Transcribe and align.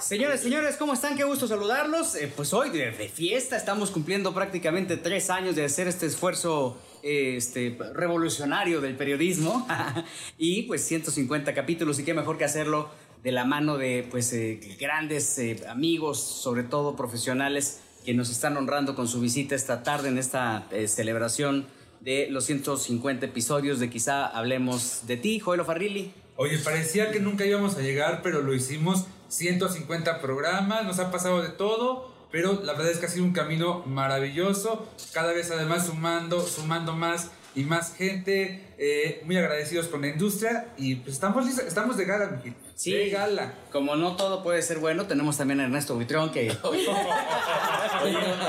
Señores, 0.00 0.40
señores, 0.40 0.76
¿cómo 0.76 0.92
están? 0.92 1.16
Qué 1.16 1.24
gusto 1.24 1.48
saludarlos. 1.48 2.14
Eh, 2.14 2.32
pues 2.34 2.52
hoy 2.52 2.70
de, 2.70 2.92
fiesta 3.08 3.56
estamos 3.56 3.90
cumpliendo 3.90 4.32
prácticamente 4.32 4.96
tres 4.96 5.28
años 5.28 5.56
de 5.56 5.64
hacer 5.64 5.88
este 5.88 6.06
esfuerzo 6.06 6.78
este, 7.02 7.76
revolucionario 7.94 8.80
del 8.80 8.96
periodismo 8.96 9.66
y 10.38 10.62
pues 10.62 10.84
150 10.84 11.52
capítulos 11.52 11.98
y 11.98 12.04
qué 12.04 12.14
mejor 12.14 12.38
que 12.38 12.44
hacerlo 12.44 12.90
de 13.24 13.32
la 13.32 13.44
mano 13.44 13.76
de 13.76 14.06
pues 14.08 14.32
eh, 14.32 14.60
grandes 14.78 15.36
eh, 15.38 15.64
amigos, 15.68 16.22
sobre 16.22 16.62
todo 16.62 16.94
profesionales 16.94 17.80
que 18.04 18.14
nos 18.14 18.30
están 18.30 18.56
honrando 18.56 18.94
con 18.94 19.08
su 19.08 19.20
visita 19.20 19.56
esta 19.56 19.82
tarde 19.82 20.08
en 20.08 20.18
esta 20.18 20.68
celebración 20.86 21.66
de 22.00 22.28
los 22.30 22.44
150 22.44 23.26
episodios 23.26 23.80
de 23.80 23.90
Quizá 23.90 24.26
Hablemos 24.26 25.06
de 25.06 25.16
ti, 25.16 25.40
Joel 25.40 25.64
Farrilli. 25.64 26.12
Oye, 26.36 26.56
parecía 26.58 27.10
que 27.10 27.18
nunca 27.18 27.44
íbamos 27.44 27.76
a 27.76 27.80
llegar, 27.80 28.22
pero 28.22 28.42
lo 28.42 28.54
hicimos 28.54 29.06
150 29.28 30.20
programas, 30.20 30.84
nos 30.84 30.98
ha 30.98 31.10
pasado 31.10 31.42
de 31.42 31.48
todo, 31.48 32.10
pero 32.30 32.60
la 32.62 32.72
verdad 32.72 32.90
es 32.90 32.98
que 32.98 33.06
ha 33.06 33.10
sido 33.10 33.24
un 33.24 33.32
camino 33.32 33.82
maravilloso, 33.86 34.86
cada 35.12 35.32
vez 35.32 35.50
además 35.50 35.86
sumando, 35.86 36.40
sumando 36.40 36.94
más 36.94 37.30
y 37.58 37.64
más 37.64 37.92
gente, 37.96 38.60
eh, 38.78 39.20
muy 39.24 39.36
agradecidos 39.36 39.88
con 39.88 40.00
la 40.02 40.06
industria 40.06 40.68
y 40.76 40.94
pues 40.94 41.14
estamos 41.14 41.44
listos, 41.44 41.64
estamos 41.64 41.96
de 41.96 42.04
gala, 42.04 42.26
Miguel. 42.26 42.54
Sí. 42.76 42.92
De 42.92 43.10
gala. 43.10 43.52
Como 43.72 43.96
no 43.96 44.14
todo 44.14 44.44
puede 44.44 44.62
ser 44.62 44.78
bueno, 44.78 45.06
tenemos 45.06 45.36
también 45.36 45.58
a 45.58 45.64
Ernesto 45.64 45.96
Buitrón 45.96 46.30
que... 46.30 46.56
Oye, 46.62 46.86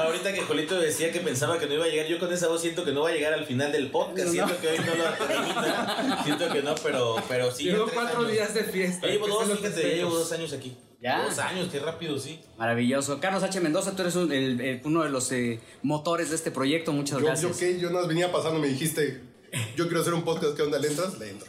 ahorita 0.03 0.31
que 0.31 0.41
Jolito 0.41 0.79
decía 0.79 1.11
que 1.11 1.21
pensaba 1.21 1.57
que 1.57 1.65
no 1.65 1.73
iba 1.73 1.85
a 1.85 1.87
llegar, 1.87 2.05
yo 2.05 2.19
con 2.19 2.31
esa 2.31 2.49
voz 2.49 2.61
siento 2.61 2.85
que 2.85 2.91
no 2.91 3.01
va 3.01 3.09
a 3.09 3.13
llegar 3.13 3.33
al 3.33 3.47
final 3.47 3.71
del 3.71 3.89
podcast. 3.89 4.27
No, 4.27 4.31
siento 4.31 4.53
no. 4.53 4.61
que 4.61 4.67
hoy 4.67 4.77
no 4.77 4.95
lo 4.95 5.27
termina. 5.27 6.23
siento 6.23 6.49
que 6.53 6.61
no, 6.61 6.75
pero, 6.75 7.15
pero 7.27 7.51
sí. 7.51 7.63
Llevo 7.63 7.87
cuatro 7.91 8.19
años. 8.19 8.31
días 8.31 8.53
de 8.53 8.63
fiesta. 8.65 9.07
Ya 9.07 9.13
llevo 9.13 9.27
dos, 9.27 9.57
fíjate, 9.57 9.81
ya 9.81 9.95
llevo 9.95 10.13
dos 10.13 10.31
años 10.31 10.53
aquí. 10.53 10.77
¿Ya? 11.01 11.23
Dos 11.23 11.39
años, 11.39 11.69
qué 11.71 11.79
rápido, 11.79 12.17
sí. 12.19 12.39
Maravilloso. 12.57 13.19
Carlos 13.21 13.41
H. 13.43 13.59
Mendoza, 13.61 13.95
tú 13.95 14.01
eres 14.01 14.15
un- 14.15 14.31
el- 14.31 14.59
el- 14.59 14.81
uno 14.83 15.03
de 15.03 15.09
los 15.09 15.31
eh, 15.31 15.59
motores 15.81 16.29
de 16.29 16.35
este 16.35 16.51
proyecto. 16.51 16.91
Muchas 16.91 17.19
Yo, 17.19 17.25
gracias. 17.25 17.51
yo, 17.53 17.57
¿qué? 17.57 17.79
yo 17.79 17.89
no 17.89 18.05
venía 18.05 18.31
pasando, 18.31 18.59
me 18.59 18.67
dijiste, 18.67 19.21
yo 19.77 19.85
quiero 19.85 20.01
hacer 20.01 20.13
un 20.13 20.23
podcast, 20.23 20.55
¿qué 20.57 20.61
onda? 20.63 20.77
¿Le 20.77 20.89
entras? 20.89 21.17
Le 21.17 21.29
entro. 21.31 21.47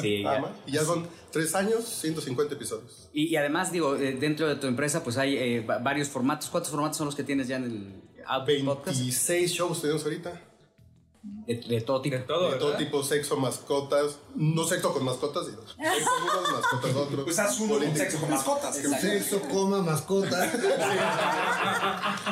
Sí, 0.00 0.22
Nada 0.22 0.36
ya. 0.36 0.42
más. 0.42 0.50
Y 0.66 0.72
ya 0.72 0.84
son 0.84 1.06
tres 1.32 1.54
años, 1.54 1.84
150 1.84 2.54
episodios. 2.54 3.10
Y, 3.12 3.24
y 3.26 3.36
además, 3.36 3.72
digo, 3.72 3.96
eh, 3.96 4.12
dentro 4.12 4.48
de 4.48 4.54
tu 4.54 4.66
empresa, 4.68 5.02
pues 5.02 5.18
hay 5.18 5.36
eh, 5.36 5.60
va- 5.60 5.78
varios 5.78 6.08
formatos. 6.08 6.48
¿Cuántos 6.48 6.70
formatos 6.70 6.96
son 6.96 7.06
los 7.06 7.14
que 7.16 7.24
tienes 7.24 7.48
ya 7.48 7.56
en 7.56 7.64
el 7.64 8.02
Output 8.26 8.64
Podcast? 8.64 8.98
26 8.98 9.50
shows 9.52 9.80
tenemos 9.82 10.04
ahorita. 10.04 10.40
De, 11.22 11.54
de 11.54 11.80
todo 11.80 12.02
tipo. 12.02 12.16
De 12.16 12.22
todo, 12.22 12.50
de 12.50 12.58
todo 12.58 12.70
¿verdad? 12.72 12.84
tipo, 12.84 13.02
sexo, 13.04 13.36
mascotas. 13.36 14.18
No 14.34 14.64
sexo 14.64 14.92
con 14.92 15.04
mascotas, 15.04 15.46
sino 15.46 15.62
sexo 15.66 16.10
unos, 16.22 16.52
mascotas 16.52 16.96
otros. 16.96 17.24
Pues 17.24 17.38
haz 17.38 17.60
uno 17.60 17.78
con 17.78 17.96
sexo 17.96 18.20
con 18.20 18.30
mascotas. 18.30 18.76
Sexo, 18.76 19.40
coma, 19.42 19.82
mascota. 19.82 20.52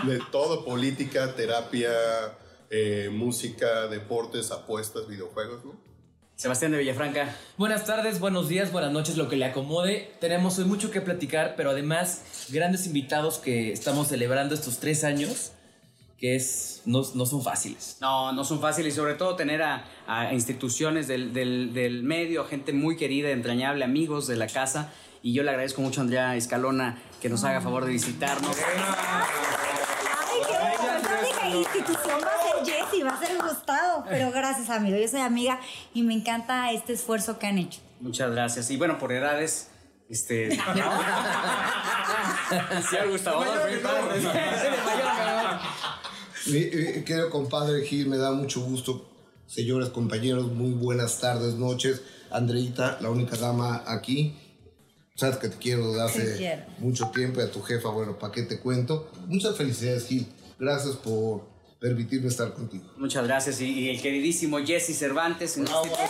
De 0.04 0.20
todo, 0.32 0.64
política, 0.64 1.34
terapia, 1.36 1.92
eh, 2.68 3.08
música, 3.12 3.86
deportes, 3.86 4.50
apuestas, 4.50 5.06
videojuegos, 5.06 5.64
¿no? 5.64 5.90
Sebastián 6.40 6.72
de 6.72 6.78
Villafranca. 6.78 7.36
Buenas 7.58 7.84
tardes, 7.84 8.18
buenos 8.18 8.48
días, 8.48 8.72
buenas 8.72 8.92
noches, 8.92 9.18
lo 9.18 9.28
que 9.28 9.36
le 9.36 9.44
acomode. 9.44 10.10
Tenemos 10.20 10.58
hoy 10.58 10.64
mucho 10.64 10.90
que 10.90 11.02
platicar, 11.02 11.54
pero 11.54 11.68
además 11.68 12.48
grandes 12.48 12.86
invitados 12.86 13.36
que 13.36 13.72
estamos 13.72 14.08
celebrando 14.08 14.54
estos 14.54 14.78
tres 14.78 15.04
años, 15.04 15.52
que 16.20 16.36
es 16.36 16.82
no, 16.84 17.02
no 17.14 17.24
son 17.26 17.42
fáciles. 17.42 17.96
No, 18.00 18.30
no 18.32 18.44
son 18.44 18.60
fáciles 18.60 18.92
y 18.92 18.96
sobre 18.96 19.14
todo 19.14 19.34
tener 19.36 19.62
a, 19.62 19.84
a 20.06 20.32
instituciones 20.34 21.08
del, 21.08 21.32
del- 21.32 21.72
del 21.72 22.02
medio, 22.02 22.44
gente 22.44 22.72
muy 22.74 22.96
querida, 22.96 23.30
entrañable, 23.30 23.84
amigos 23.84 24.26
de 24.26 24.36
la 24.36 24.46
casa. 24.46 24.92
Y 25.22 25.32
yo 25.32 25.42
le 25.42 25.50
agradezco 25.50 25.80
mucho 25.82 26.00
a 26.00 26.04
Andrea 26.04 26.36
Escalona 26.36 26.98
que 27.20 27.28
nos 27.30 27.42
haga 27.44 27.60
favor 27.60 27.84
de 27.86 27.92
visitarnos. 27.92 28.56
Ay, 28.56 28.64
qué 30.46 30.52
bueno. 30.58 31.00
Yo 31.02 31.08
dije, 31.26 31.48
institución 31.58 32.20
va 32.22 32.28
a 32.28 32.42
ser 32.42 32.54
Jessy, 32.74 33.02
va 33.02 33.10
a 33.14 33.18
ser 33.18 33.36
Gustavo. 33.38 34.04
Pero 34.08 34.30
gracias, 34.30 34.70
amigo. 34.70 34.96
Yo 34.98 35.08
soy 35.08 35.20
amiga 35.20 35.58
y 35.94 36.02
me 36.02 36.14
encanta 36.14 36.70
este 36.72 36.92
esfuerzo 36.94 37.38
que 37.38 37.46
han 37.46 37.58
hecho. 37.58 37.80
Muchas 38.00 38.30
gracias. 38.30 38.70
Y 38.70 38.76
bueno, 38.76 38.98
por 38.98 39.12
edades, 39.12 39.70
este. 40.08 40.50
Señor 42.90 43.08
Gustavo. 43.10 43.44
Mi, 46.46 46.60
mi 46.60 47.04
querido 47.04 47.30
compadre 47.30 47.84
Gil, 47.84 48.08
me 48.08 48.16
da 48.16 48.32
mucho 48.32 48.60
gusto. 48.62 49.06
Señores, 49.46 49.90
compañeros, 49.90 50.50
muy 50.52 50.72
buenas 50.72 51.18
tardes, 51.20 51.54
noches. 51.54 52.02
Andreita, 52.30 52.98
la 53.00 53.10
única 53.10 53.36
dama 53.36 53.82
aquí. 53.86 54.34
Sabes 55.16 55.36
que 55.36 55.48
te 55.48 55.56
quiero 55.58 55.88
desde 55.92 56.02
hace 56.02 56.36
quiero. 56.38 56.62
mucho 56.78 57.10
tiempo 57.10 57.40
y 57.40 57.42
a 57.42 57.50
tu 57.50 57.60
jefa, 57.60 57.90
bueno, 57.90 58.18
¿para 58.18 58.32
qué 58.32 58.42
te 58.44 58.58
cuento? 58.58 59.10
Muchas 59.26 59.56
felicidades, 59.56 60.06
Gil. 60.06 60.26
Gracias 60.58 60.96
por 60.96 61.42
permitirme 61.78 62.28
estar 62.28 62.54
contigo. 62.54 62.84
Muchas 62.96 63.24
gracias. 63.24 63.60
Y, 63.60 63.66
y 63.66 63.90
el 63.90 64.00
queridísimo 64.00 64.58
Jesse 64.58 64.96
Cervantes 64.96 65.56
en 65.56 65.64
la 65.64 65.70
institución. 65.72 66.08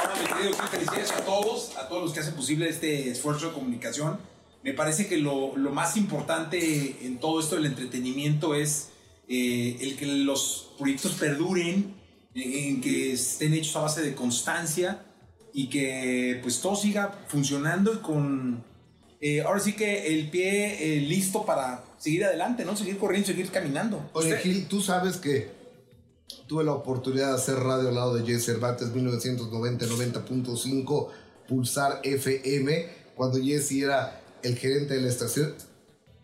Ahora, 0.00 0.14
mi 0.20 0.26
querido 0.26 0.54
Gil, 0.54 0.68
felicidades 0.68 1.12
a 1.12 1.24
todos, 1.24 1.76
a 1.76 1.88
todos 1.88 2.02
los 2.02 2.12
que 2.12 2.20
hacen 2.20 2.34
posible 2.34 2.68
este 2.68 3.10
esfuerzo 3.10 3.48
de 3.48 3.52
comunicación. 3.52 4.18
Me 4.64 4.72
parece 4.74 5.08
que 5.08 5.16
lo, 5.16 5.56
lo 5.56 5.70
más 5.72 5.96
importante 5.96 6.96
en 7.02 7.18
todo 7.18 7.40
esto 7.40 7.56
del 7.56 7.66
entretenimiento 7.66 8.54
es 8.54 8.90
eh, 9.28 9.76
el 9.80 9.96
que 9.96 10.06
los 10.06 10.70
proyectos 10.78 11.12
perduren, 11.12 11.94
en, 12.34 12.52
en 12.52 12.80
que 12.80 13.12
estén 13.12 13.52
hechos 13.54 13.74
a 13.76 13.80
base 13.80 14.02
de 14.02 14.14
constancia 14.14 15.04
y 15.52 15.68
que 15.68 16.38
pues 16.42 16.60
todo 16.60 16.76
siga 16.76 17.18
funcionando 17.28 17.92
y 17.92 17.96
con 17.98 18.64
eh, 19.20 19.42
ahora 19.42 19.60
sí 19.60 19.74
que 19.74 20.06
el 20.14 20.30
pie 20.30 20.96
eh, 20.96 21.00
listo 21.00 21.44
para 21.44 21.84
seguir 21.98 22.24
adelante, 22.24 22.64
¿no? 22.64 22.74
Seguir 22.76 22.96
corriendo, 22.98 23.26
seguir 23.28 23.48
caminando. 23.50 24.08
Oye, 24.14 24.30
Usted- 24.30 24.42
Gil, 24.42 24.66
tú 24.66 24.80
sabes 24.80 25.18
que 25.18 25.50
tuve 26.48 26.64
la 26.64 26.72
oportunidad 26.72 27.28
de 27.28 27.34
hacer 27.34 27.56
radio 27.56 27.88
al 27.90 27.94
lado 27.94 28.14
de 28.14 28.24
Jess 28.24 28.46
Cervantes 28.46 28.92
1990-90.5 28.94 31.08
Pulsar 31.48 32.00
FM, 32.02 32.86
cuando 33.14 33.38
Jesse 33.42 33.72
era 33.82 34.21
el 34.42 34.56
gerente 34.56 34.94
de 34.94 35.00
la 35.02 35.08
estación. 35.08 35.54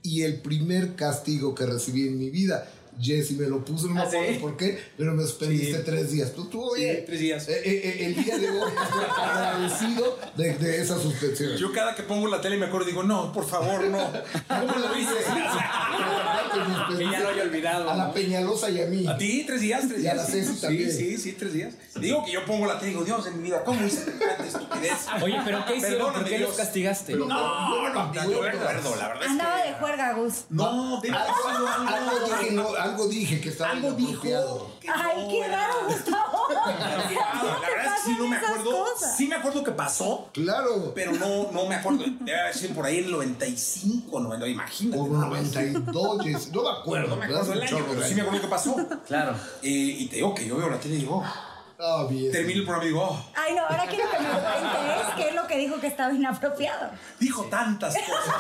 Y 0.03 0.23
el 0.23 0.41
primer 0.41 0.95
castigo 0.95 1.55
que 1.55 1.67
recibí 1.67 2.06
en 2.06 2.19
mi 2.19 2.31
vida, 2.31 2.71
Jesse 3.01 3.33
me 3.33 3.47
lo 3.47 3.65
puso, 3.65 3.87
no 3.89 3.95
me 3.95 4.01
¿Ah, 4.01 4.05
acuerdo 4.05 4.33
sí? 4.33 4.39
por 4.41 4.57
qué, 4.57 4.79
pero 4.97 5.15
me 5.15 5.23
suspendiste 5.23 5.79
Sí. 5.79 5.83
tres 5.85 6.11
días. 6.13 6.33
Tú, 6.33 6.47
tú, 6.47 6.63
Sí, 6.77 6.83
oye, 6.85 7.05
tres 7.07 7.21
días. 7.21 7.49
eh, 7.49 7.63
eh, 7.65 7.81
eh, 7.85 8.07
el 8.07 8.25
día 8.25 8.39
de 8.39 8.51
hoy 8.51 8.71
estoy 8.83 9.05
agradecido 9.25 10.19
de, 10.37 10.55
de 10.55 10.83
esa 10.83 10.99
suspensión. 11.01 11.57
Yo 11.57 11.73
cada 11.73 11.95
que 11.95 12.03
pongo 12.03 12.27
la 12.29 12.41
tele 12.41 12.57
me 12.57 12.67
acuerdo 12.67 12.87
digo, 12.87 13.03
no, 13.03 13.33
por 13.33 13.47
favor, 13.49 13.85
no. 13.85 13.99
¿Cómo 14.49 14.79
lo 14.79 14.95
dices? 14.95 15.15
Que 16.97 17.05
ya 17.11 17.21
lo 17.21 17.29
haya 17.29 17.43
olvidado, 17.43 17.91
A 17.91 17.97
la 17.97 18.07
¿no? 18.09 18.13
Peñalosa 18.15 18.71
y 18.71 18.81
a 18.83 18.87
mí. 18.87 19.07
¿A 19.07 19.17
ti? 19.17 19.45
¿Tres 19.47 19.61
días? 19.61 19.87
¿Tres 19.89 20.03
Y 20.03 20.09
a 20.09 20.15
días? 20.15 20.17
la 20.17 20.25
Ceci 20.25 20.55
sí, 20.55 20.61
también. 20.61 20.91
sí, 20.93 21.17
sí, 21.19 21.33
tres 21.33 21.53
días. 21.53 21.75
Digo 22.01 22.25
que 22.25 22.33
yo 22.33 22.44
pongo 22.44 22.67
la 22.67 22.79
tele 22.79 22.93
y 22.93 22.94
digo, 22.94 23.05
Dios 23.05 23.27
en 23.27 23.37
mi 23.39 23.44
vida, 23.44 23.62
¿cómo 23.65 23.85
hice 23.87 24.11
tanta 24.11 24.44
estupidez? 24.47 25.06
Oye, 25.23 25.37
pero 25.44 25.65
¿qué 25.67 25.77
hicieron? 25.77 26.12
¿Por 26.12 26.25
qué 26.25 26.39
los 26.39 26.55
castigaste? 26.56 27.15
No, 27.15 27.27
no, 27.27 27.93
no, 27.93 28.15
yo 28.15 28.43
me 28.43 28.49
acuerdo, 28.49 28.97
la 28.97 29.09
verdad 29.09 29.23
es 29.25 29.29
Andaba 29.31 29.62
de 29.62 29.73
juerga, 29.75 30.12
Gus. 30.15 30.35
No, 30.51 31.01
algo 31.01 31.01
dije, 32.41 32.53
no, 32.53 32.69
algo 32.90 33.08
dije 33.08 33.40
que 33.40 33.49
estaba 33.50 33.70
Algo 33.70 33.88
inapropiado. 33.99 34.55
dijo. 34.55 34.70
que 34.81 34.88
Ay, 34.88 35.23
no 35.23 35.29
qué 35.29 35.38
era- 35.40 35.67
raro, 35.69 35.75
Gustavo. 35.88 36.38
La 36.79 37.69
verdad 37.69 37.94
es 37.96 38.02
que 38.05 38.11
sí, 38.11 38.17
no 38.19 38.29
me 38.29 38.37
acuerdo. 38.37 38.85
Sí 39.17 39.26
me 39.29 39.35
acuerdo 39.37 39.64
que 39.64 39.70
pasó, 39.73 40.29
Claro. 40.32 40.93
pero 40.94 41.12
no, 41.12 41.50
no 41.52 41.67
me 41.67 41.75
acuerdo. 41.76 42.05
Debe 42.20 42.40
haber 42.40 42.55
sido 42.55 42.75
por 42.75 42.87
ahí 42.87 42.99
el 42.99 43.11
95, 43.11 44.20
90, 44.20 44.46
imagínate. 44.49 44.99
Por 44.99 45.11
92, 45.11 46.23
Jess. 46.23 46.52
no 46.52 46.62
me 46.62 46.70
acuerdo. 46.70 47.08
No 47.08 47.17
me 47.17 47.25
acuerdo 47.26 47.52
el 47.52 47.62
año, 47.62 47.85
pero 47.88 48.02
sí 48.06 48.14
me 48.14 48.23
acuerdo 48.23 48.40
que 48.43 48.49
pasó. 48.49 48.76
Claro. 49.06 49.32
Eh, 49.62 49.69
y 49.69 50.06
te 50.08 50.17
digo 50.17 50.34
que 50.34 50.46
yo 50.46 50.56
veo 50.56 50.69
la 50.70 50.79
tele 50.81 50.96
y 50.96 50.99
digo, 50.99 51.23
Ah, 51.81 52.07
bien. 52.11 52.33
termino 52.33 52.61
el 52.61 52.65
programa 52.65 52.85
y 52.85 52.89
digo, 52.89 53.03
oh, 53.05 53.25
Ay, 53.37 53.55
no, 53.55 53.63
ahora 53.63 53.87
quiero 53.89 54.11
que 54.11 54.19
me 54.19 54.29
cuentes 54.29 55.15
qué 55.17 55.29
es 55.29 55.35
lo 55.37 55.47
que 55.47 55.59
dijo 55.59 55.81
que 55.81 55.87
estaba 55.87 56.13
inapropiado. 56.13 56.91
dijo 57.21 57.45
tantas 57.45 57.95
cosas. 57.95 58.35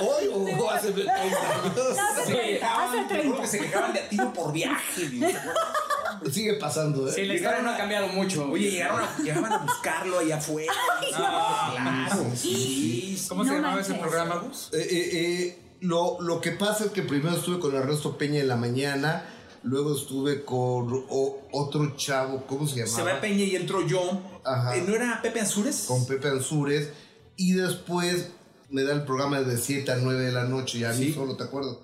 Hoy 0.00 0.54
o 0.58 0.70
hace 0.70 0.92
30 0.92 1.14
años. 1.14 1.38
No, 1.76 1.82
hace 2.08 2.24
Se 2.24 2.32
30, 2.32 2.42
quejaban, 2.42 2.88
hace 2.88 2.98
te 2.98 3.22
juro 3.22 3.36
30. 3.36 3.40
que 3.42 3.46
se 3.48 3.58
quejaban 3.60 3.92
de 3.92 4.00
a 4.00 4.08
tiro 4.08 4.32
por 4.32 4.52
viaje. 4.52 5.10
sigue 6.32 6.54
pasando, 6.54 7.06
¿eh? 7.08 7.12
Sí, 7.12 7.24
la 7.26 7.34
historia 7.34 7.60
no 7.60 7.70
ha 7.70 7.76
cambiado 7.76 8.08
mucho. 8.08 8.48
Oye, 8.50 8.70
llegaron 8.70 9.00
a, 9.02 9.16
llegaban 9.22 9.52
a 9.52 9.58
buscarlo 9.58 10.18
allá 10.18 10.36
afuera. 10.38 10.72
claro, 11.14 12.24
sí. 12.34 13.22
¿Cómo 13.28 13.44
se 13.44 13.50
No 13.50 13.56
llamaba 13.56 13.80
ese 13.80 13.94
programa, 13.94 14.36
Gus? 14.36 14.70
Eh, 14.72 14.78
eh, 14.90 15.10
eh, 15.12 15.58
lo, 15.80 16.18
lo 16.20 16.40
que 16.40 16.52
pasa 16.52 16.84
es 16.84 16.90
que 16.92 17.02
primero 17.02 17.36
estuve 17.36 17.58
con 17.60 17.74
Ernesto 17.76 18.16
Peña 18.16 18.40
en 18.40 18.48
la 18.48 18.56
mañana, 18.56 19.24
luego 19.66 19.94
estuve 19.96 20.44
con 20.44 21.04
o- 21.10 21.38
otro 21.52 21.96
chavo, 21.96 22.44
¿cómo 22.46 22.66
se 22.66 22.76
llamaba? 22.80 22.96
Se 22.96 23.02
va 23.02 23.20
Peña 23.20 23.44
y 23.44 23.56
entró 23.56 23.86
yo. 23.86 24.20
Ajá. 24.44 24.76
Eh, 24.76 24.84
¿No 24.86 24.94
era 24.94 25.20
Pepe 25.22 25.40
Ansures? 25.40 25.84
Con 25.88 26.06
Pepe 26.06 26.28
Ansures. 26.28 26.88
Y 27.36 27.52
después 27.52 28.28
me 28.70 28.82
da 28.82 28.92
el 28.94 29.04
programa 29.04 29.40
de 29.42 29.58
7 29.58 29.90
a 29.92 29.96
9 29.96 30.24
de 30.24 30.32
la 30.32 30.44
noche, 30.44 30.78
ya 30.78 30.92
Sí. 30.92 31.06
ni 31.06 31.12
solo 31.12 31.36
te 31.36 31.44
acuerdo. 31.44 31.80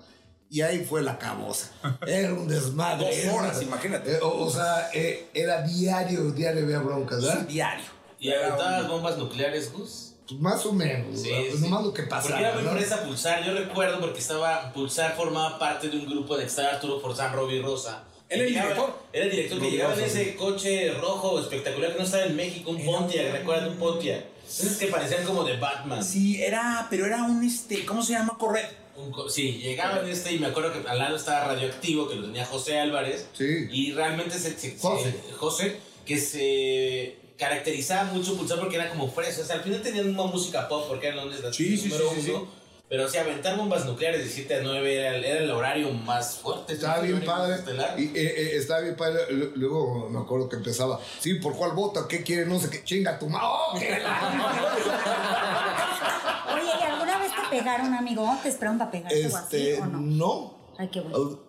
Y 0.49 0.61
ahí 0.61 0.85
fue 0.85 1.01
la 1.01 1.17
cabosa. 1.17 1.71
Era 2.07 2.33
un 2.33 2.47
desmadre. 2.47 3.05
Dos 3.07 3.15
Era- 3.15 3.33
horas, 3.33 3.61
imagínate. 3.61 4.13
Eh, 4.13 4.19
o, 4.21 4.45
o 4.45 4.49
sea, 4.49 4.89
eh, 4.93 5.27
era 5.33 5.61
diario, 5.63 6.31
diario 6.31 6.63
había 6.63 6.79
broncas, 6.79 7.19
Sí, 7.21 7.25
¿verdad? 7.27 7.47
diario. 7.47 7.85
¿Y 8.19 8.31
aventabas 8.31 8.87
bombas 8.87 9.17
nucleares, 9.17 9.73
Gus? 9.73 10.12
Pues 10.27 10.39
más 10.39 10.65
o 10.65 10.71
menos. 10.73 11.19
Sí, 11.21 11.29
¿no? 11.31 11.55
sí. 11.57 11.61
Nomás 11.63 11.83
lo 11.83 11.93
que 11.93 12.03
Porque 12.03 12.09
pasaba. 12.09 12.39
era 12.39 12.53
muy 12.53 12.63
¿no? 12.63 12.71
fresa 12.71 13.03
Pulsar. 13.03 13.43
Yo 13.45 13.53
recuerdo 13.53 13.99
porque 13.99 14.19
estaba 14.19 14.71
Pulsar 14.73 15.15
formaba 15.15 15.59
parte 15.59 15.89
de 15.89 15.97
un 15.97 16.05
grupo 16.09 16.35
de 16.37 16.43
que 16.43 16.49
estaba 16.49 16.69
Arturo 16.69 16.99
Forzán, 16.99 17.33
Robbie 17.33 17.61
Rosa. 17.61 18.03
¿Él 18.29 18.39
era 18.41 18.47
el 18.47 18.53
director? 18.55 18.99
Era 19.13 19.25
el 19.25 19.31
director 19.31 19.59
que 19.61 19.71
llegaba 19.71 19.93
en 19.93 19.99
ese 20.01 20.35
coche 20.35 20.91
rojo 20.93 21.39
espectacular 21.39 21.91
que 21.91 21.99
no 21.99 22.05
estaba 22.05 22.23
en 22.25 22.35
México, 22.35 22.71
un 22.71 22.83
Pontiac, 22.83 23.31
¿recuerdan 23.31 23.69
un 23.69 23.75
Pontiac? 23.77 24.23
Esos 24.47 24.77
que 24.77 24.87
parecían 24.87 25.23
como 25.23 25.43
de 25.43 25.57
Batman. 25.57 26.03
Sí, 26.03 26.41
era, 26.41 26.87
pero 26.89 27.05
era 27.05 27.23
un 27.23 27.43
este, 27.43 27.85
¿cómo 27.85 28.01
se 28.01 28.13
llama? 28.13 28.35
Correcto. 28.37 28.75
Un 28.95 29.11
co- 29.11 29.29
sí, 29.29 29.53
llegaba 29.53 29.99
en 30.01 30.07
este 30.07 30.31
y 30.33 30.39
me 30.39 30.47
acuerdo 30.47 30.71
que 30.71 30.87
al 30.87 30.97
lado 30.99 31.15
estaba 31.15 31.45
Radioactivo, 31.53 32.07
que 32.07 32.15
lo 32.15 32.25
tenía 32.25 32.45
José 32.45 32.79
Álvarez. 32.79 33.27
Sí. 33.37 33.67
Y 33.71 33.91
realmente 33.93 34.37
se, 34.39 34.57
se- 34.57 34.77
José. 34.77 35.11
se- 35.11 35.33
José, 35.33 35.77
que 36.05 36.17
se 36.19 37.17
caracterizaba 37.37 38.05
mucho 38.11 38.35
Pulsar 38.37 38.59
porque 38.59 38.75
era 38.75 38.89
como 38.89 39.09
fresa. 39.09 39.41
O 39.41 39.45
sea, 39.45 39.55
al 39.57 39.63
final 39.63 39.81
tenían 39.81 40.09
una 40.09 40.23
música 40.23 40.67
pop 40.67 40.85
porque 40.87 41.07
eran 41.07 41.25
los 41.29 41.41
de 41.41 41.53
Sí, 41.53 41.77
sí, 41.77 41.89
número 41.89 42.09
sí, 42.15 42.21
sí, 42.21 42.31
uno. 42.31 42.63
Pero 42.89 43.09
sí, 43.09 43.17
aventar 43.17 43.57
bombas 43.57 43.85
nucleares 43.85 44.23
de 44.23 44.29
7 44.29 44.55
a 44.57 44.61
9 44.61 44.95
era 44.99 45.15
el, 45.15 45.25
era 45.25 45.39
el 45.39 45.49
horario 45.49 45.89
más 45.91 46.35
fuerte. 46.35 46.73
Estaba 46.73 47.01
¿sí? 47.01 47.07
bien 47.07 47.23
El 47.23 47.29
horario 47.29 47.63
padre. 47.65 47.85
Y, 47.97 48.05
eh, 48.05 48.11
eh, 48.15 48.51
estaba 48.57 48.81
bien 48.81 48.95
padre. 48.95 49.21
Lu- 49.31 49.51
Luego 49.55 50.09
me 50.09 50.19
acuerdo 50.19 50.47
que 50.47 50.57
empezaba. 50.57 50.99
Sí, 51.19 51.35
¿por 51.35 51.55
cuál 51.55 51.71
vota? 51.71 52.01
¿Qué 52.07 52.21
quiere? 52.21 52.45
No 52.45 52.59
sé 52.59 52.69
qué. 52.69 52.83
Chinga 52.83 53.17
tu 53.17 53.27
madre. 53.29 53.47
¡Oh, 53.49 53.73
qué 53.79 53.97
la- 53.99 54.83
Oye, 56.53 56.71
¿y 56.79 56.83
alguna 56.83 57.17
vez 57.19 57.31
te 57.31 57.57
pegaron, 57.57 57.93
amigo? 57.95 58.29
¿Te 58.43 58.49
esperaron 58.49 58.77
para 58.77 58.91
pegarte 58.91 59.25
o 59.27 59.37
así 59.37 59.57
Este, 59.69 59.81
o 59.81 59.85
no? 59.87 59.99
no. 59.99 60.57
Ay, 60.77 60.89
qué 60.89 61.01
bueno. 61.01 61.17
Au- 61.17 61.39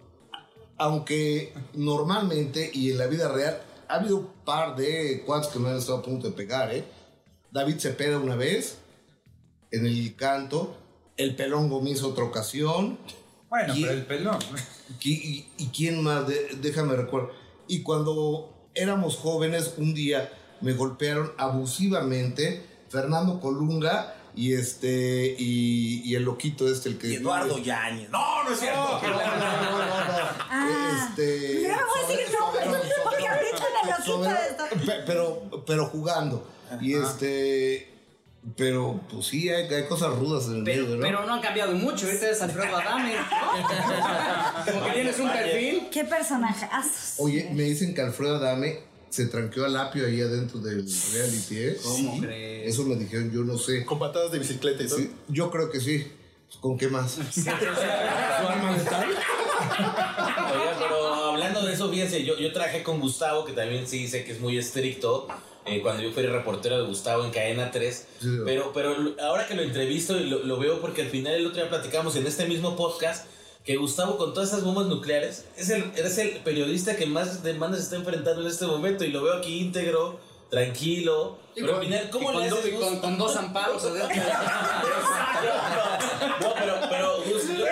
Aunque 0.78 1.52
normalmente 1.74 2.70
y 2.72 2.90
en 2.92 2.98
la 2.98 3.06
vida 3.06 3.28
real 3.28 3.60
ha 3.88 3.94
habido 3.96 4.16
un 4.18 4.28
par 4.44 4.76
de 4.76 5.22
cuates 5.26 5.48
que 5.50 5.58
me 5.58 5.70
han 5.70 5.76
estado 5.78 5.98
a 5.98 6.02
punto 6.02 6.28
de 6.28 6.32
pegar, 6.34 6.72
¿eh? 6.74 6.84
David 7.50 7.78
Cepeda 7.78 8.18
una 8.18 8.36
vez 8.36 8.78
en 9.70 9.86
el 9.86 10.14
canto. 10.16 10.76
El 11.16 11.36
pelón 11.36 11.68
Gómez 11.68 12.02
otra 12.02 12.24
ocasión. 12.24 12.98
Bueno, 13.48 13.72
pero 13.76 13.92
el 13.92 14.04
pelón. 14.06 14.38
¿Y, 15.00 15.12
y- 15.12 15.48
y 15.58 15.66
quién 15.68 16.02
más? 16.02 16.26
De- 16.26 16.56
déjame 16.60 16.96
recuerdo. 16.96 17.30
Y 17.68 17.82
cuando 17.82 18.68
éramos 18.74 19.16
jóvenes, 19.16 19.74
un 19.78 19.94
día 19.94 20.32
me 20.60 20.72
golpearon 20.72 21.32
abusivamente 21.38 22.64
Fernando 22.88 23.40
Colunga 23.40 24.16
y 24.36 24.54
este 24.54 25.36
y, 25.38 26.02
y 26.04 26.16
el 26.16 26.24
loquito 26.24 26.66
este 26.68 26.88
el 26.88 26.98
que 26.98 27.08
Y 27.10 27.14
Eduardo 27.14 27.58
Yañez. 27.58 28.10
No, 28.10 28.42
no 28.42 28.50
es 28.50 28.58
cierto. 28.58 29.00
no, 29.00 29.08
no, 29.08 29.10
no, 29.10 29.18
no, 29.18 29.78
no. 29.78 30.28
Ah. 30.50 31.08
Este, 31.10 31.68
no 31.68 31.74
voy 31.86 32.04
a 32.04 32.08
decir 32.08 32.36
Soberano, 32.36 32.72
nombres, 32.72 32.92
porque 33.04 33.28
lo 34.06 34.22
pero 35.06 35.62
pero 35.66 35.86
jugando 35.86 36.46
y 36.80 36.94
este 36.94 37.90
pero 38.56 39.00
pues 39.10 39.26
sí 39.26 39.48
hay, 39.48 39.72
hay 39.72 39.84
cosas 39.86 40.14
rudas 40.16 40.46
en 40.48 40.56
el 40.56 40.64
Pero, 40.64 40.82
medio, 40.82 40.96
¿no? 40.96 41.02
pero 41.02 41.26
no 41.26 41.32
han 41.32 41.40
cambiado 41.40 41.72
mucho. 41.72 42.04
Ahorita 42.04 42.28
es 42.28 42.42
Alfredo 42.42 42.76
Adame. 42.76 43.14
Como 44.70 44.84
que 44.84 44.90
tienes 44.92 45.18
un 45.18 45.30
perfil. 45.32 45.88
¿Qué 45.90 46.04
personaje? 46.04 46.68
Oye, 47.18 47.48
me 47.54 47.62
dicen 47.62 47.94
que 47.94 48.02
Alfredo 48.02 48.36
Adame 48.36 48.80
se 49.08 49.26
tranqueó 49.28 49.64
al 49.64 49.74
apio 49.78 50.06
ahí 50.06 50.20
adentro 50.20 50.58
del 50.60 50.84
reality, 51.14 51.58
¿eh? 51.58 51.76
¿Cómo 51.82 51.96
Sí. 52.16 52.20
crees? 52.20 52.74
Eso 52.74 52.82
me 52.84 52.96
dijeron, 52.96 53.30
yo 53.32 53.44
no 53.44 53.56
sé. 53.56 53.82
Con 53.86 53.98
patadas 53.98 54.30
de 54.30 54.38
bicicleta 54.40 54.82
y 54.82 54.88
todo. 54.88 54.98
Sí, 54.98 55.10
yo 55.28 55.50
creo 55.50 55.70
que 55.70 55.80
sí. 55.80 56.06
¿Con 56.60 56.76
qué 56.76 56.88
más? 56.88 57.12
¿Su 57.32 57.48
arma 57.48 58.76
letal? 58.76 59.06
Hablando 61.64 61.68
de 61.68 61.74
eso, 61.74 61.90
fíjense, 61.90 62.24
yo, 62.24 62.36
yo 62.38 62.52
trabajé 62.52 62.82
con 62.82 63.00
Gustavo, 63.00 63.46
que 63.46 63.52
también 63.52 63.86
sí 63.86 64.06
sé 64.06 64.24
que 64.24 64.32
es 64.32 64.40
muy 64.40 64.58
estricto, 64.58 65.28
eh, 65.64 65.80
cuando 65.80 66.02
yo 66.02 66.12
fui 66.12 66.22
reportero 66.24 66.76
de 66.78 66.86
Gustavo 66.86 67.24
en 67.24 67.30
Cadena 67.30 67.70
3. 67.70 68.06
Sí. 68.20 68.28
Pero, 68.44 68.72
pero 68.74 68.94
ahora 69.22 69.46
que 69.46 69.54
lo 69.54 69.62
entrevisto 69.62 70.18
y 70.18 70.24
lo, 70.24 70.40
lo 70.40 70.58
veo 70.58 70.82
porque 70.82 71.00
al 71.02 71.08
final 71.08 71.32
el 71.32 71.46
otro 71.46 71.62
día 71.62 71.70
platicamos 71.70 72.16
en 72.16 72.26
este 72.26 72.44
mismo 72.44 72.76
podcast 72.76 73.26
que 73.64 73.76
Gustavo 73.76 74.18
con 74.18 74.34
todas 74.34 74.50
esas 74.50 74.62
bombas 74.62 74.88
nucleares 74.88 75.46
es 75.56 75.70
el, 75.70 75.90
es 75.96 76.18
el 76.18 76.32
periodista 76.40 76.96
que 76.96 77.06
más 77.06 77.42
demandas 77.42 77.80
está 77.80 77.96
enfrentando 77.96 78.42
en 78.42 78.48
este 78.48 78.66
momento 78.66 79.04
y 79.04 79.08
lo 79.08 79.22
veo 79.22 79.32
aquí 79.32 79.58
íntegro, 79.60 80.20
tranquilo. 80.50 81.38
Pero 81.54 81.76
al 81.76 81.82
final, 81.82 82.10
¿cómo 82.10 82.30
Y 82.30 82.42
le 82.42 82.50
con, 82.50 82.58
haces, 82.58 82.74
y 82.74 82.76
con, 82.76 82.98
con 83.00 83.16
dos 83.16 83.34
amparos. 83.36 83.82
No, 86.40 86.54
pero, 86.54 86.74
pero 86.88 87.16
Gus, 87.18 87.48
yo, 87.58 87.64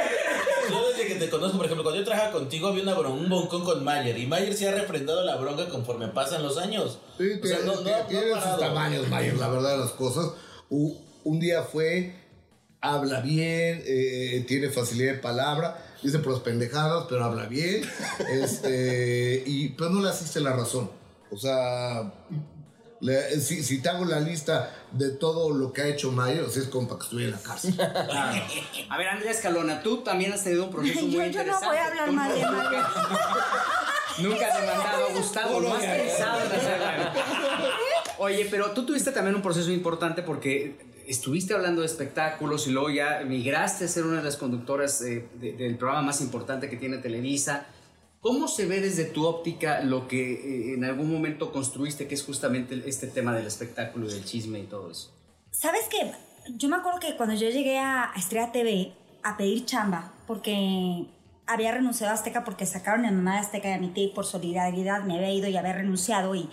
te 1.25 1.31
conozco, 1.31 1.57
por 1.57 1.67
ejemplo, 1.67 1.85
cuando 1.85 2.01
yo 2.01 2.05
trabajaba 2.05 2.33
contigo 2.33 2.69
había 2.69 2.83
una 2.83 2.97
bron- 2.97 3.13
un 3.13 3.29
boncón 3.29 3.65
con 3.65 3.85
Mayer 3.85 4.19
y 4.19 4.27
Mayer 4.27 4.55
sí 4.55 4.67
ha 4.67 4.73
refrendado 4.73 5.23
la 5.25 5.37
bronca 5.37 5.69
conforme 5.69 6.09
pasan 6.09 6.43
los 6.43 6.59
años. 6.59 6.99
Sí, 7.19 7.25
O 7.43 7.47
sea, 7.47 7.59
no- 7.65 7.77
no- 7.81 8.07
tiene 8.09 8.33
sus 8.41 8.59
tamaños, 8.59 9.09
Mayer, 9.09 9.37
la 9.37 9.49
verdad 9.49 9.73
de 9.73 9.79
las 9.79 9.91
cosas. 9.93 10.33
U- 10.69 10.97
un 11.25 11.39
día 11.39 11.63
fue, 11.63 12.15
habla 12.81 13.21
bien, 13.21 13.83
eh, 13.87 14.45
tiene 14.49 14.69
facilidad 14.71 15.13
de 15.15 15.19
palabra, 15.21 15.79
dice 16.03 16.19
por 16.19 16.33
las 16.33 16.43
pendejadas, 16.43 17.07
pero 17.09 17.25
habla 17.25 17.47
bien. 17.47 17.83
este, 18.33 19.43
y 19.47 19.69
pues 19.71 19.91
no 19.91 20.03
le 20.03 20.09
asiste 20.09 20.41
la 20.41 20.53
razón. 20.57 20.91
O 21.31 21.37
sea, 21.39 22.13
le- 23.03 23.39
si, 23.41 23.63
si 23.63 23.83
te 23.83 23.89
hago 23.91 24.05
la 24.07 24.19
lista 24.21 24.75
de 24.93 25.11
todo 25.11 25.51
lo 25.53 25.73
que 25.73 25.83
ha 25.83 25.87
hecho 25.89 26.11
Mayer, 26.13 26.43
o 26.45 26.49
sea, 26.51 26.63
es 26.63 26.69
como 26.69 26.89
para 26.89 26.99
que 27.01 27.05
estuviera 27.05 27.37
en 27.37 27.43
la 27.43 27.43
cárcel. 27.47 27.75
A 28.89 28.97
ver, 28.99 29.09
Andrea 29.09 29.31
Escalona, 29.33 29.83
tú 29.83 29.99
también 29.99 30.33
has 30.33 30.43
tenido 30.45 30.65
un 30.65 30.71
proceso 30.71 31.01
muy 31.03 31.11
Yo, 31.13 31.19
yo 31.21 31.27
interesante. 31.27 31.65
no 31.67 31.71
voy 31.73 31.79
a 31.79 31.87
hablar 31.87 32.13
mal 32.13 32.33
de 32.35 32.41
nunca-. 32.47 32.93
Nunca 34.19 34.47
has 34.47 34.61
demandado 34.61 35.07
a 35.07 35.13
Gustavo, 35.13 35.61
lo 35.61 35.75
has 35.75 35.85
pensado 35.85 36.41
en 36.45 36.53
hacerlo. 36.53 36.87
Oye, 38.19 38.47
pero 38.51 38.71
tú 38.73 38.85
tuviste 38.87 39.11
también 39.13 39.35
un 39.35 39.43
proceso 39.43 39.71
importante 39.73 40.23
porque 40.23 40.77
estuviste 41.07 41.55
hablando 41.55 41.81
de 41.81 41.87
espectáculos 41.87 42.67
y 42.67 42.71
luego 42.71 42.91
ya 42.91 43.23
migraste 43.27 43.87
a 43.87 43.89
ser 43.89 44.05
una 44.05 44.19
de 44.19 44.25
las 44.25 44.37
conductoras 44.37 45.01
eh, 45.03 45.29
de- 45.41 45.53
del 45.55 45.77
programa 45.77 46.03
más 46.03 46.21
importante 46.21 46.69
que 46.71 46.77
tiene 46.77 46.99
Televisa. 46.99 47.67
¿Cómo 48.23 48.47
se 48.47 48.67
ve 48.67 48.81
desde 48.81 49.05
tu 49.05 49.27
óptica 49.27 49.81
lo 49.81 50.07
que 50.07 50.35
eh, 50.35 50.75
en 50.75 50.85
algún 50.85 51.13
momento 51.13 51.51
construiste, 51.51 52.07
que 52.07 52.15
es 52.15 52.25
justamente 52.25 52.81
este 52.87 53.09
tema 53.09 53.35
del 53.35 53.49
espectáculo 53.49 54.07
del 54.07 54.25
chisme 54.25 54.61
y 54.61 54.67
todo 54.67 54.93
eso? 54.93 55.11
¿Sabes 55.51 55.89
qué? 55.91 56.13
Yo 56.57 56.69
me 56.69 56.77
acuerdo 56.77 57.01
que 57.01 57.17
cuando 57.17 57.35
yo 57.35 57.51
llegué 57.51 57.81
a 57.81 58.13
Estrella 58.17 58.53
TV 58.53 58.93
a 59.25 59.37
pedir 59.37 59.65
chamba, 59.65 60.15
porque 60.29 61.09
había 61.49 61.73
renunciado 61.73 62.13
a 62.13 62.15
Azteca 62.15 62.45
porque 62.45 62.65
sacaron 62.65 63.05
a 63.07 63.11
mi 63.11 63.17
mamá 63.17 63.35
de 63.35 63.41
Azteca 63.41 63.71
y 63.71 63.73
a 63.73 63.79
mi 63.79 63.89
tía 63.89 64.05
y 64.05 64.09
por 64.11 64.25
solidaridad 64.25 65.03
me 65.03 65.17
había 65.17 65.33
ido 65.33 65.49
y 65.49 65.57
había 65.57 65.73
renunciado 65.73 66.37
y 66.37 66.49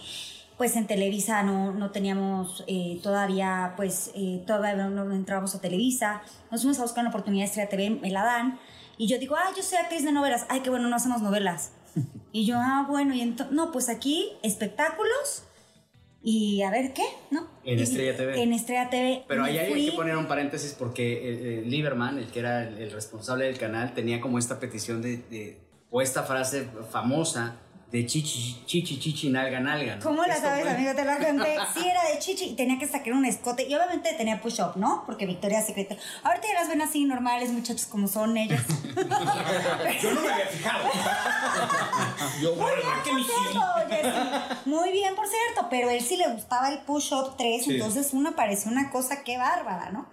pues 0.58 0.76
en 0.76 0.88
Televisa 0.88 1.44
no, 1.44 1.72
no 1.72 1.92
teníamos 1.92 2.64
eh, 2.66 3.00
todavía, 3.04 3.76
pues 3.78 4.10
eh, 4.16 4.44
todavía 4.48 4.88
no 4.88 5.14
entrábamos 5.14 5.54
a 5.54 5.62
Televisa. 5.62 6.24
Nos 6.50 6.62
fuimos 6.62 6.80
a 6.80 6.82
buscar 6.82 7.04
una 7.04 7.12
oportunidad 7.12 7.44
de 7.44 7.46
Estrella 7.46 7.70
TV, 7.70 7.90
me 7.92 8.10
la 8.10 8.24
dan. 8.24 8.60
Y 9.00 9.08
yo 9.08 9.18
digo, 9.18 9.36
ah, 9.36 9.50
yo 9.56 9.63
soy 9.63 9.77
actriz 9.79 10.03
de 10.03 10.12
novelas. 10.12 10.46
Ay, 10.50 10.60
qué 10.60 10.70
bueno, 10.70 10.88
no 10.89 10.96
hacemos 10.96 11.22
novelas. 11.24 11.72
Y 12.32 12.46
yo, 12.46 12.58
ah, 12.60 12.86
bueno, 12.88 13.15
y 13.15 13.22
entonces, 13.22 13.56
no, 13.56 13.72
pues 13.72 13.89
aquí 13.89 14.29
espectáculos 14.44 15.46
y 16.22 16.62
a 16.62 16.70
ver 16.70 16.94
qué, 16.94 17.01
¿no? 17.32 17.48
En 17.63 17.79
Y- 17.79 17.82
Estrella 17.82 18.15
TV. 18.15 18.44
En 18.44 18.53
Estrella 18.53 18.88
TV. 18.91 19.24
Pero 19.27 19.44
ahí 19.46 19.58
hay 19.58 19.86
que 19.89 19.94
poner 19.94 20.15
un 20.15 20.27
paréntesis 20.27 20.75
porque 20.77 21.13
eh, 21.13 21.60
eh, 21.60 21.63
Lieberman, 21.65 22.20
el 22.20 22.27
que 22.27 22.39
era 22.41 22.68
el, 22.68 22.77
el 22.77 22.91
responsable 22.91 23.46
del 23.46 23.58
canal, 23.58 23.96
tenía 23.96 24.22
como 24.22 24.38
esta 24.38 24.60
petición 24.60 25.01
de, 25.01 25.18
de- 25.18 25.58
o 25.89 26.03
esta 26.03 26.22
frase 26.22 26.68
famosa 26.91 27.56
de 27.91 28.05
chichi, 28.05 28.62
chichi, 28.67 29.00
chichi, 29.00 29.29
nalga, 29.29 29.60
nalga. 29.60 29.96
¿no? 29.96 30.03
¿Cómo 30.03 30.24
la 30.24 30.36
Esto 30.36 30.48
sabes, 30.48 30.62
fue- 30.63 30.72
amigo? 30.75 30.93
Te 30.93 31.05
la 31.05 31.17
conté. 31.17 31.55
Sí, 31.74 31.88
era 31.88 32.03
de 32.12 32.19
chichi 32.19 32.46
y 32.46 32.53
tenía 32.55 32.77
que 32.77 32.88
sacar 32.88 33.13
un 33.13 33.25
escote. 33.25 33.67
Y 33.67 33.74
obviamente 33.74 34.13
tenía 34.13 34.39
push-up, 34.41 34.74
¿no? 34.75 35.03
Porque 35.08 35.25
Victoria 35.25 35.62
Secret. 35.63 35.98
Ahorita 36.24 36.48
ya 36.48 36.53
las 36.60 36.67
ven 36.69 36.81
así 36.84 37.03
normales, 37.05 37.50
muchachos, 37.51 37.86
como 37.88 38.08
son 38.08 38.38
ellas. 38.38 38.62
Yo 40.01 40.12
no 40.13 40.22
me 40.22 40.29
había 40.31 40.46
fijado. 40.46 40.89
Yo, 42.41 42.55
Muy 42.55 42.72
bien, 42.75 42.86
por 43.05 43.24
cierto. 43.24 44.60
Muy 44.65 44.91
bien, 44.91 45.15
por 45.15 45.25
cierto. 45.27 45.67
Pero 45.72 45.89
él 45.89 46.01
sí 46.01 46.15
le 46.17 46.27
gustaba 46.27 46.69
el 46.72 46.79
push-up 46.81 47.36
3, 47.38 47.67
entonces 47.69 48.13
una 48.13 48.36
parecía 48.36 48.72
una 48.72 48.91
cosa 48.91 49.24
que 49.24 49.38
bárbara, 49.38 49.89
¿no? 49.91 50.08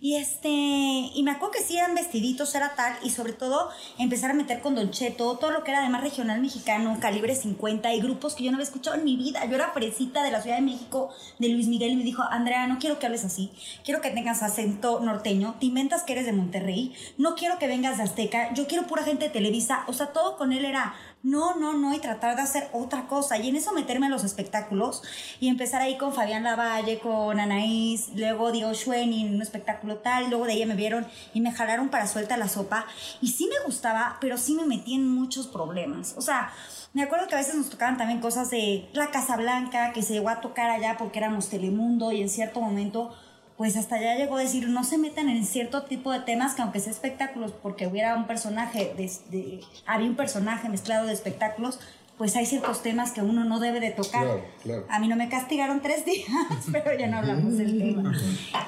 Y 0.00 0.16
este, 0.16 0.48
y 0.48 1.22
me 1.24 1.30
acuerdo 1.30 1.52
que 1.52 1.62
sí 1.62 1.78
eran 1.78 1.94
vestiditos, 1.94 2.54
era 2.54 2.74
tal, 2.74 2.94
y 3.02 3.10
sobre 3.10 3.32
todo 3.32 3.70
empezar 3.98 4.30
a 4.30 4.34
meter 4.34 4.60
con 4.60 4.74
Don 4.74 4.90
Cheto, 4.90 5.38
todo 5.38 5.50
lo 5.50 5.64
que 5.64 5.70
era 5.70 5.80
además 5.80 6.02
regional 6.02 6.40
mexicano, 6.40 6.98
Cali 7.00 7.20
calibre 7.22 7.40
50 7.40 7.94
y 7.94 8.00
grupos 8.00 8.34
que 8.34 8.42
yo 8.42 8.50
no 8.50 8.56
había 8.56 8.66
escuchado 8.66 8.96
en 8.96 9.04
mi 9.04 9.16
vida. 9.16 9.44
Yo 9.46 9.54
era 9.54 9.70
fresita 9.70 10.24
de 10.24 10.32
la 10.32 10.42
Ciudad 10.42 10.56
de 10.56 10.62
México, 10.62 11.10
de 11.38 11.48
Luis 11.50 11.68
Miguel, 11.68 11.92
y 11.92 11.96
me 11.96 12.02
dijo, 12.02 12.22
Andrea, 12.22 12.66
no 12.66 12.80
quiero 12.80 12.98
que 12.98 13.06
hables 13.06 13.24
así, 13.24 13.52
quiero 13.84 14.00
que 14.00 14.10
tengas 14.10 14.42
acento 14.42 14.98
norteño, 14.98 15.54
te 15.60 15.66
inventas 15.66 16.02
que 16.02 16.14
eres 16.14 16.26
de 16.26 16.32
Monterrey, 16.32 16.92
no 17.18 17.36
quiero 17.36 17.58
que 17.60 17.68
vengas 17.68 17.98
de 17.98 18.02
Azteca, 18.02 18.52
yo 18.54 18.66
quiero 18.66 18.88
pura 18.88 19.04
gente 19.04 19.26
de 19.26 19.30
Televisa, 19.30 19.84
o 19.86 19.92
sea, 19.92 20.08
todo 20.08 20.36
con 20.36 20.52
él 20.52 20.64
era 20.64 20.94
no, 21.22 21.54
no, 21.56 21.72
no, 21.74 21.94
y 21.94 21.98
tratar 21.98 22.36
de 22.36 22.42
hacer 22.42 22.68
otra 22.72 23.06
cosa. 23.06 23.38
Y 23.38 23.48
en 23.48 23.56
eso 23.56 23.72
meterme 23.72 24.06
en 24.06 24.12
los 24.12 24.24
espectáculos 24.24 25.02
y 25.40 25.48
empezar 25.48 25.80
ahí 25.80 25.96
con 25.96 26.12
Fabián 26.12 26.42
Lavalle, 26.42 26.98
con 26.98 27.38
Anaís, 27.38 28.10
luego 28.16 28.50
Diego 28.50 28.74
Schwen 28.74 29.12
en 29.12 29.34
un 29.34 29.42
espectáculo 29.42 29.98
tal, 29.98 30.30
luego 30.30 30.46
de 30.46 30.54
ella 30.54 30.66
me 30.66 30.74
vieron 30.74 31.06
y 31.32 31.40
me 31.40 31.52
jalaron 31.52 31.90
para 31.90 32.06
suelta 32.06 32.36
la 32.36 32.48
sopa. 32.48 32.86
Y 33.20 33.28
sí 33.28 33.48
me 33.48 33.64
gustaba, 33.64 34.18
pero 34.20 34.36
sí 34.36 34.54
me 34.54 34.66
metí 34.66 34.94
en 34.94 35.08
muchos 35.08 35.46
problemas. 35.46 36.14
O 36.16 36.22
sea, 36.22 36.52
me 36.92 37.02
acuerdo 37.02 37.28
que 37.28 37.34
a 37.34 37.38
veces 37.38 37.54
nos 37.54 37.70
tocaban 37.70 37.96
también 37.96 38.20
cosas 38.20 38.50
de 38.50 38.88
la 38.92 39.10
Casa 39.10 39.36
Blanca, 39.36 39.92
que 39.92 40.02
se 40.02 40.14
llegó 40.14 40.28
a 40.28 40.40
tocar 40.40 40.70
allá 40.70 40.96
porque 40.98 41.20
éramos 41.20 41.48
Telemundo 41.48 42.12
y 42.12 42.20
en 42.20 42.28
cierto 42.28 42.60
momento 42.60 43.14
pues 43.56 43.76
hasta 43.76 44.00
ya 44.00 44.16
llegó 44.16 44.36
a 44.36 44.40
decir, 44.40 44.68
no 44.68 44.84
se 44.84 44.98
metan 44.98 45.28
en 45.28 45.44
cierto 45.44 45.82
tipo 45.82 46.10
de 46.10 46.20
temas 46.20 46.54
que 46.54 46.62
aunque 46.62 46.80
sea 46.80 46.92
espectáculos, 46.92 47.52
porque 47.52 47.86
hubiera 47.86 48.16
un 48.16 48.26
personaje, 48.26 48.94
de, 48.96 49.60
había 49.86 50.08
un 50.08 50.16
personaje 50.16 50.68
mezclado 50.68 51.06
de 51.06 51.12
espectáculos, 51.12 51.78
pues 52.16 52.36
hay 52.36 52.46
ciertos 52.46 52.82
temas 52.82 53.12
que 53.12 53.20
uno 53.20 53.44
no 53.44 53.58
debe 53.58 53.80
de 53.80 53.90
tocar. 53.90 54.24
Claro, 54.24 54.44
claro. 54.62 54.86
A 54.88 54.98
mí 55.00 55.08
no 55.08 55.16
me 55.16 55.28
castigaron 55.28 55.82
tres 55.82 56.04
días, 56.04 56.28
pero 56.72 56.98
ya 56.98 57.08
no 57.08 57.18
hablamos 57.18 57.56
del 57.56 57.78
tema. 57.78 58.12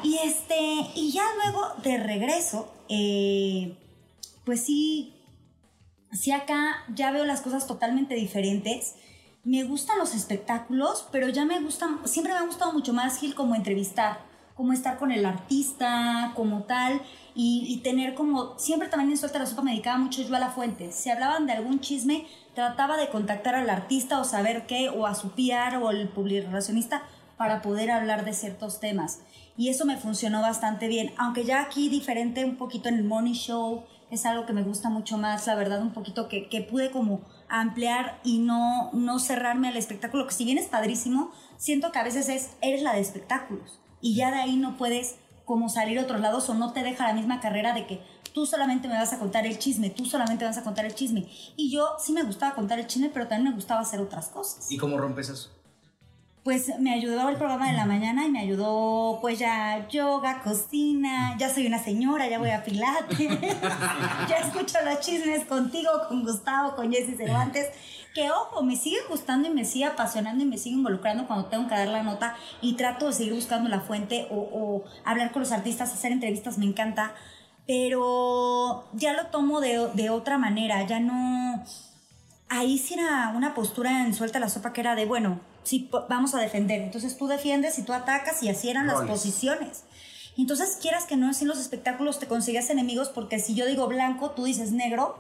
Y 0.02 0.18
este, 0.24 0.58
y 0.94 1.12
ya 1.12 1.22
luego 1.42 1.74
de 1.82 1.98
regreso, 1.98 2.72
eh, 2.88 3.76
pues 4.44 4.64
sí, 4.64 5.14
sí 6.12 6.32
acá 6.32 6.84
ya 6.94 7.10
veo 7.10 7.24
las 7.24 7.40
cosas 7.40 7.66
totalmente 7.66 8.14
diferentes. 8.14 8.96
Me 9.44 9.62
gustan 9.64 9.98
los 9.98 10.14
espectáculos, 10.14 11.06
pero 11.12 11.28
ya 11.28 11.44
me 11.44 11.60
gustan, 11.60 12.00
siempre 12.06 12.32
me 12.32 12.40
ha 12.40 12.46
gustado 12.46 12.72
mucho 12.72 12.92
más 12.92 13.18
Gil 13.18 13.34
como 13.34 13.54
entrevistar 13.54 14.33
como 14.54 14.72
estar 14.72 14.98
con 14.98 15.10
el 15.10 15.26
artista, 15.26 16.32
como 16.34 16.62
tal, 16.62 17.02
y, 17.36 17.80
tener 17.82 18.14
como, 18.14 18.56
siempre 18.58 18.88
también 18.88 19.10
en 19.10 19.16
Suelta 19.16 19.40
la 19.40 19.46
Sopa 19.46 19.62
me 19.62 19.72
dedicaba 19.72 19.98
mucho 19.98 20.22
yo 20.22 20.34
a 20.36 20.38
la 20.38 20.50
fuente. 20.50 20.92
Si 20.92 21.10
hablaban 21.10 21.46
de 21.46 21.52
algún 21.52 21.80
chisme, 21.80 22.26
trataba 22.54 22.96
de 22.96 23.08
contactar 23.08 23.56
al 23.56 23.68
artista 23.68 24.20
o 24.20 24.24
saber 24.24 24.66
qué, 24.66 24.88
o 24.88 25.06
a 25.06 25.16
su 25.16 25.30
PR 25.30 25.78
o 25.82 25.88
al 25.88 26.12
relacionista 26.14 27.02
para 27.36 27.60
poder 27.60 27.90
hablar 27.90 28.24
de 28.24 28.32
ciertos 28.32 28.78
temas. 28.78 29.22
Y 29.56 29.68
eso 29.68 29.84
me 29.84 29.96
funcionó 29.96 30.42
bastante 30.42 30.86
bien, 30.86 31.12
aunque 31.18 31.44
ya 31.44 31.60
aquí 31.60 31.88
diferente 31.88 32.44
un 32.44 32.56
poquito 32.56 32.88
en 32.88 32.96
el 32.96 33.04
Money 33.04 33.34
Show, 33.34 33.82
es 34.12 34.26
algo 34.26 34.46
que 34.46 34.52
me 34.52 34.62
gusta 34.62 34.88
mucho 34.88 35.18
más, 35.18 35.48
la 35.48 35.56
verdad, 35.56 35.82
un 35.82 35.92
poquito 35.92 36.28
que, 36.28 36.48
que 36.48 36.60
pude 36.60 36.92
como 36.92 37.22
ampliar 37.48 38.20
y 38.22 38.38
no, 38.38 38.90
no 38.92 39.18
cerrarme 39.18 39.68
al 39.68 39.76
espectáculo, 39.76 40.28
que 40.28 40.34
si 40.34 40.44
bien 40.44 40.58
es 40.58 40.66
padrísimo, 40.66 41.32
siento 41.56 41.90
que 41.90 41.98
a 41.98 42.04
veces 42.04 42.28
es, 42.28 42.50
eres 42.60 42.82
la 42.82 42.92
de 42.92 43.00
espectáculos 43.00 43.80
y 44.04 44.14
ya 44.14 44.30
de 44.30 44.36
ahí 44.36 44.56
no 44.56 44.76
puedes 44.76 45.16
como 45.46 45.70
salir 45.70 45.98
a 45.98 46.02
otros 46.02 46.20
lados 46.20 46.46
o 46.50 46.54
no 46.54 46.74
te 46.74 46.82
deja 46.82 47.08
la 47.08 47.14
misma 47.14 47.40
carrera 47.40 47.72
de 47.72 47.86
que 47.86 48.02
tú 48.34 48.44
solamente 48.44 48.86
me 48.86 48.94
vas 48.94 49.14
a 49.14 49.18
contar 49.18 49.46
el 49.46 49.58
chisme, 49.58 49.88
tú 49.88 50.04
solamente 50.04 50.44
vas 50.44 50.58
a 50.58 50.62
contar 50.62 50.84
el 50.84 50.94
chisme. 50.94 51.26
Y 51.56 51.70
yo 51.70 51.88
sí 51.98 52.12
me 52.12 52.22
gustaba 52.22 52.54
contar 52.54 52.78
el 52.78 52.86
chisme, 52.86 53.08
pero 53.08 53.28
también 53.28 53.48
me 53.48 53.54
gustaba 53.54 53.80
hacer 53.80 54.00
otras 54.00 54.28
cosas. 54.28 54.70
¿Y 54.70 54.76
cómo 54.76 54.98
rompes 54.98 55.30
eso? 55.30 55.50
Pues 56.42 56.70
me 56.78 56.92
ayudó 56.92 57.30
el 57.30 57.36
programa 57.36 57.68
de 57.68 57.72
la 57.72 57.86
mañana 57.86 58.26
y 58.26 58.30
me 58.30 58.40
ayudó 58.40 59.20
pues 59.22 59.38
ya 59.38 59.88
yoga, 59.88 60.42
cocina, 60.42 61.34
ya 61.38 61.48
soy 61.48 61.66
una 61.66 61.82
señora, 61.82 62.28
ya 62.28 62.38
voy 62.38 62.50
a 62.50 62.62
pilates, 62.62 63.18
ya 64.28 64.36
escucho 64.36 64.76
los 64.84 65.00
chismes 65.00 65.46
contigo, 65.46 65.88
con 66.10 66.22
Gustavo, 66.24 66.76
con 66.76 66.92
Jesse 66.92 67.16
Cervantes 67.16 67.68
que 68.14 68.30
ojo, 68.30 68.62
me 68.62 68.76
sigue 68.76 68.98
gustando 69.08 69.48
y 69.48 69.50
me 69.50 69.64
sigue 69.64 69.86
apasionando 69.86 70.44
y 70.44 70.46
me 70.46 70.56
sigue 70.56 70.76
involucrando 70.76 71.26
cuando 71.26 71.46
tengo 71.46 71.68
que 71.68 71.74
dar 71.74 71.88
la 71.88 72.04
nota 72.04 72.36
y 72.62 72.74
trato 72.74 73.08
de 73.08 73.12
seguir 73.12 73.34
buscando 73.34 73.68
la 73.68 73.80
fuente 73.80 74.28
o, 74.30 74.84
hablar 75.04 75.32
con 75.32 75.40
los 75.40 75.50
artistas, 75.50 75.92
hacer 75.92 76.12
entrevistas, 76.12 76.56
me 76.56 76.64
encanta, 76.64 77.12
pero 77.66 78.88
ya 78.92 79.12
lo 79.14 79.26
tomo 79.26 79.60
de, 79.60 79.88
de 79.94 80.10
otra 80.10 80.38
manera, 80.38 80.86
ya 80.86 81.00
no... 81.00 81.64
Ahí 82.48 82.78
sí 82.78 82.94
era 82.94 83.32
una 83.34 83.52
postura 83.52 84.06
en 84.06 84.14
suelta 84.14 84.38
la 84.38 84.48
sopa 84.48 84.72
que 84.72 84.82
era 84.82 84.94
de, 84.94 85.06
bueno, 85.06 85.40
sí, 85.64 85.90
vamos 86.08 86.34
a 86.34 86.40
defender, 86.40 86.82
entonces 86.82 87.16
tú 87.16 87.26
defiendes 87.26 87.78
y 87.78 87.82
tú 87.82 87.92
atacas 87.92 88.42
y 88.44 88.48
así 88.48 88.70
eran 88.70 88.86
las 88.86 89.02
posiciones. 89.02 89.84
Entonces, 90.36 90.78
quieras 90.80 91.04
que 91.04 91.16
no, 91.16 91.30
en 91.30 91.48
los 91.48 91.58
espectáculos 91.58 92.18
te 92.18 92.26
consigues 92.26 92.70
enemigos 92.70 93.08
porque 93.08 93.38
si 93.38 93.54
yo 93.54 93.66
digo 93.66 93.86
blanco, 93.88 94.30
tú 94.32 94.44
dices 94.44 94.72
negro, 94.72 95.18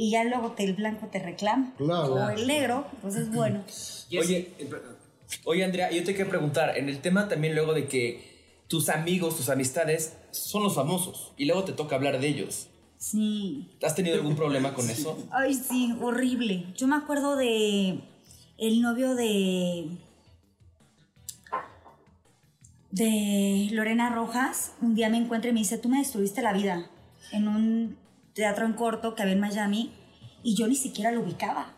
y 0.00 0.10
ya 0.10 0.24
luego 0.24 0.52
te, 0.52 0.64
el 0.64 0.72
blanco 0.72 1.08
te 1.08 1.18
reclama. 1.18 1.74
Claro. 1.76 2.14
O 2.14 2.30
el 2.30 2.46
negro, 2.46 2.86
pues 3.02 3.16
es 3.16 3.30
bueno. 3.30 3.62
Oye, 4.18 4.48
oye, 5.44 5.62
Andrea, 5.62 5.90
yo 5.90 6.02
te 6.04 6.14
quiero 6.14 6.30
preguntar, 6.30 6.76
en 6.78 6.88
el 6.88 7.00
tema 7.00 7.28
también 7.28 7.54
luego 7.54 7.74
de 7.74 7.86
que 7.86 8.64
tus 8.66 8.88
amigos, 8.88 9.36
tus 9.36 9.50
amistades 9.50 10.16
son 10.30 10.62
los 10.62 10.74
famosos 10.74 11.32
y 11.36 11.44
luego 11.44 11.64
te 11.64 11.74
toca 11.74 11.96
hablar 11.96 12.18
de 12.18 12.28
ellos. 12.28 12.68
Sí. 12.96 13.68
¿Has 13.82 13.94
tenido 13.94 14.16
algún 14.16 14.36
problema 14.36 14.72
con 14.72 14.88
eso? 14.88 15.18
Ay, 15.30 15.52
sí, 15.52 15.94
horrible. 16.00 16.64
Yo 16.76 16.86
me 16.86 16.96
acuerdo 16.96 17.36
de 17.36 18.00
el 18.56 18.80
novio 18.80 19.14
de 19.14 19.86
de 22.90 23.68
Lorena 23.70 24.08
Rojas. 24.08 24.72
Un 24.80 24.94
día 24.94 25.10
me 25.10 25.18
encuentra 25.18 25.50
y 25.50 25.52
me 25.52 25.60
dice, 25.60 25.76
tú 25.76 25.90
me 25.90 25.98
destruiste 25.98 26.40
la 26.40 26.54
vida 26.54 26.90
en 27.32 27.48
un 27.48 28.09
teatro 28.40 28.64
en 28.64 28.72
corto 28.72 29.14
que 29.14 29.22
había 29.22 29.34
en 29.34 29.40
Miami 29.40 29.92
y 30.42 30.54
yo 30.54 30.66
ni 30.66 30.74
siquiera 30.74 31.12
lo 31.12 31.20
ubicaba. 31.20 31.74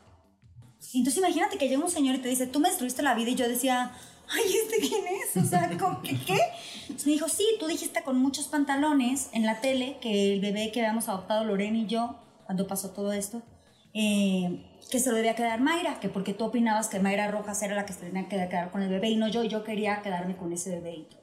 Entonces 0.94 1.18
imagínate 1.18 1.58
que 1.58 1.68
llega 1.68 1.82
un 1.82 1.90
señor 1.90 2.14
y 2.14 2.18
te 2.18 2.28
dice, 2.28 2.46
tú 2.46 2.60
me 2.60 2.68
destruiste 2.68 3.02
la 3.02 3.14
vida 3.14 3.30
y 3.30 3.34
yo 3.34 3.48
decía, 3.48 3.90
ay, 4.28 4.44
¿este 4.62 4.78
quién 4.78 5.02
es? 5.06 5.44
O 5.44 5.44
sea, 5.44 5.68
¿qué? 6.04 6.18
qué? 6.24 6.38
Entonces 6.82 7.06
me 7.06 7.12
dijo, 7.12 7.28
sí, 7.28 7.44
tú 7.58 7.66
dijiste 7.66 8.04
con 8.04 8.16
muchos 8.18 8.46
pantalones 8.46 9.28
en 9.32 9.44
la 9.44 9.60
tele 9.60 9.98
que 10.00 10.34
el 10.34 10.40
bebé 10.40 10.70
que 10.70 10.80
habíamos 10.80 11.08
adoptado 11.08 11.44
Lorena 11.44 11.78
y 11.78 11.86
yo, 11.86 12.16
cuando 12.46 12.68
pasó 12.68 12.90
todo 12.90 13.12
esto, 13.12 13.42
eh, 13.92 14.64
que 14.88 15.00
se 15.00 15.10
lo 15.10 15.16
debía 15.16 15.34
quedar 15.34 15.60
Mayra, 15.60 15.98
que 15.98 16.08
porque 16.08 16.32
tú 16.32 16.44
opinabas 16.44 16.88
que 16.88 17.00
Mayra 17.00 17.28
Rojas 17.28 17.60
era 17.62 17.74
la 17.74 17.86
que 17.86 17.92
se 17.92 18.06
tenía 18.06 18.28
que 18.28 18.36
quedar 18.48 18.70
con 18.70 18.82
el 18.82 18.88
bebé 18.88 19.10
y 19.10 19.16
no 19.16 19.26
yo, 19.26 19.42
yo 19.42 19.64
quería 19.64 20.00
quedarme 20.02 20.36
con 20.36 20.52
ese 20.52 20.70
bebé 20.70 20.94
y 20.94 21.02
todo. 21.10 21.21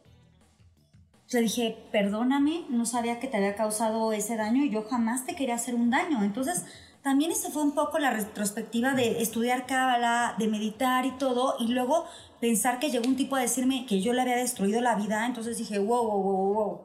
Le 1.32 1.42
dije, 1.42 1.78
perdóname, 1.92 2.66
no 2.70 2.86
sabía 2.86 3.20
que 3.20 3.28
te 3.28 3.38
había 3.38 3.56
causado 3.56 4.14
ese 4.14 4.36
daño 4.36 4.64
y 4.64 4.72
yo 4.72 4.84
jamás 4.84 5.26
te 5.26 5.36
quería 5.36 5.56
hacer 5.56 5.76
un 5.76 5.90
daño. 5.90 6.24
Entonces, 6.24 6.66
también 7.04 7.32
esa 7.32 7.50
fue 7.52 7.64
un 7.64 7.74
poco 7.74 8.00
la 8.00 8.12
retrospectiva 8.12 8.94
de 8.94 9.22
estudiar 9.22 9.66
cábala, 9.66 10.36
de 10.38 10.48
meditar 10.48 11.06
y 11.06 11.12
todo, 11.12 11.56
y 11.60 11.68
luego 11.68 12.06
pensar 12.42 12.80
que 12.80 12.90
llegó 12.90 13.08
un 13.08 13.16
tipo 13.16 13.36
a 13.36 13.42
decirme 13.42 13.86
que 13.86 14.02
yo 14.02 14.14
le 14.14 14.22
había 14.22 14.36
destruido 14.36 14.82
la 14.82 14.96
vida. 14.96 15.26
Entonces 15.26 15.58
dije, 15.58 15.80
wow, 15.80 16.04
wow, 16.04 16.24
wow, 16.24 16.54
wow. 16.54 16.82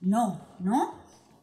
No, 0.00 0.46
¿no? 0.60 0.94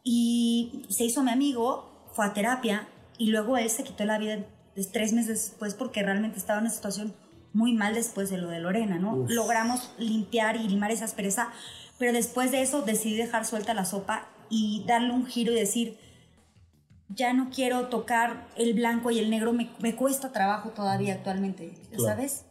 Y 0.02 0.86
se 0.88 1.04
hizo 1.04 1.22
mi 1.22 1.30
amigo, 1.30 2.06
fue 2.12 2.26
a 2.26 2.32
terapia, 2.32 2.88
y 3.18 3.30
luego 3.30 3.56
él 3.56 3.68
se 3.70 3.84
quitó 3.84 4.04
la 4.04 4.18
vida 4.18 4.46
tres 4.92 5.12
meses 5.12 5.48
después 5.50 5.74
porque 5.74 6.02
realmente 6.02 6.38
estaba 6.38 6.58
en 6.58 6.66
una 6.66 6.74
situación 6.74 7.14
muy 7.52 7.72
mal 7.72 7.94
después 7.94 8.28
de 8.28 8.36
lo 8.36 8.48
de 8.48 8.60
Lorena, 8.60 8.98
¿no? 8.98 9.24
Logramos 9.28 9.90
limpiar 9.98 10.56
y 10.56 10.68
limar 10.68 10.90
esa 10.90 11.06
aspereza, 11.06 11.48
pero 11.98 12.12
después 12.12 12.52
de 12.52 12.62
eso 12.62 12.82
decidí 12.82 13.16
dejar 13.16 13.46
suelta 13.46 13.74
la 13.74 13.84
sopa 13.84 14.28
y 14.48 14.84
darle 14.86 15.12
un 15.12 15.26
giro 15.26 15.52
y 15.52 15.56
decir, 15.56 15.98
ya 17.08 17.32
no 17.32 17.50
quiero 17.50 17.88
tocar 17.88 18.48
el 18.56 18.74
blanco 18.74 19.10
y 19.10 19.18
el 19.18 19.30
negro, 19.30 19.52
me, 19.52 19.70
me 19.78 19.94
cuesta 19.94 20.32
trabajo 20.32 20.70
todavía 20.70 21.14
actualmente, 21.14 21.72
¿sabes? 21.98 22.44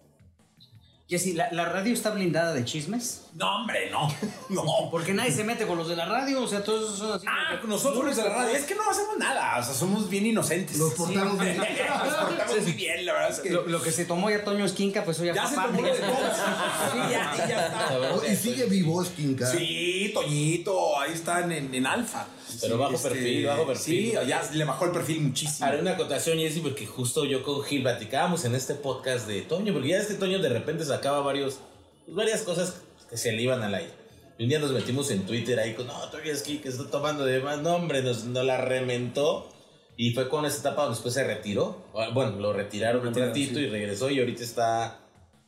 Jessy, 1.07 1.33
¿la, 1.33 1.51
¿la 1.51 1.65
radio 1.65 1.93
está 1.93 2.11
blindada 2.11 2.53
de 2.53 2.65
chismes? 2.65 3.24
No, 3.35 3.57
hombre, 3.57 3.89
no. 3.91 4.07
No. 4.49 4.89
Porque 4.89 5.13
nadie 5.13 5.31
se 5.31 5.43
mete 5.43 5.67
con 5.67 5.77
los 5.77 5.89
de 5.89 5.95
la 5.95 6.05
radio, 6.05 6.41
o 6.41 6.47
sea, 6.47 6.63
todos 6.63 6.85
esos 6.85 6.99
son 6.99 7.11
así. 7.13 7.25
Ah, 7.29 7.59
nosotros 7.67 8.05
los 8.05 8.15
de 8.15 8.23
la 8.23 8.29
radio, 8.29 8.55
es 8.55 8.63
que 8.63 8.75
no 8.75 8.89
hacemos 8.89 9.17
nada, 9.17 9.59
o 9.59 9.63
sea, 9.63 9.73
somos 9.73 10.09
bien 10.09 10.25
inocentes. 10.25 10.77
Nos 10.77 10.93
portamos 10.93 11.37
bien. 11.37 11.57
Nos 11.57 11.67
portamos 11.67 12.61
muy 12.61 12.71
bien, 12.71 13.05
la 13.05 13.13
verdad 13.13 13.31
es 13.31 13.39
que... 13.39 13.49
Lo, 13.49 13.67
lo 13.67 13.81
que 13.81 13.91
se 13.91 14.05
tomó 14.05 14.29
ya 14.29 14.43
Toño 14.43 14.63
Esquinca, 14.63 15.03
pues 15.03 15.19
hoy 15.19 15.27
ya, 15.27 15.35
Ya 15.35 15.47
fue 15.47 15.49
se 15.49 15.67
tomó 15.67 15.81
de 15.81 15.91
todo. 15.91 16.05
Sí, 16.95 16.99
ya, 17.11 17.47
ya 17.47 17.65
está. 17.67 18.13
Oh, 18.13 18.21
y 18.25 18.35
sigue 18.35 18.65
vivo 18.65 19.03
Skinka. 19.03 19.45
Sí, 19.47 20.11
Toñito, 20.13 20.99
ahí 20.99 21.11
están 21.11 21.51
en, 21.51 21.73
en 21.75 21.85
alfa. 21.85 22.27
Pero 22.61 22.77
bajo 22.77 22.97
perfil, 22.97 23.47
bajo 23.47 23.67
perfil. 23.67 24.11
Sí, 24.11 24.27
ya 24.27 24.49
le 24.53 24.63
bajó 24.63 24.85
el 24.85 24.91
perfil 24.91 25.21
muchísimo. 25.21 25.67
Haré 25.67 25.81
una 25.81 25.91
acotación, 25.91 26.37
Jessy, 26.37 26.61
porque 26.61 26.85
justo 26.85 27.25
yo 27.25 27.43
con 27.43 27.61
Gil 27.63 27.81
platicábamos 27.81 28.45
en 28.45 28.55
este 28.55 28.75
podcast 28.75 29.27
de 29.27 29.41
Toño, 29.41 29.73
porque 29.73 29.89
ya 29.89 29.97
es 29.97 30.07
que 30.07 30.13
Toño 30.13 30.39
de 30.39 30.49
repente 30.49 30.85
sacaba 30.85 31.19
varios, 31.19 31.59
pues, 32.05 32.15
varias 32.15 32.41
cosas 32.43 32.75
se 33.15 33.31
le 33.31 33.41
iban 33.41 33.61
al 33.63 33.75
aire. 33.75 33.91
Y 34.37 34.43
un 34.43 34.49
día 34.49 34.59
nos 34.59 34.71
metimos 34.71 35.09
en 35.11 35.25
Twitter 35.25 35.59
ahí 35.59 35.73
con, 35.73 35.87
no, 35.87 36.09
Toño 36.09 36.31
es 36.31 36.43
que 36.43 36.61
está 36.63 36.89
tomando 36.89 37.25
de 37.25 37.39
más 37.39 37.61
nombre, 37.61 38.01
nos, 38.01 38.25
nos 38.25 38.45
la 38.45 38.57
rementó. 38.57 39.51
Y 39.97 40.11
fue 40.11 40.27
con 40.27 40.45
esa 40.45 40.59
etapa 40.59 40.81
donde 40.83 40.95
después 40.95 41.13
se 41.13 41.23
retiró. 41.23 41.85
Bueno, 42.13 42.31
lo 42.31 42.51
retiraron 42.51 43.07
un 43.07 43.13
ratito 43.13 43.59
y 43.59 43.67
regresó 43.67 44.09
y 44.09 44.19
ahorita 44.19 44.43
está 44.43 44.99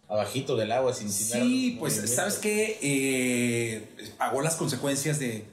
abajito 0.07 0.55
del 0.55 0.71
agua 0.71 0.93
sin 0.93 1.12
Sí, 1.12 1.75
pues. 1.77 1.95
¿sabes 2.09 2.36
qué? 2.38 2.79
Eh, 2.81 3.89
pagó 4.17 4.41
las 4.41 4.55
consecuencias 4.55 5.19
de, 5.19 5.43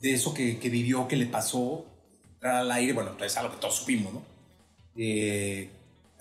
de 0.00 0.14
eso 0.14 0.34
que, 0.34 0.58
que 0.58 0.68
vivió, 0.68 1.06
que 1.06 1.14
le 1.14 1.26
pasó 1.26 1.86
al 2.42 2.72
aire. 2.72 2.92
Bueno, 2.92 3.16
es 3.24 3.36
algo 3.36 3.52
que 3.52 3.60
todos 3.60 3.76
supimos, 3.76 4.12
¿no? 4.12 4.22
Eh, 4.96 5.70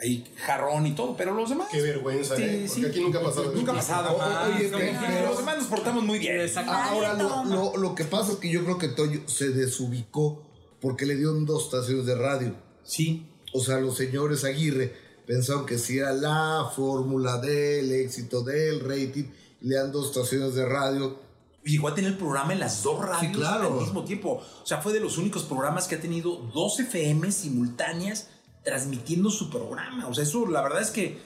ahí 0.04 0.24
jarrón 0.38 0.86
y 0.86 0.94
todo, 0.94 1.16
pero 1.18 1.34
los 1.34 1.50
demás. 1.50 1.68
Qué 1.72 1.82
vergüenza, 1.82 2.36
Sí, 2.36 2.44
¿eh? 2.44 2.66
sí. 2.68 2.82
Porque 2.82 2.88
aquí 2.92 3.00
nunca 3.02 3.20
ha 3.20 3.24
pasado. 3.24 3.52
Nunca 3.54 3.72
ha 3.72 3.76
pasado. 3.76 4.18
Oye, 4.56 4.70
No, 4.70 4.78
pero- 4.78 5.00
pero 5.08 5.28
los 5.30 5.38
demás 5.38 5.58
nos 5.58 5.68
portamos 5.68 6.04
muy 6.04 6.20
bien. 6.20 6.40
Ahora, 6.68 7.14
lo, 7.14 7.44
lo- 7.46 7.78
lo 7.78 7.96
que 7.96 8.04
pasa 8.06 8.34
es 8.34 8.38
que 8.38 8.50
yo 8.52 8.64
creo 8.64 8.78
que 8.78 8.90
Toño 8.90 9.22
se 9.28 9.50
desubicó 9.50 10.44
porque 10.82 11.06
le 11.06 11.16
dieron 11.16 11.46
dos 11.46 11.66
estaciones 11.66 12.06
de 12.06 12.16
radio. 12.16 12.56
Sí. 12.84 13.28
O 13.54 13.60
sea, 13.60 13.80
los 13.80 13.96
señores 13.98 14.44
Aguirre 14.44 14.94
pensaron 15.26 15.66
que 15.66 15.78
si 15.78 15.98
era 16.00 16.12
la 16.14 16.70
fórmula 16.76 17.38
del 17.38 17.92
éxito 17.94 18.44
del 18.44 18.82
rating, 18.82 19.26
le 19.62 19.76
dan 19.76 19.92
dos 19.92 20.08
estaciones 20.08 20.56
de 20.56 20.66
radio. 20.66 21.18
Llegó 21.64 21.88
a 21.88 21.96
tener 21.96 22.18
programa 22.18 22.52
en 22.52 22.60
las 22.60 22.84
dos 22.84 23.00
radios 23.06 23.32
claro. 23.38 23.76
al 23.76 23.80
mismo 23.86 24.04
tiempo. 24.04 24.42
O 24.62 24.66
sea, 24.66 24.82
fue 24.82 24.92
de 24.92 25.00
los 25.00 25.18
únicos 25.18 25.44
programas 25.44 25.88
que 25.88 25.96
ha 25.96 26.02
tenido 26.02 26.36
dos 26.54 26.78
FM 26.82 27.32
simultáneas 27.32 28.28
transmitiendo 28.64 29.30
su 29.30 29.50
programa. 29.50 30.08
O 30.08 30.14
sea, 30.14 30.24
eso 30.24 30.46
la 30.48 30.62
verdad 30.62 30.82
es 30.82 30.92
que 30.92 31.18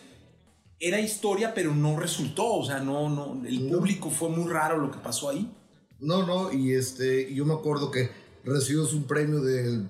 era 0.80 1.00
historia, 1.00 1.54
pero 1.54 1.74
no 1.74 2.00
resultó. 2.00 2.54
O 2.56 2.66
sea, 2.66 2.80
no, 2.80 3.10
no. 3.10 3.46
El 3.48 3.70
No. 3.70 3.78
público 3.78 4.10
fue 4.10 4.30
muy 4.30 4.52
raro 4.52 4.78
lo 4.78 4.92
que 4.92 4.98
pasó 5.00 5.30
ahí. 5.30 5.52
No, 6.00 6.26
no, 6.28 6.54
y 6.54 6.74
este, 6.74 7.34
yo 7.34 7.46
me 7.46 7.54
acuerdo 7.54 7.90
que 7.92 8.10
recibió 8.44 8.84
un 8.88 9.04
premio 9.06 9.42
del 9.42 9.90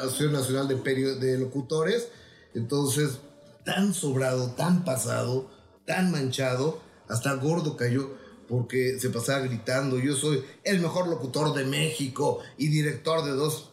Asociación 0.00 0.32
Nacional 0.32 0.68
de, 0.68 0.76
Perio- 0.76 1.18
de 1.18 1.38
Locutores, 1.38 2.08
entonces 2.54 3.18
tan 3.64 3.92
sobrado, 3.94 4.52
tan 4.52 4.84
pasado, 4.84 5.50
tan 5.86 6.12
manchado, 6.12 6.80
hasta 7.08 7.34
gordo 7.34 7.76
cayó 7.76 8.10
porque 8.48 8.98
se 9.00 9.10
pasaba 9.10 9.40
gritando, 9.40 9.98
yo 9.98 10.14
soy 10.14 10.42
el 10.62 10.78
mejor 10.80 11.08
locutor 11.08 11.52
de 11.52 11.64
México 11.64 12.38
y 12.56 12.68
director 12.68 13.24
de 13.24 13.32
dos. 13.32 13.70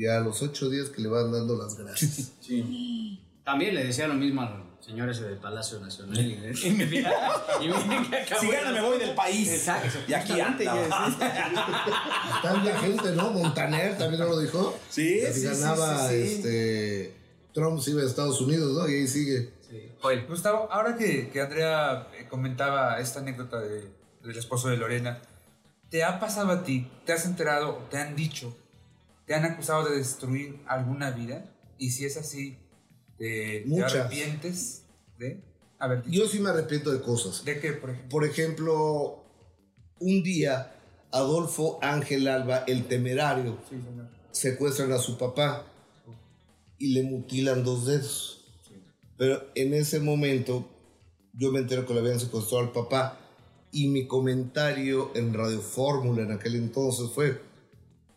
Y 0.00 0.06
a 0.06 0.18
los 0.20 0.40
ocho 0.40 0.70
días 0.70 0.88
que 0.88 1.02
le 1.02 1.08
van 1.08 1.30
dando 1.30 1.58
las 1.58 1.76
gracias. 1.76 2.32
También 3.44 3.74
le 3.74 3.84
decía 3.84 4.08
lo 4.08 4.14
mismo 4.14 4.40
al 4.40 4.64
señor 4.80 5.10
ese 5.10 5.24
del 5.24 5.36
Palacio 5.36 5.78
Nacional. 5.78 6.18
Y, 6.18 6.32
y 6.66 6.70
me 6.70 6.84
y. 6.84 7.04
Si 8.40 8.50
gana, 8.50 8.72
me 8.72 8.80
voy 8.80 8.98
del 8.98 9.14
país. 9.14 9.46
Exacto. 9.50 9.98
Y 10.08 10.14
aquí 10.14 10.32
que- 10.32 10.40
Tanta 12.42 12.78
gente, 12.80 13.12
¿no? 13.12 13.30
Montaner 13.30 13.98
también 13.98 14.22
no 14.22 14.28
lo 14.28 14.40
dijo. 14.40 14.74
Sí, 14.88 15.20
Que 15.20 15.32
sí, 15.34 15.40
si 15.42 15.54
sí, 15.54 15.60
ganaba 15.60 16.08
sí, 16.08 16.26
sí. 16.26 16.32
este 16.34 17.14
Trump 17.52 17.78
se 17.80 17.90
iba 17.90 18.00
a 18.00 18.06
Estados 18.06 18.40
Unidos, 18.40 18.72
¿no? 18.74 18.88
Y 18.88 18.94
ahí 18.94 19.06
sigue. 19.08 19.50
Sí. 19.68 19.82
Joel. 20.00 20.26
Gustavo, 20.26 20.66
ahora 20.72 20.96
que, 20.96 21.28
que 21.28 21.42
Andrea 21.42 22.08
eh, 22.18 22.26
comentaba 22.28 22.98
esta 23.00 23.20
anécdota 23.20 23.60
de- 23.60 23.90
del 24.22 24.36
esposo 24.38 24.68
de 24.68 24.78
Lorena, 24.78 25.20
¿te 25.90 26.04
ha 26.04 26.18
pasado 26.20 26.52
a 26.52 26.64
ti, 26.64 26.90
te 27.04 27.12
has 27.12 27.26
enterado, 27.26 27.86
te 27.90 27.98
han 27.98 28.16
dicho, 28.16 28.56
te 29.30 29.36
han 29.36 29.44
acusado 29.44 29.88
de 29.88 29.96
destruir 29.96 30.60
alguna 30.66 31.12
vida? 31.12 31.54
Y 31.78 31.90
si 31.90 32.04
es 32.04 32.16
así, 32.16 32.58
¿te, 33.16 33.60
te 33.60 33.64
Muchas. 33.68 33.94
arrepientes 33.94 34.86
de 35.18 35.40
haber 35.78 36.02
dicho? 36.02 36.24
Yo 36.24 36.28
sí 36.28 36.40
me 36.40 36.50
arrepiento 36.50 36.90
de 36.90 37.00
cosas. 37.00 37.44
¿De 37.44 37.60
qué, 37.60 37.74
por 37.74 37.90
ejemplo? 37.90 38.08
Por 38.10 38.24
ejemplo, 38.24 39.24
un 40.00 40.24
día 40.24 40.74
Adolfo 41.12 41.78
Ángel 41.80 42.26
Alba, 42.26 42.64
el 42.66 42.88
temerario, 42.88 43.56
Sí, 43.70 43.76
secuestran 44.32 44.90
a 44.90 44.98
su 44.98 45.16
papá 45.16 45.64
y 46.76 46.88
le 46.94 47.04
mutilan 47.04 47.62
dos 47.62 47.86
dedos. 47.86 48.44
Pero 49.16 49.46
en 49.54 49.74
ese 49.74 50.00
momento 50.00 50.68
yo 51.34 51.52
me 51.52 51.60
entero 51.60 51.86
que 51.86 51.94
le 51.94 52.00
habían 52.00 52.18
secuestrado 52.18 52.64
al 52.64 52.72
papá 52.72 53.16
y 53.70 53.86
mi 53.86 54.08
comentario 54.08 55.12
en 55.14 55.32
Radio 55.32 55.60
Fórmula 55.60 56.22
en 56.22 56.32
aquel 56.32 56.56
entonces 56.56 57.10
fue, 57.14 57.48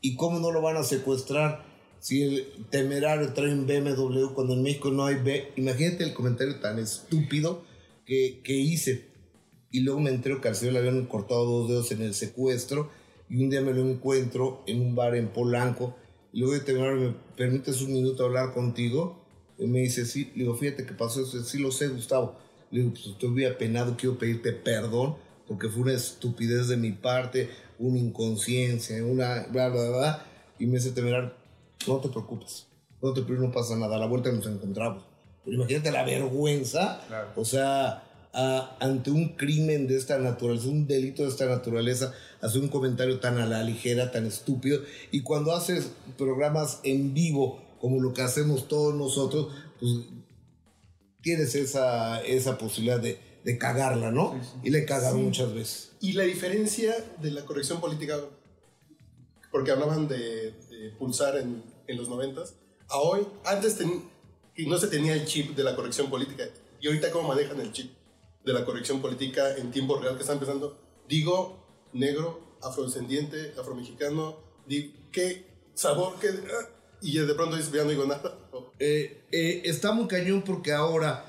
¿y 0.04 0.16
cómo 0.16 0.40
no 0.40 0.52
lo 0.52 0.62
van 0.62 0.76
a 0.76 0.84
secuestrar 0.84 1.64
si 2.00 2.22
el 2.22 2.48
temerario 2.70 3.32
trae 3.34 3.54
un 3.54 3.66
BMW 3.66 4.34
cuando 4.36 4.54
en 4.54 4.62
México 4.62 4.92
no 4.92 5.06
hay 5.06 5.16
B? 5.16 5.54
Imagínate 5.56 6.04
el 6.04 6.14
comentario 6.14 6.60
tan 6.60 6.78
estúpido 6.78 7.64
que, 8.06 8.42
que 8.44 8.54
hice. 8.54 9.08
Y 9.72 9.80
luego 9.80 10.02
me 10.02 10.12
entero 10.12 10.42
que 10.42 10.50
al 10.50 10.56
señor 10.56 10.74
le 10.74 10.80
habían 10.80 11.06
cortado 11.06 11.46
dos 11.46 11.70
dedos 11.70 11.92
en 11.94 12.02
el 12.02 12.14
secuestro 12.14 12.92
y 13.30 13.42
un 13.42 13.50
día 13.50 13.62
me 13.62 13.74
lo 13.74 13.82
encuentro 13.82 14.62
en 14.68 14.82
un 14.82 14.94
bar 14.94 15.16
en 15.16 15.30
Polanco 15.30 15.96
y 16.34 16.40
luego 16.40 16.54
de 16.54 16.60
terminar, 16.60 16.96
¿me 16.96 17.16
permites 17.38 17.82
un 17.82 17.94
minuto 17.94 18.26
hablar 18.26 18.54
contigo? 18.54 19.24
Y 19.58 19.68
me 19.68 19.80
dice, 19.80 20.06
sí. 20.06 20.32
Le 20.36 20.44
digo, 20.44 20.56
fíjate 20.56 20.86
que 20.86 20.94
pasó 20.94 21.22
eso. 21.22 21.42
Sí, 21.44 21.60
lo 21.60 21.72
sé, 21.72 21.88
Gustavo. 21.88 22.36
Le 22.72 22.82
digo, 22.82 22.92
pues 22.92 23.06
estoy 23.06 23.46
apenado, 23.46 23.96
quiero 23.96 24.18
pedirte 24.18 24.52
perdón 24.52 25.16
porque 25.48 25.70
fue 25.70 25.84
una 25.84 25.94
estupidez 25.94 26.68
de 26.68 26.78
mi 26.78 26.92
parte, 26.92 27.50
una 27.80 28.00
inconsciencia, 28.00 29.04
una 29.06 29.46
bla, 29.52 29.70
bla, 29.70 29.90
bla. 29.90 30.26
Y 30.60 30.66
me 30.68 30.78
dice, 30.78 30.92
temerar, 30.92 31.36
no 31.88 31.98
te 31.98 32.10
preocupes. 32.10 32.68
No 33.02 33.14
te 33.14 33.22
preocupes, 33.22 33.50
no 33.50 33.52
pasa 33.52 33.76
nada. 33.76 33.96
A 33.96 34.00
la 34.00 34.06
vuelta 34.06 34.32
nos 34.32 34.46
encontramos. 34.48 35.04
Pero 35.44 35.58
imagínate 35.58 35.92
la 35.92 36.04
vergüenza. 36.04 37.02
Claro. 37.08 37.30
O 37.36 37.44
sea, 37.46 38.04
a- 38.34 38.78
ante 38.80 39.12
un 39.12 39.30
crimen 39.36 39.88
de 39.88 39.98
esta 39.98 40.18
naturaleza, 40.18 40.68
un 40.70 40.88
delito 40.88 41.24
de 41.24 41.30
esta 41.30 41.46
naturaleza, 41.48 42.14
hacer 42.42 42.62
un 42.62 42.70
comentario 42.70 43.20
tan 43.20 43.38
a 43.40 43.46
la 43.46 43.62
ligera, 43.64 44.12
tan 44.12 44.26
estúpido. 44.26 44.80
Y 45.12 45.22
cuando 45.22 45.54
haces 45.54 45.92
programas 46.18 46.80
en 46.84 47.14
vivo, 47.14 47.62
como 47.80 48.00
lo 48.02 48.14
que 48.14 48.22
hacemos 48.22 48.68
todos 48.70 48.96
nosotros, 48.96 49.54
pues 49.80 49.92
tienes 51.22 51.56
esa, 51.56 52.22
esa 52.24 52.58
posibilidad 52.58 53.00
de, 53.00 53.18
de 53.44 53.58
cagarla, 53.58 54.12
¿no? 54.12 54.40
Y 54.64 54.70
le 54.70 54.80
he 54.80 54.86
cagado 54.86 55.18
muchas 55.18 55.54
veces. 55.54 55.92
Y 56.00 56.14
la 56.14 56.24
diferencia 56.24 56.96
de 57.22 57.32
la 57.32 57.46
corrección 57.46 57.80
política, 57.82 58.18
porque 59.52 59.72
hablaban 59.72 60.08
de, 60.08 60.52
de 60.70 60.90
pulsar 60.98 61.38
en, 61.38 61.64
en 61.88 61.98
los 61.98 62.10
noventas, 62.10 62.56
a 62.90 62.98
hoy, 62.98 63.26
antes 63.46 63.78
ten- 63.78 64.10
no 64.68 64.78
se 64.78 64.88
tenía 64.88 65.14
el 65.14 65.26
chip 65.26 65.56
de 65.56 65.64
la 65.64 65.76
corrección 65.76 66.10
política, 66.10 66.46
y 66.80 66.88
ahorita 66.88 67.12
cómo 67.12 67.30
manejan 67.30 67.60
el 67.60 67.72
chip 67.72 67.92
de 68.46 68.54
la 68.54 68.66
corrección 68.66 69.02
política 69.02 69.56
en 69.58 69.72
tiempo 69.72 69.98
real 70.00 70.16
que 70.16 70.22
está 70.22 70.34
empezando, 70.34 70.78
digo 71.08 71.90
negro, 71.94 72.58
afrodescendiente, 72.62 73.54
afromexicano, 73.60 74.38
digo, 74.68 74.94
qué 75.12 75.46
sabor, 75.74 76.16
qué... 76.20 76.30
y 77.02 77.18
de 77.18 77.34
pronto 77.36 77.56
dices, 77.56 77.72
ya 77.72 77.84
no 77.84 77.90
digo 77.90 78.06
nada. 78.06 78.38
Eh, 78.80 79.24
eh, 79.32 79.62
está 79.66 79.92
muy 79.92 80.08
cañón 80.08 80.42
porque 80.44 80.72
ahora 80.72 81.26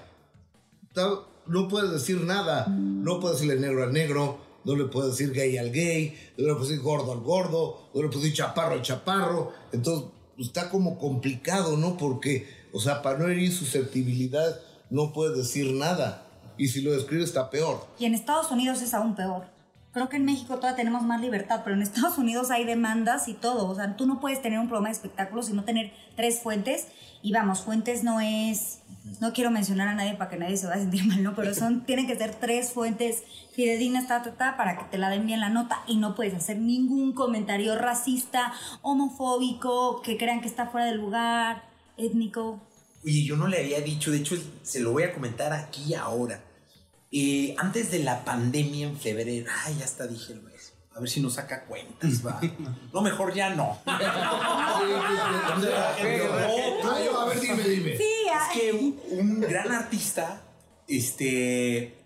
ta- 0.92 1.24
no 1.46 1.68
puedes 1.68 1.90
decir 1.90 2.20
nada. 2.22 2.66
No 2.68 3.20
puedes 3.20 3.40
decirle 3.40 3.60
negro 3.60 3.84
al 3.84 3.92
negro, 3.92 4.38
no 4.64 4.76
le 4.76 4.84
puedes 4.84 5.12
decir 5.12 5.32
gay 5.32 5.56
al 5.58 5.70
gay, 5.70 6.16
no 6.38 6.46
le 6.46 6.54
puedes 6.54 6.68
decir 6.70 6.82
gordo 6.82 7.12
al 7.12 7.20
gordo, 7.20 7.88
no 7.94 8.02
le 8.02 8.08
puedes 8.08 8.22
decir 8.22 8.36
chaparro 8.36 8.74
al 8.74 8.82
chaparro. 8.82 9.52
Entonces 9.72 10.08
está 10.38 10.70
como 10.70 10.98
complicado, 10.98 11.76
¿no? 11.76 11.96
Porque, 11.96 12.48
o 12.72 12.80
sea, 12.80 13.02
para 13.02 13.18
no 13.18 13.28
herir 13.28 13.52
susceptibilidad 13.52 14.60
no 14.90 15.12
puedes 15.12 15.36
decir 15.36 15.72
nada. 15.72 16.26
Y 16.56 16.68
si 16.68 16.82
lo 16.82 16.92
describes 16.92 17.26
está 17.26 17.50
peor. 17.50 17.84
Y 17.98 18.04
en 18.04 18.14
Estados 18.14 18.50
Unidos 18.50 18.80
es 18.80 18.94
aún 18.94 19.16
peor. 19.16 19.53
Creo 19.94 20.08
que 20.08 20.16
en 20.16 20.24
México 20.24 20.56
todavía 20.56 20.74
tenemos 20.74 21.04
más 21.04 21.20
libertad, 21.20 21.60
pero 21.62 21.76
en 21.76 21.82
Estados 21.82 22.18
Unidos 22.18 22.50
hay 22.50 22.64
demandas 22.64 23.28
y 23.28 23.34
todo. 23.34 23.68
O 23.68 23.74
sea, 23.76 23.96
tú 23.96 24.06
no 24.06 24.20
puedes 24.20 24.42
tener 24.42 24.58
un 24.58 24.66
programa 24.66 24.88
de 24.88 24.94
espectáculos 24.94 25.48
y 25.48 25.52
no 25.52 25.62
tener 25.62 25.92
tres 26.16 26.40
fuentes. 26.40 26.88
Y 27.22 27.32
vamos, 27.32 27.62
fuentes 27.62 28.02
no 28.02 28.20
es. 28.20 28.80
No 29.20 29.32
quiero 29.32 29.52
mencionar 29.52 29.86
a 29.86 29.94
nadie 29.94 30.14
para 30.14 30.28
que 30.28 30.36
nadie 30.36 30.56
se 30.56 30.66
vaya 30.66 30.80
a 30.80 30.82
sentir 30.82 31.06
mal, 31.06 31.22
¿no? 31.22 31.36
Pero 31.36 31.54
son, 31.54 31.82
tienen 31.86 32.08
que 32.08 32.16
ser 32.16 32.34
tres 32.34 32.72
fuentes 32.72 33.22
fidedignas, 33.54 34.08
ta, 34.08 34.22
ta, 34.22 34.32
ta, 34.32 34.56
para 34.56 34.76
que 34.76 34.84
te 34.90 34.98
la 34.98 35.10
den 35.10 35.26
bien 35.26 35.38
la 35.38 35.48
nota 35.48 35.84
y 35.86 35.96
no 35.96 36.16
puedes 36.16 36.34
hacer 36.34 36.58
ningún 36.58 37.12
comentario 37.12 37.76
racista, 37.78 38.52
homofóbico, 38.82 40.02
que 40.02 40.16
crean 40.16 40.40
que 40.40 40.48
está 40.48 40.66
fuera 40.66 40.86
del 40.86 40.96
lugar, 40.96 41.62
étnico. 41.96 42.60
Oye, 43.04 43.22
yo 43.22 43.36
no 43.36 43.46
le 43.46 43.58
había 43.58 43.80
dicho, 43.80 44.10
de 44.10 44.18
hecho 44.18 44.34
se 44.64 44.80
lo 44.80 44.90
voy 44.90 45.04
a 45.04 45.14
comentar 45.14 45.52
aquí 45.52 45.94
ahora. 45.94 46.40
Eh, 47.16 47.54
antes 47.58 47.92
de 47.92 48.00
la 48.00 48.24
pandemia 48.24 48.88
en 48.88 48.98
febrero, 48.98 49.48
ay, 49.64 49.76
ya 49.78 49.84
hasta 49.84 50.08
dije 50.08 50.32
el 50.32 50.42
mes. 50.42 50.72
A 50.96 50.98
ver 50.98 51.08
si 51.08 51.20
nos 51.20 51.34
saca 51.34 51.64
cuentas, 51.64 52.26
va. 52.26 52.40
No, 52.92 53.02
mejor 53.02 53.32
ya 53.32 53.50
no. 53.50 53.78
Ay, 53.86 54.04
a 57.08 57.24
ver, 57.28 57.40
dime, 57.40 57.62
dime. 57.62 57.96
Sí, 57.96 58.04
Es 58.26 58.52
que 58.52 58.72
un, 58.72 59.00
un 59.12 59.40
gran 59.40 59.70
artista, 59.70 60.42
este, 60.88 61.96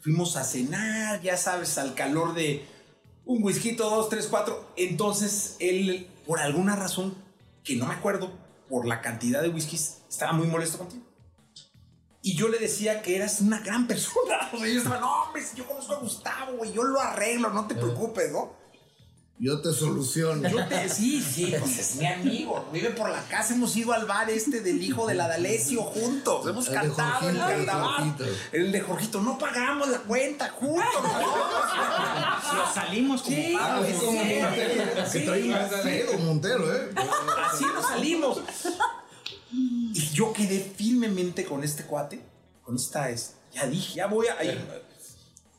fuimos 0.00 0.36
a 0.36 0.44
cenar, 0.44 1.22
ya 1.22 1.38
sabes, 1.38 1.78
al 1.78 1.94
calor 1.94 2.34
de 2.34 2.62
un 3.24 3.42
whisky, 3.42 3.70
dos, 3.70 4.10
tres, 4.10 4.26
cuatro. 4.28 4.70
Entonces 4.76 5.56
él, 5.60 6.08
por 6.26 6.40
alguna 6.40 6.76
razón 6.76 7.14
que 7.64 7.76
no 7.76 7.86
me 7.86 7.94
acuerdo, 7.94 8.32
por 8.68 8.86
la 8.86 9.00
cantidad 9.00 9.40
de 9.40 9.48
whiskies, 9.48 10.02
estaba 10.10 10.34
muy 10.34 10.46
molesto 10.46 10.76
contigo. 10.76 11.13
Y 12.26 12.34
yo 12.36 12.48
le 12.48 12.58
decía 12.58 13.02
que 13.02 13.16
eras 13.16 13.40
una 13.42 13.60
gran 13.60 13.86
persona. 13.86 14.48
O 14.54 14.58
sea, 14.58 14.66
yo 14.68 14.78
estaba, 14.78 14.98
no, 14.98 15.24
hombre, 15.24 15.42
si 15.44 15.56
yo 15.58 15.66
conozco 15.66 15.92
a 15.94 15.98
Gustavo, 15.98 16.56
güey, 16.56 16.72
yo 16.72 16.82
lo 16.82 16.98
arreglo, 17.00 17.50
no 17.50 17.66
te 17.66 17.74
preocupes, 17.74 18.32
¿no? 18.32 18.64
Yo 19.36 19.60
te 19.60 19.72
soluciono. 19.72 20.48
Yo 20.48 20.64
te, 20.68 20.88
sí, 20.88 21.20
sí, 21.20 21.52
pues 21.58 21.76
es 21.78 21.96
mi 21.96 22.06
amigo. 22.06 22.66
Vive 22.72 22.90
por 22.90 23.10
la 23.10 23.20
casa. 23.24 23.52
Hemos 23.54 23.76
ido 23.76 23.92
al 23.92 24.06
bar 24.06 24.30
este 24.30 24.60
del 24.60 24.80
hijo 24.80 25.08
de 25.08 25.14
la 25.16 25.26
D'Alessio 25.26 25.82
juntos. 25.82 26.46
Hemos 26.46 26.68
El 26.68 26.74
cantado 26.74 27.28
en 27.28 27.36
el 27.36 27.42
Jorgito, 27.42 27.50
el 27.52 27.60
de 27.60 27.66
carnaval. 27.66 27.94
Jorgito. 28.14 28.24
El 28.52 28.72
de 28.72 28.80
Jorgito. 28.80 29.20
No 29.22 29.36
pagamos 29.36 29.88
la 29.88 29.98
cuenta 29.98 30.48
juntos. 30.50 30.84
Nos 32.54 32.74
salimos 32.74 33.22
como 33.22 33.36
Sí, 33.36 33.54
pagos. 33.58 33.86
sí, 33.88 33.92
Como 33.94 34.12
Montero, 34.12 34.94
que 34.94 35.06
sí. 35.10 35.24
trae 35.26 35.42
un 35.42 35.82
pedo 35.82 36.18
Montero, 36.18 36.72
¿eh? 36.76 36.90
Así 37.52 37.64
nos 37.74 37.86
salimos. 37.86 38.38
Yo 40.12 40.32
quedé 40.32 40.60
firmemente 40.60 41.44
con 41.44 41.62
este 41.64 41.84
cuate, 41.84 42.20
con 42.62 42.76
esta 42.76 43.10
es, 43.10 43.34
ya 43.52 43.66
dije, 43.66 43.94
ya 43.94 44.06
voy 44.06 44.26
a 44.26 44.42
ir 44.44 44.58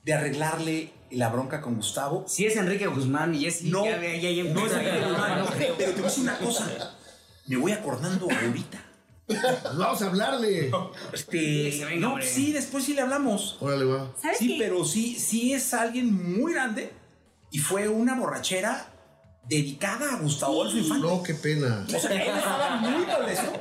de 0.04 0.14
arreglarle 0.14 0.92
la 1.12 1.30
bronca 1.30 1.62
con 1.62 1.76
Gustavo. 1.76 2.26
Si 2.28 2.46
es 2.46 2.56
Enrique 2.58 2.88
Guzmán 2.88 3.34
y 3.36 3.46
es... 3.46 3.64
No, 3.64 3.86
ya, 3.86 4.00
ya, 4.02 4.30
ya, 4.30 4.44
no 4.44 4.66
es 4.66 4.72
Enrique 4.74 5.06
Guzmán, 5.08 5.40
no 5.40 5.46
creo. 5.48 5.76
pero 5.78 5.92
te 5.92 5.96
voy 5.98 6.06
a 6.06 6.10
decir 6.10 6.24
una 6.24 6.38
cosa, 6.38 6.96
me 7.48 7.58
voy 7.58 7.72
acordando 7.72 8.28
ahorita. 8.30 8.82
Vamos 9.76 10.02
a 10.04 10.06
hablarle. 10.08 10.72
Este, 11.12 11.72
Sí, 11.72 11.84
venga, 11.84 12.08
no, 12.10 12.22
sí, 12.22 12.52
después 12.52 12.84
sí 12.84 12.94
le 12.94 13.02
hablamos. 13.02 13.58
Órale, 13.60 13.86
va. 13.86 14.14
¿Sabes 14.22 14.38
Sí, 14.38 14.50
qué? 14.50 14.56
pero 14.60 14.86
sí, 14.86 15.18
sí 15.18 15.54
es 15.54 15.74
alguien 15.74 16.40
muy 16.40 16.54
grande 16.54 16.92
y 17.50 17.58
fue 17.58 17.88
una 17.88 18.16
borrachera 18.20 18.92
dedicada 19.48 20.14
a 20.14 20.20
Gustavo 20.22 20.62
Adolfo 20.64 20.78
Infante. 20.78 21.08
No, 21.08 21.22
qué 21.24 21.34
pena. 21.36 21.86
O 21.88 22.00
sea, 22.00 22.12
él 22.12 22.38
estaba 22.38 22.78
muy 22.78 23.06
molesto. 23.06 23.52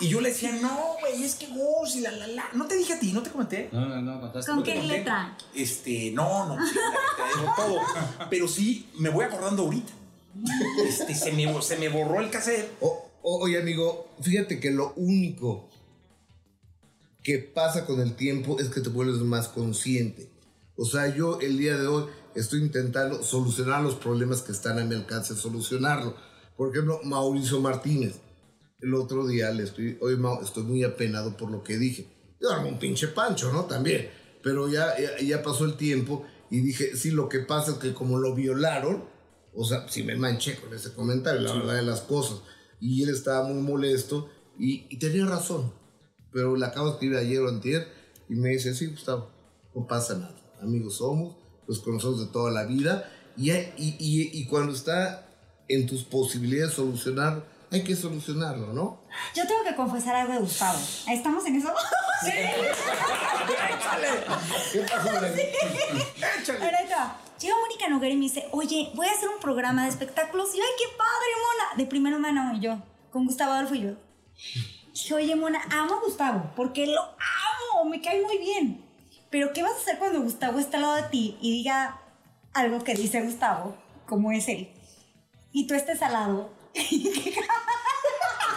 Y 0.00 0.08
yo 0.08 0.20
le 0.20 0.28
decía, 0.30 0.52
no, 0.62 0.94
güey, 1.00 1.22
es 1.24 1.34
que 1.34 1.46
Gus 1.48 1.96
y 1.96 2.00
la, 2.00 2.10
la, 2.12 2.26
la. 2.28 2.44
No 2.54 2.66
te 2.66 2.76
dije 2.76 2.92
a 2.94 3.00
ti, 3.00 3.12
no 3.12 3.22
te 3.22 3.30
comenté. 3.30 3.68
No, 3.72 3.86
no, 3.86 4.00
no, 4.00 4.20
contaste. 4.20 4.50
¿Con 4.50 4.62
qué 4.62 4.82
letra? 4.82 5.36
Este, 5.54 6.10
no, 6.12 6.46
no, 6.56 6.66
sí, 6.66 6.74
te 6.74 7.38
digo 7.40 7.52
todo. 7.56 7.78
Pero 8.30 8.46
sí, 8.48 8.88
me 8.98 9.08
voy 9.08 9.24
acordando 9.24 9.62
ahorita. 9.64 9.92
Este, 10.86 11.14
se 11.14 11.32
me, 11.32 11.60
se 11.62 11.76
me 11.76 11.88
borró 11.88 12.20
el 12.20 12.30
cassette. 12.30 12.70
O- 12.80 13.08
oye, 13.22 13.58
amigo, 13.58 14.08
fíjate 14.22 14.60
que 14.60 14.70
lo 14.70 14.92
único 14.96 15.68
que 17.22 17.38
pasa 17.38 17.84
con 17.84 18.00
el 18.00 18.14
tiempo 18.14 18.58
es 18.60 18.68
que 18.68 18.80
te 18.80 18.88
vuelves 18.88 19.20
más 19.20 19.48
consciente. 19.48 20.30
O 20.76 20.86
sea, 20.86 21.14
yo 21.14 21.38
el 21.40 21.58
día 21.58 21.76
de 21.76 21.86
hoy 21.86 22.06
estoy 22.34 22.60
intentando 22.60 23.22
solucionar 23.22 23.82
los 23.82 23.94
problemas 23.96 24.42
que 24.42 24.52
están 24.52 24.78
a 24.78 24.84
mi 24.84 24.94
alcance, 24.94 25.34
solucionarlo. 25.34 26.14
Por 26.56 26.70
ejemplo, 26.70 27.00
Mauricio 27.04 27.60
Martínez. 27.60 28.20
El 28.80 28.94
otro 28.94 29.26
día 29.26 29.50
le 29.50 29.64
estoy, 29.64 29.98
oye, 30.00 30.16
Mau, 30.16 30.42
estoy 30.42 30.62
muy 30.62 30.84
apenado 30.84 31.36
por 31.36 31.50
lo 31.50 31.62
que 31.62 31.76
dije. 31.76 32.06
Yo 32.40 32.50
armé 32.50 32.68
un 32.68 32.78
pinche 32.78 33.08
pancho, 33.08 33.52
¿no? 33.52 33.64
También. 33.64 34.10
Pero 34.42 34.68
ya, 34.68 34.98
ya, 34.98 35.18
ya 35.22 35.42
pasó 35.42 35.64
el 35.66 35.76
tiempo 35.76 36.24
y 36.50 36.60
dije, 36.60 36.96
sí, 36.96 37.10
lo 37.10 37.28
que 37.28 37.40
pasa 37.40 37.72
es 37.72 37.78
que 37.78 37.92
como 37.92 38.18
lo 38.18 38.34
violaron, 38.34 39.04
o 39.54 39.64
sea, 39.64 39.86
sí 39.88 40.02
me 40.02 40.16
manché 40.16 40.56
con 40.56 40.72
ese 40.72 40.92
comentario, 40.94 41.42
la 41.42 41.54
verdad 41.54 41.74
de 41.76 41.82
las 41.82 42.00
cosas. 42.00 42.40
Y 42.80 43.02
él 43.02 43.10
estaba 43.10 43.46
muy 43.46 43.60
molesto 43.62 44.30
y, 44.58 44.86
y 44.88 44.98
tenía 44.98 45.26
razón. 45.26 45.72
Pero 46.32 46.56
le 46.56 46.64
acabo 46.64 46.86
de 46.86 46.92
escribir 46.92 47.18
ayer 47.18 47.40
o 47.40 47.48
antier 47.48 47.88
y 48.28 48.34
me 48.34 48.50
dice, 48.50 48.74
sí, 48.74 48.86
Gustavo, 48.86 49.30
no 49.74 49.86
pasa 49.86 50.14
nada. 50.14 50.36
Amigos 50.62 50.96
somos, 50.96 51.36
los 51.66 51.80
conocemos 51.80 52.20
de 52.20 52.32
toda 52.32 52.50
la 52.50 52.64
vida. 52.64 53.10
Y, 53.36 53.50
y, 53.50 53.96
y, 53.98 54.30
y 54.40 54.46
cuando 54.46 54.72
está 54.72 55.26
en 55.68 55.86
tus 55.86 56.04
posibilidades 56.04 56.70
de 56.70 56.76
solucionar, 56.76 57.44
hay 57.72 57.84
que 57.84 57.94
solucionarlo, 57.94 58.72
¿no? 58.72 59.00
Yo 59.34 59.46
tengo 59.46 59.62
que 59.62 59.76
confesar 59.76 60.16
algo 60.16 60.32
de 60.32 60.40
Gustavo. 60.40 60.78
¿Estamos 61.08 61.46
en 61.46 61.56
eso? 61.56 61.72
sí. 62.24 62.32
¿Qué 64.72 64.80
pasó, 64.80 65.20
Leni? 65.20 65.42
Ahorita, 66.48 67.16
llega 67.38 67.54
Mónica 67.60 67.88
Noguera 67.88 68.12
y 68.12 68.16
me 68.16 68.24
dice, 68.24 68.48
oye, 68.50 68.90
voy 68.94 69.06
a 69.06 69.12
hacer 69.12 69.28
un 69.28 69.40
programa 69.40 69.84
de 69.84 69.90
espectáculos. 69.90 70.52
Y 70.54 70.58
yo, 70.58 70.64
ay, 70.64 70.70
qué 70.78 70.96
padre, 70.96 71.28
Mona. 71.36 71.76
De 71.76 71.86
primera 71.86 72.18
mano, 72.18 72.56
y 72.56 72.60
yo, 72.60 72.82
con 73.12 73.24
Gustavo 73.26 73.52
Adolfo 73.52 73.76
y 73.76 73.82
yo. 73.82 73.92
Dije, 74.92 75.14
oye, 75.14 75.36
Mona, 75.36 75.62
amo 75.70 75.94
a 75.94 76.00
Gustavo, 76.00 76.50
porque 76.56 76.86
lo 76.86 77.00
amo, 77.00 77.88
me 77.88 78.00
cae 78.02 78.20
muy 78.22 78.38
bien. 78.38 78.84
Pero, 79.30 79.52
¿qué 79.52 79.62
vas 79.62 79.72
a 79.72 79.76
hacer 79.76 79.98
cuando 79.98 80.20
Gustavo 80.20 80.58
está 80.58 80.76
al 80.76 80.82
lado 80.82 80.96
de 80.96 81.04
ti 81.04 81.38
y 81.40 81.52
diga 81.52 82.00
algo 82.52 82.82
que 82.82 82.94
dice 82.94 83.22
Gustavo, 83.22 83.76
como 84.06 84.32
es 84.32 84.48
él? 84.48 84.70
Y 85.52 85.66
tú 85.66 85.74
estés 85.74 86.02
al 86.02 86.12
lado. 86.12 86.50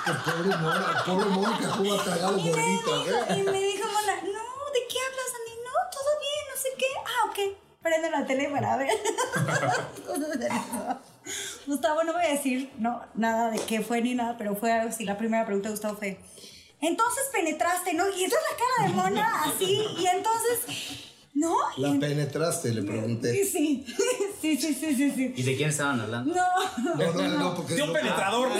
Que 0.03 0.11
pobre, 0.11 0.51
Mona, 0.57 1.01
pobre 1.05 1.27
Mónica, 1.27 1.69
cómo 1.77 1.93
ha 1.93 2.03
tragado 2.03 2.37
Y 2.37 2.43
me, 2.43 2.49
dijo, 2.49 3.05
¿eh? 3.07 3.37
y 3.37 3.43
me 3.43 3.61
dijo 3.61 3.87
Mona, 3.87 4.15
no, 4.17 4.43
¿de 4.73 4.81
qué 4.89 4.99
hablas, 4.99 5.33
Andy? 5.39 5.55
No, 5.63 5.71
todo 5.89 6.11
bien, 6.19 6.43
no 6.49 6.55
sé 6.61 6.69
qué. 6.77 6.87
Ah, 7.05 7.23
ok. 7.29 7.39
Prende 7.81 8.11
la 8.11 8.25
tele 8.25 8.49
para 8.49 8.75
ver. 8.75 8.89
Gustavo, 11.67 12.03
no 12.03 12.11
voy 12.11 12.25
a 12.25 12.29
decir 12.29 12.69
no, 12.79 13.01
nada 13.13 13.49
de 13.49 13.59
qué 13.59 13.79
fue 13.81 14.01
ni 14.01 14.13
nada, 14.13 14.37
pero 14.37 14.57
fue 14.57 14.73
algo 14.73 14.89
así. 14.89 15.05
La 15.05 15.17
primera 15.17 15.45
pregunta 15.45 15.69
de 15.69 15.75
Gustavo 15.75 15.95
fue, 15.95 16.19
entonces 16.87 17.23
penetraste, 17.31 17.93
¿no? 17.93 18.09
Y 18.09 18.25
esa 18.25 18.35
es 18.35 18.43
la 18.51 18.57
cara 18.57 18.87
de 18.87 18.93
Mona, 18.95 19.43
así. 19.43 19.85
Y 19.97 20.05
entonces, 20.07 21.12
¿no? 21.33 21.55
La 21.77 21.99
penetraste, 21.99 22.73
le 22.73 22.83
pregunté. 22.83 23.43
Sí, 23.45 23.85
sí, 24.41 24.57
sí, 24.57 24.73
sí, 24.73 24.95
sí, 24.95 25.11
sí. 25.11 25.33
¿Y 25.35 25.43
de 25.43 25.55
quién 25.57 25.69
estaban 25.69 25.99
hablando? 25.99 26.33
No. 26.35 26.95
No, 26.95 27.11
no, 27.13 27.27
no, 27.39 27.55
porque... 27.55 27.75
De 27.75 27.83
un 27.83 27.93
penetrador. 27.93 28.49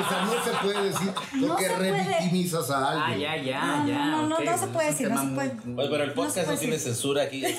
O 0.00 0.08
sea, 0.08 0.24
no 0.24 0.32
se 0.44 0.50
puede 0.62 0.84
decir 0.90 1.12
No 1.34 1.48
porque 1.48 1.64
se 1.66 1.74
puede. 1.74 1.92
revictimizas 1.92 2.70
a 2.70 2.78
Ah, 2.78 3.06
alguien. 3.08 3.20
ya, 3.20 3.36
ya, 3.42 3.60
No, 3.82 3.86
ya. 3.88 4.06
no, 4.06 4.22
no, 4.26 4.28
no 4.28 4.36
se 4.58 4.66
pues 4.66 4.70
puede 4.72 4.88
es 4.88 4.94
un 4.94 4.98
decir, 5.02 5.10
no 5.10 5.20
se 5.22 5.34
puede. 5.34 5.54
muy- 5.66 5.74
Pues, 5.74 5.88
pero 5.90 6.04
el 6.04 6.08
No 6.08 6.14
se 6.14 6.14
podcast 6.16 6.36
no, 6.38 6.44
puede 6.46 6.58
tiene 6.58 6.72
decir. 6.76 6.92
censura 6.92 7.22
aquí. 7.24 7.40
Ya, 7.42 7.48
no, 7.50 7.56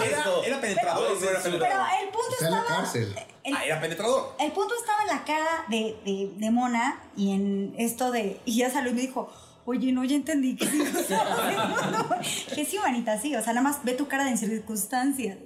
Pero 0.00 0.42
era, 0.44 0.60
penetrador. 0.60 1.06
Pero- 1.18 1.20
no 1.20 1.30
era 1.30 1.40
Pero 1.42 1.58
penetrador. 1.58 1.86
el 2.02 2.08
punto 2.08 2.30
Está 2.32 2.44
en 2.46 2.50
la 2.52 2.58
estaba... 2.60 2.76
cárcel. 2.80 3.14
el- 3.44 3.54
Ah, 3.56 3.64
era 3.64 3.80
penetrador. 3.80 4.32
El 4.38 4.52
punto 4.52 4.74
estaba 4.78 5.02
en 5.02 5.08
la 5.16 5.24
cara 5.24 5.64
de, 5.68 5.96
de, 6.04 6.30
de 6.36 6.50
Mona 6.50 7.00
y 7.16 7.32
en 7.32 7.74
esto 7.78 8.10
de. 8.10 8.40
Y 8.44 8.56
ya 8.58 8.70
salió 8.70 8.90
y 8.90 8.94
me 8.94 9.00
dijo, 9.00 9.32
oye, 9.66 9.92
no, 9.92 10.02
ya 10.04 10.16
entendí 10.16 10.56
que 10.56 10.64
sí. 10.66 10.78
que 12.54 12.64
sí, 12.64 12.78
manita, 12.78 13.18
sí. 13.20 13.34
O 13.36 13.42
sea, 13.42 13.52
nada 13.52 13.62
más 13.68 13.84
ve 13.84 13.92
tu 13.92 14.08
cara 14.08 14.24
de 14.24 14.36
circunstancia. 14.36 15.38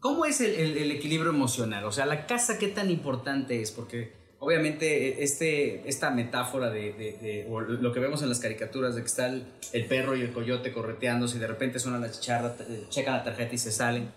¿Cómo 0.00 0.24
es 0.24 0.40
el, 0.40 0.54
el- 0.54 0.76
el 0.78 0.90
equilibrio 0.90 1.30
emocional? 1.30 1.84
O 1.84 1.92
sea, 1.92 2.06
la 2.06 2.26
casa, 2.26 2.58
¿qué 2.58 2.68
tan 2.68 2.90
importante 2.90 3.60
es? 3.62 3.70
Porque 3.72 4.12
obviamente 4.38 5.22
este, 5.24 5.88
esta 5.88 6.10
metáfora 6.10 6.70
de, 6.70 6.92
de- 6.92 7.12
de- 7.20 7.46
o 7.50 7.60
lo 7.60 7.92
que 7.92 8.00
vemos 8.00 8.22
en 8.22 8.28
las 8.28 8.38
caricaturas 8.40 8.94
de 8.94 9.00
que 9.02 9.06
está 9.06 9.26
el, 9.28 9.46
el 9.72 9.86
perro 9.86 10.14
y 10.16 10.20
el 10.22 10.32
coyote 10.32 10.72
correteándose 10.72 11.36
y 11.36 11.40
de 11.40 11.46
repente 11.46 11.78
suena 11.78 11.98
la 11.98 12.10
chicharra, 12.10 12.54
eh, 12.68 12.84
checan 12.90 13.14
la 13.14 13.24
tarjeta 13.24 13.54
y 13.54 13.58
se 13.58 13.72
salen. 13.72 14.10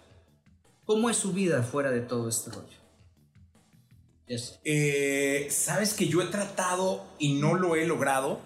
¿Cómo 0.86 1.10
es 1.10 1.18
su 1.18 1.34
vida 1.34 1.62
fuera 1.64 1.92
de 1.92 2.02
todo 2.02 2.28
este 2.30 2.52
rollo? 2.52 2.78
Yes. 4.28 4.60
Eh, 4.64 5.48
Sabes 5.50 5.94
que 5.94 6.08
yo 6.08 6.22
he 6.22 6.26
tratado 6.28 7.04
y 7.18 7.36
no 7.40 7.56
lo 7.56 7.76
he 7.76 7.88
logrado 7.88 8.42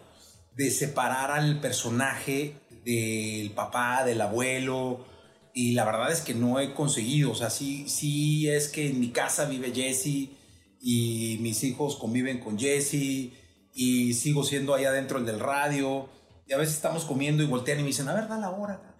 de 0.55 0.71
separar 0.71 1.31
al 1.31 1.59
personaje 1.59 2.55
del 2.85 3.51
papá, 3.51 4.03
del 4.03 4.21
abuelo. 4.21 5.05
Y 5.53 5.73
la 5.73 5.85
verdad 5.85 6.11
es 6.11 6.21
que 6.21 6.33
no 6.33 6.59
he 6.59 6.73
conseguido. 6.73 7.31
O 7.31 7.35
sea, 7.35 7.49
sí, 7.49 7.87
sí 7.87 8.49
es 8.49 8.69
que 8.69 8.89
en 8.89 8.99
mi 8.99 9.11
casa 9.11 9.45
vive 9.45 9.71
Jesse 9.73 10.29
y 10.81 11.37
mis 11.41 11.63
hijos 11.63 11.95
conviven 11.95 12.39
con 12.39 12.57
Jesse 12.57 13.31
y 13.73 14.13
sigo 14.13 14.43
siendo 14.43 14.73
allá 14.73 14.89
adentro 14.89 15.17
el 15.17 15.25
del 15.25 15.39
radio. 15.39 16.09
Y 16.45 16.53
a 16.53 16.57
veces 16.57 16.75
estamos 16.75 17.05
comiendo 17.05 17.41
y 17.41 17.45
voltean 17.45 17.79
y 17.79 17.83
me 17.83 17.87
dicen, 17.87 18.09
a 18.09 18.13
ver, 18.13 18.27
da 18.27 18.37
la 18.37 18.49
hora. 18.49 18.81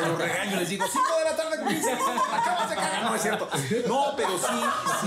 Los 0.00 0.18
regaño, 0.18 0.58
les 0.58 0.68
digo, 0.68 0.84
5 0.84 1.04
de 1.18 1.24
la 1.30 1.36
tarde 1.36 1.58
con 1.58 1.68
15 1.68 1.94
minutos, 1.94 2.22
acabas 2.32 2.70
de. 2.70 2.76
No 3.02 3.14
es 3.14 3.22
cierto. 3.22 3.48
No, 3.86 4.14
pero 4.16 4.30
sí, 4.36 4.54
sí. 5.00 5.06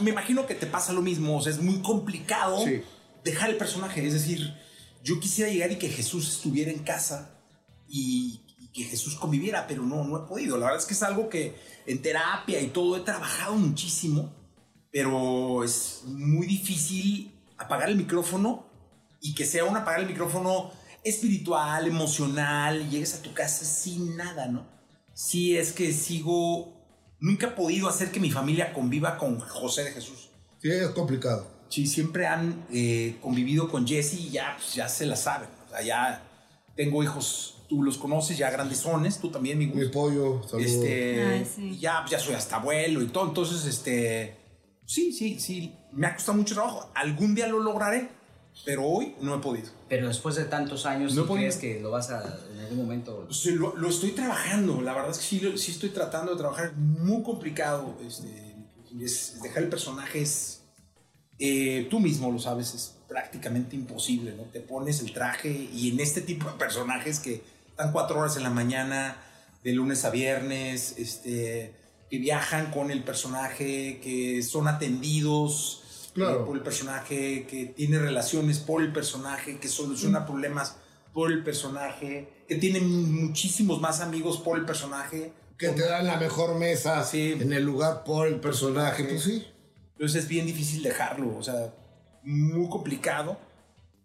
Me 0.00 0.10
imagino 0.10 0.46
que 0.46 0.54
te 0.54 0.66
pasa 0.66 0.94
lo 0.94 1.02
mismo. 1.02 1.36
O 1.36 1.42
sea, 1.42 1.52
es 1.52 1.60
muy 1.60 1.82
complicado 1.82 2.64
Sí. 2.64 2.82
Dejar 3.24 3.50
el 3.50 3.56
personaje. 3.56 4.06
Es 4.06 4.12
decir, 4.12 4.54
yo 5.02 5.20
quisiera 5.20 5.50
llegar 5.50 5.72
y 5.72 5.78
que 5.78 5.88
Jesús 5.88 6.28
estuviera 6.28 6.70
en 6.70 6.80
casa 6.80 7.38
y, 7.88 8.40
que 8.72 8.84
Jesús 8.84 9.16
conviviera, 9.16 9.66
pero 9.66 9.82
no, 9.82 10.02
no 10.02 10.16
he 10.16 10.26
podido. 10.26 10.56
La 10.56 10.64
verdad 10.64 10.80
es 10.80 10.86
que 10.86 10.94
es 10.94 11.02
algo 11.02 11.28
que 11.28 11.54
en 11.86 12.00
terapia 12.00 12.58
y 12.58 12.68
todo 12.68 12.96
he 12.96 13.00
trabajado 13.00 13.54
muchísimo, 13.54 14.32
pero 14.90 15.62
es 15.62 16.04
muy 16.06 16.46
difícil 16.46 17.38
apagar 17.58 17.90
el 17.90 17.96
micrófono 17.96 18.66
y 19.20 19.34
que 19.34 19.44
sea 19.44 19.66
un 19.66 19.76
apagar 19.76 20.00
el 20.00 20.06
micrófono 20.06 20.72
espiritual, 21.04 21.86
emocional, 21.86 22.88
llegues 22.88 23.14
a 23.14 23.22
tu 23.22 23.34
casa 23.34 23.66
sin 23.66 24.16
nada, 24.16 24.46
¿no? 24.48 24.66
Sí 25.12 25.54
es 25.56 25.72
que 25.72 25.92
sigo, 25.92 26.72
nunca 27.20 27.48
he 27.48 27.50
podido 27.50 27.88
hacer 27.88 28.10
que 28.10 28.20
mi 28.20 28.30
familia 28.30 28.72
conviva 28.72 29.18
con 29.18 29.38
José 29.38 29.84
de 29.84 29.92
Jesús. 29.92 30.30
Sí, 30.62 30.70
es 30.70 30.88
complicado. 30.90 31.51
Sí, 31.72 31.86
siempre 31.86 32.26
han 32.26 32.66
eh, 32.70 33.16
convivido 33.22 33.68
con 33.70 33.86
Jesse 33.86 34.14
y 34.20 34.28
ya, 34.30 34.56
pues, 34.58 34.74
ya 34.74 34.88
se 34.90 35.06
la 35.06 35.16
saben. 35.16 35.48
O 35.66 35.70
sea, 35.70 35.80
ya 35.82 36.22
tengo 36.76 37.02
hijos, 37.02 37.62
tú 37.68 37.82
los 37.82 37.96
conoces, 37.96 38.36
ya 38.36 38.50
grandezones, 38.50 39.18
tú 39.20 39.30
también, 39.30 39.58
mi 39.58 39.66
Mi 39.68 39.88
pollo, 39.88 40.42
saludos. 40.46 40.70
Este, 40.70 41.24
Ay, 41.24 41.46
sí. 41.56 41.78
ya, 41.78 42.04
ya 42.10 42.18
soy 42.18 42.34
hasta 42.34 42.56
abuelo 42.56 43.00
y 43.00 43.06
todo. 43.06 43.26
Entonces, 43.26 43.64
este, 43.64 44.36
sí, 44.84 45.12
sí, 45.14 45.40
sí, 45.40 45.74
me 45.92 46.06
ha 46.08 46.14
costado 46.14 46.36
mucho 46.36 46.54
trabajo. 46.54 46.90
Algún 46.94 47.34
día 47.34 47.46
lo 47.46 47.58
lograré, 47.60 48.10
pero 48.66 48.84
hoy 48.86 49.14
no 49.22 49.34
he 49.34 49.38
podido. 49.38 49.70
Pero 49.88 50.08
después 50.08 50.34
de 50.34 50.44
tantos 50.44 50.84
años, 50.84 51.14
No 51.14 51.22
¿tú 51.22 51.28
puedo- 51.28 51.38
crees 51.40 51.56
que 51.56 51.80
lo 51.80 51.90
vas 51.90 52.10
a 52.10 52.38
en 52.52 52.60
algún 52.60 52.76
momento? 52.76 53.26
Sí, 53.30 53.52
lo, 53.52 53.74
lo 53.76 53.88
estoy 53.88 54.10
trabajando, 54.10 54.82
la 54.82 54.92
verdad 54.92 55.12
es 55.12 55.16
que 55.16 55.24
sí, 55.24 55.40
sí 55.56 55.70
estoy 55.72 55.88
tratando 55.88 56.32
de 56.32 56.38
trabajar, 56.38 56.76
muy 56.76 57.22
complicado. 57.22 57.94
Este, 58.06 58.56
es- 59.00 59.40
dejar 59.42 59.62
el 59.62 59.68
personaje 59.70 60.20
es, 60.20 60.58
eh, 61.44 61.88
tú 61.90 61.98
mismo 61.98 62.30
lo 62.30 62.38
sabes, 62.38 62.72
es 62.72 62.94
prácticamente 63.08 63.74
imposible, 63.74 64.32
¿no? 64.36 64.44
Te 64.44 64.60
pones 64.60 65.00
el 65.00 65.12
traje 65.12 65.50
y 65.50 65.90
en 65.90 65.98
este 65.98 66.20
tipo 66.20 66.48
de 66.48 66.56
personajes 66.56 67.18
que 67.18 67.42
están 67.68 67.90
cuatro 67.90 68.20
horas 68.20 68.36
en 68.36 68.44
la 68.44 68.50
mañana, 68.50 69.16
de 69.64 69.72
lunes 69.72 70.04
a 70.04 70.10
viernes, 70.10 70.94
este, 70.98 71.74
que 72.08 72.18
viajan 72.18 72.70
con 72.70 72.92
el 72.92 73.02
personaje, 73.02 73.98
que 74.02 74.42
son 74.42 74.68
atendidos, 74.68 76.10
Claro. 76.14 76.42
eh, 76.42 76.46
por 76.46 76.56
el 76.56 76.62
personaje, 76.62 77.46
que 77.48 77.66
tiene 77.66 77.98
relaciones 77.98 78.58
por 78.58 78.80
el 78.82 78.92
personaje, 78.92 79.58
que 79.58 79.68
soluciona 79.68 80.26
problemas 80.26 80.76
por 81.12 81.32
el 81.32 81.42
personaje, 81.42 82.28
que 82.48 82.56
tiene 82.56 82.80
muchísimos 82.80 83.80
más 83.80 84.00
amigos 84.00 84.38
por 84.38 84.58
el 84.58 84.64
personaje. 84.64 85.32
Que 85.58 85.70
te 85.70 85.82
dan 85.86 86.06
la 86.06 86.16
mejor 86.18 86.58
mesa 86.58 87.02
Sí. 87.04 87.32
en 87.32 87.52
el 87.52 87.64
lugar 87.64 88.04
por 88.04 88.26
el 88.28 88.40
personaje. 88.40 89.04
Pues 89.04 89.22
sí. 89.24 89.44
Entonces 90.02 90.24
es 90.24 90.28
bien 90.28 90.46
difícil 90.46 90.82
dejarlo, 90.82 91.36
o 91.38 91.44
sea, 91.44 91.72
muy 92.24 92.68
complicado. 92.68 93.38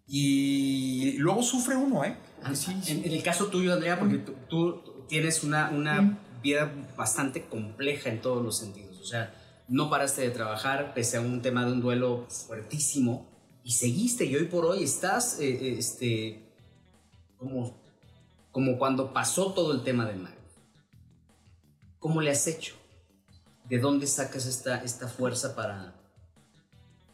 Y 0.06 1.14
luego 1.18 1.42
sufre 1.42 1.74
uno, 1.74 2.04
¿eh? 2.04 2.16
Ah, 2.40 2.52
En, 2.86 3.04
en 3.04 3.12
el 3.12 3.20
caso 3.24 3.48
tuyo, 3.48 3.74
Andrea, 3.74 3.98
porque 3.98 4.18
tú, 4.18 4.32
tú 4.48 5.04
tienes 5.08 5.42
una, 5.42 5.70
una 5.70 6.16
vida 6.40 6.72
bastante 6.96 7.46
compleja 7.46 8.10
en 8.10 8.20
todos 8.20 8.44
los 8.44 8.56
sentidos. 8.58 9.00
O 9.00 9.04
sea, 9.04 9.34
no 9.66 9.90
paraste 9.90 10.22
de 10.22 10.30
trabajar 10.30 10.94
pese 10.94 11.16
a 11.16 11.20
un 11.20 11.42
tema 11.42 11.66
de 11.66 11.72
un 11.72 11.80
duelo 11.80 12.26
fuertísimo 12.28 13.26
y 13.64 13.72
seguiste 13.72 14.24
y 14.24 14.36
hoy 14.36 14.44
por 14.44 14.66
hoy 14.66 14.84
estás 14.84 15.40
eh, 15.40 15.48
eh, 15.50 15.78
este, 15.80 16.48
como, 17.38 17.76
como 18.52 18.78
cuando 18.78 19.12
pasó 19.12 19.52
todo 19.52 19.72
el 19.72 19.82
tema 19.82 20.06
de 20.06 20.14
Mario. 20.14 20.38
¿Cómo 21.98 22.20
le 22.20 22.30
has 22.30 22.46
hecho? 22.46 22.76
¿De 23.68 23.78
dónde 23.78 24.06
sacas 24.06 24.46
esta, 24.46 24.82
esta 24.82 25.08
fuerza 25.08 25.54
para 25.54 25.94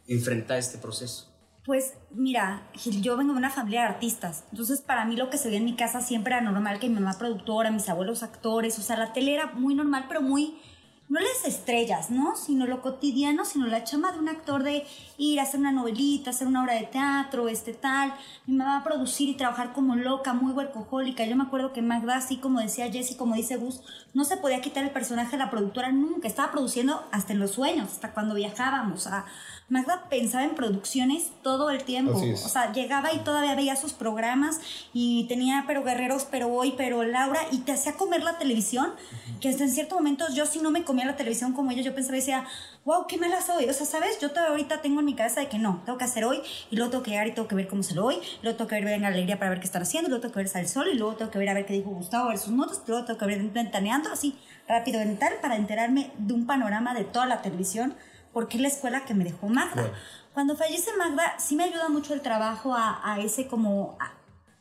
enfrentar 0.07 0.57
este 0.57 0.77
proceso? 0.77 1.35
Pues 1.65 1.95
mira, 2.11 2.69
Gil, 2.73 3.01
yo 3.01 3.17
vengo 3.17 3.33
de 3.33 3.39
una 3.39 3.49
familia 3.49 3.81
de 3.81 3.87
artistas, 3.87 4.43
entonces 4.51 4.81
para 4.81 5.03
mí 5.03 5.15
lo 5.15 5.31
que 5.31 5.39
se 5.39 5.47
veía 5.47 5.57
en 5.57 5.65
mi 5.65 5.75
casa 5.75 5.99
siempre 5.99 6.35
era 6.35 6.41
normal 6.41 6.79
que 6.79 6.87
mi 6.87 6.93
mamá 6.95 7.17
productora, 7.17 7.71
mis 7.71 7.89
abuelos 7.89 8.21
actores, 8.21 8.77
o 8.77 8.83
sea, 8.83 8.97
la 8.97 9.13
tele 9.13 9.33
era 9.33 9.47
muy 9.47 9.73
normal, 9.73 10.05
pero 10.07 10.21
muy, 10.21 10.59
no 11.07 11.19
las 11.19 11.45
estrellas, 11.45 12.09
¿no? 12.09 12.35
Sino 12.35 12.65
lo 12.65 12.81
cotidiano, 12.81 13.45
sino 13.45 13.67
la 13.67 13.83
chama 13.83 14.11
de 14.11 14.19
un 14.19 14.27
actor 14.27 14.63
de 14.63 14.85
ir 15.17 15.39
a 15.39 15.43
hacer 15.43 15.59
una 15.59 15.71
novelita, 15.71 16.31
hacer 16.31 16.47
una 16.47 16.63
obra 16.63 16.73
de 16.73 16.87
teatro, 16.87 17.47
este 17.47 17.73
tal. 17.73 18.13
Mi 18.47 18.55
mamá 18.55 18.83
producir 18.83 19.29
y 19.29 19.35
trabajar 19.35 19.73
como 19.73 19.95
loca, 19.95 20.33
muy 20.33 20.51
workahólica. 20.53 21.23
Yo 21.25 21.35
me 21.35 21.43
acuerdo 21.43 21.73
que 21.73 21.83
Magda, 21.83 22.17
así 22.17 22.37
como 22.37 22.59
decía 22.59 22.91
Jessie, 22.91 23.17
como 23.17 23.35
dice 23.35 23.57
Gus, 23.57 23.81
no 24.13 24.25
se 24.25 24.37
podía 24.37 24.61
quitar 24.61 24.83
el 24.83 24.91
personaje 24.91 25.31
de 25.31 25.37
la 25.37 25.51
productora 25.51 25.91
nunca. 25.91 26.27
Estaba 26.27 26.51
produciendo 26.51 27.03
hasta 27.11 27.33
en 27.33 27.39
los 27.39 27.51
sueños, 27.51 27.91
hasta 27.91 28.13
cuando 28.13 28.33
viajábamos. 28.33 29.03
Sea, 29.03 29.25
Magda 29.69 30.05
pensaba 30.09 30.43
en 30.43 30.55
producciones 30.55 31.31
todo 31.43 31.69
el 31.69 31.83
tiempo. 31.83 32.19
O 32.19 32.49
sea, 32.49 32.71
llegaba 32.71 33.13
y 33.13 33.19
todavía 33.19 33.55
veía 33.55 33.75
sus 33.75 33.93
programas 33.93 34.59
y 34.91 35.25
tenía 35.27 35.65
pero 35.67 35.83
guerreros, 35.83 36.25
pero 36.29 36.47
hoy, 36.47 36.73
pero 36.75 37.03
Laura, 37.03 37.41
y 37.51 37.59
te 37.59 37.73
hacía 37.73 37.93
comer 37.93 38.23
la 38.23 38.37
televisión, 38.39 38.91
que 39.39 39.49
hasta 39.49 39.63
en 39.63 39.71
ciertos 39.71 39.97
momentos 39.99 40.33
yo 40.33 40.45
si 40.45 40.59
no 40.59 40.71
me 40.71 40.83
comía 40.83 40.94
la 41.03 41.17
televisión 41.17 41.51
como 41.51 41.71
ella, 41.71 41.81
yo 41.81 41.93
pensaba 41.93 42.15
y 42.15 42.21
decía, 42.21 42.45
wow, 42.85 43.07
qué 43.07 43.17
mala 43.17 43.41
soy. 43.41 43.65
O 43.65 43.73
sea, 43.73 43.85
¿sabes? 43.85 44.19
Yo 44.21 44.29
todavía 44.29 44.51
ahorita 44.51 44.81
tengo 44.81 45.01
en 45.01 45.05
mi 45.05 45.15
cabeza 45.15 45.41
de 45.41 45.49
que 45.49 45.57
no, 45.57 45.81
tengo 45.83 45.97
que 45.97 46.05
hacer 46.05 46.23
hoy 46.23 46.41
y 46.71 46.77
luego 46.77 46.91
tengo 46.91 47.03
que 47.03 47.11
llegar 47.11 47.27
y 47.27 47.33
tengo 47.33 47.47
que 47.47 47.55
ver 47.55 47.67
cómo 47.67 47.83
se 47.83 47.95
lo 47.95 48.05
hoy, 48.05 48.15
y 48.15 48.43
luego 48.43 48.57
tengo 48.57 48.69
que 48.69 48.75
ver 48.79 48.93
en 48.93 49.01
la 49.01 49.09
alegría 49.09 49.37
para 49.37 49.49
ver 49.49 49.59
qué 49.59 49.65
están 49.65 49.81
haciendo, 49.81 50.07
y 50.07 50.11
luego 50.11 50.21
tengo 50.21 50.33
que 50.33 50.43
ver 50.43 50.51
el 50.55 50.67
Sol, 50.69 50.87
y 50.87 50.95
luego 50.97 51.15
tengo 51.15 51.31
que 51.31 51.39
ver 51.39 51.49
a 51.49 51.53
ver 51.53 51.65
qué 51.65 51.73
dijo 51.73 51.89
Gustavo, 51.89 52.25
a 52.25 52.29
ver 52.29 52.37
sus 52.37 52.53
notas, 52.53 52.81
y 52.85 52.89
luego 52.89 53.05
tengo 53.05 53.19
que 53.19 53.25
ver 53.25 53.41
ventaneando 53.49 54.09
así, 54.11 54.37
rápido 54.67 55.01
en 55.01 55.17
tal, 55.17 55.33
para 55.41 55.57
enterarme 55.57 56.11
de 56.17 56.33
un 56.33 56.45
panorama 56.45 56.93
de 56.93 57.03
toda 57.03 57.25
la 57.25 57.41
televisión, 57.41 57.95
porque 58.31 58.57
es 58.57 58.61
la 58.61 58.69
escuela 58.69 59.05
que 59.05 59.13
me 59.13 59.23
dejó 59.23 59.47
Magda. 59.47 59.91
Cuando 60.33 60.55
fallece 60.55 60.91
Magda, 60.97 61.35
sí 61.39 61.55
me 61.55 61.65
ayuda 61.65 61.89
mucho 61.89 62.13
el 62.13 62.21
trabajo 62.21 62.73
a, 62.73 63.01
a 63.03 63.19
ese 63.19 63.47
como... 63.47 63.97
a- 63.99 64.13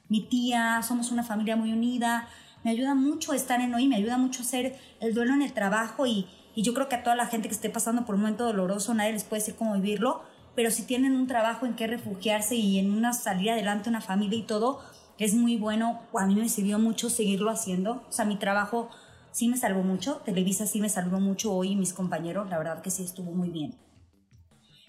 mi 0.07 0.21
tía, 0.21 0.83
somos 0.83 1.11
una 1.11 1.23
familia 1.23 1.57
muy 1.57 1.73
unida, 1.73 2.29
me 2.65 2.71
ayuda 2.71 2.95
mucho 2.95 3.35
estar 3.35 3.61
en 3.61 3.75
hoy, 3.75 3.87
me 3.87 3.97
ayuda 3.97 4.17
mucho 4.17 4.43
hacer 4.43 4.77
el 5.01 5.15
duelo 5.15 5.35
en 5.35 5.43
el 5.43 5.53
trabajo 5.53 6.07
y, 6.07 6.27
y 6.55 6.63
yo 6.63 6.73
creo 6.75 6.89
que 6.89 6.97
a 6.97 7.03
toda 7.03 7.15
la 7.15 7.27
gente 7.27 7.49
que 7.49 7.55
esté 7.55 7.71
pasando 7.71 8.05
por 8.05 8.15
un 8.15 8.23
momento 8.23 8.45
doloroso, 8.45 8.95
nadie 8.95 9.13
les 9.13 9.25
puede 9.25 9.41
decir 9.41 9.55
cómo 9.55 9.75
vivirlo, 9.75 10.23
pero 10.57 10.71
si 10.71 10.85
tienen 10.85 11.15
un 11.15 11.27
trabajo 11.27 11.67
en 11.67 11.75
que 11.75 11.87
refugiarse 11.87 12.57
y 12.57 12.79
en 12.79 12.91
una 12.91 13.13
salir 13.13 13.51
adelante, 13.51 13.91
una 13.91 14.01
familia 14.01 14.39
y 14.39 14.43
todo, 14.43 14.81
es 15.19 15.35
muy 15.35 15.57
bueno, 15.57 16.01
a 16.19 16.27
mí 16.27 16.35
me 16.35 16.49
sirvió 16.49 16.79
mucho 16.79 17.11
seguirlo 17.11 17.51
haciendo, 17.51 18.03
o 18.09 18.13
sea, 18.13 18.25
mi 18.25 18.37
trabajo 18.37 18.89
sí 19.31 19.49
me 19.49 19.57
salvó 19.57 19.83
mucho, 19.83 20.23
Televisa 20.25 20.67
sí 20.67 20.81
me 20.81 20.89
salvó 20.89 21.21
mucho 21.21 21.53
hoy 21.53 21.73
y 21.73 21.77
mis 21.77 21.93
compañeros, 21.93 22.49
la 22.49 22.59
verdad 22.59 22.83
que 22.83 22.91
sí 22.91 23.05
estuvo 23.05 23.33
muy 23.33 23.51
bien. 23.51 23.77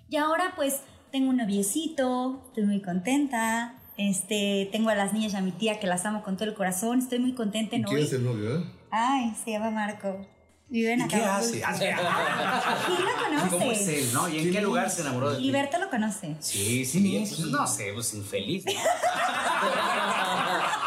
Y 0.07 0.17
ahora 0.17 0.53
pues 0.55 0.81
tengo 1.11 1.29
un 1.29 1.37
noviecito, 1.37 2.43
estoy 2.47 2.65
muy 2.65 2.81
contenta. 2.81 3.74
Este, 3.97 4.69
tengo 4.71 4.89
a 4.89 4.95
las 4.95 5.13
niñas 5.13 5.33
y 5.33 5.35
a 5.37 5.41
mi 5.41 5.51
tía 5.51 5.79
que 5.79 5.87
las 5.87 6.05
amo 6.05 6.23
con 6.23 6.35
todo 6.35 6.49
el 6.49 6.53
corazón, 6.53 6.99
estoy 6.99 7.19
muy 7.19 7.33
contenta 7.33 7.75
en 7.75 7.83
¿Quién 7.83 7.99
es 7.99 8.13
el 8.13 8.25
novio, 8.25 8.59
eh? 8.59 8.63
Ay, 8.91 9.33
se 9.43 9.51
llama 9.51 9.71
Marco. 9.71 10.25
Vive 10.67 10.93
en 10.93 11.01
¿Y 11.01 11.07
qué 11.07 11.17
hace? 11.17 11.63
Acapulco. 11.63 12.09
¿Quién 12.87 13.05
lo 13.05 13.13
conoce? 13.23 13.49
¿Cómo 13.51 13.71
es 13.71 13.87
él, 13.87 14.13
no? 14.13 14.27
¿Y 14.27 14.39
en 14.39 14.51
qué 14.51 14.61
lugar 14.61 14.89
se 14.89 15.01
enamoró 15.01 15.29
de 15.29 15.37
ti? 15.37 15.43
Gilberto 15.43 15.77
lo 15.77 15.89
conoce. 15.89 16.35
Sí, 16.39 16.83
sí, 16.85 17.17
pues, 17.19 17.39
no 17.39 17.67
sé, 17.67 17.91
pues 17.93 18.13
infeliz. 18.15 18.65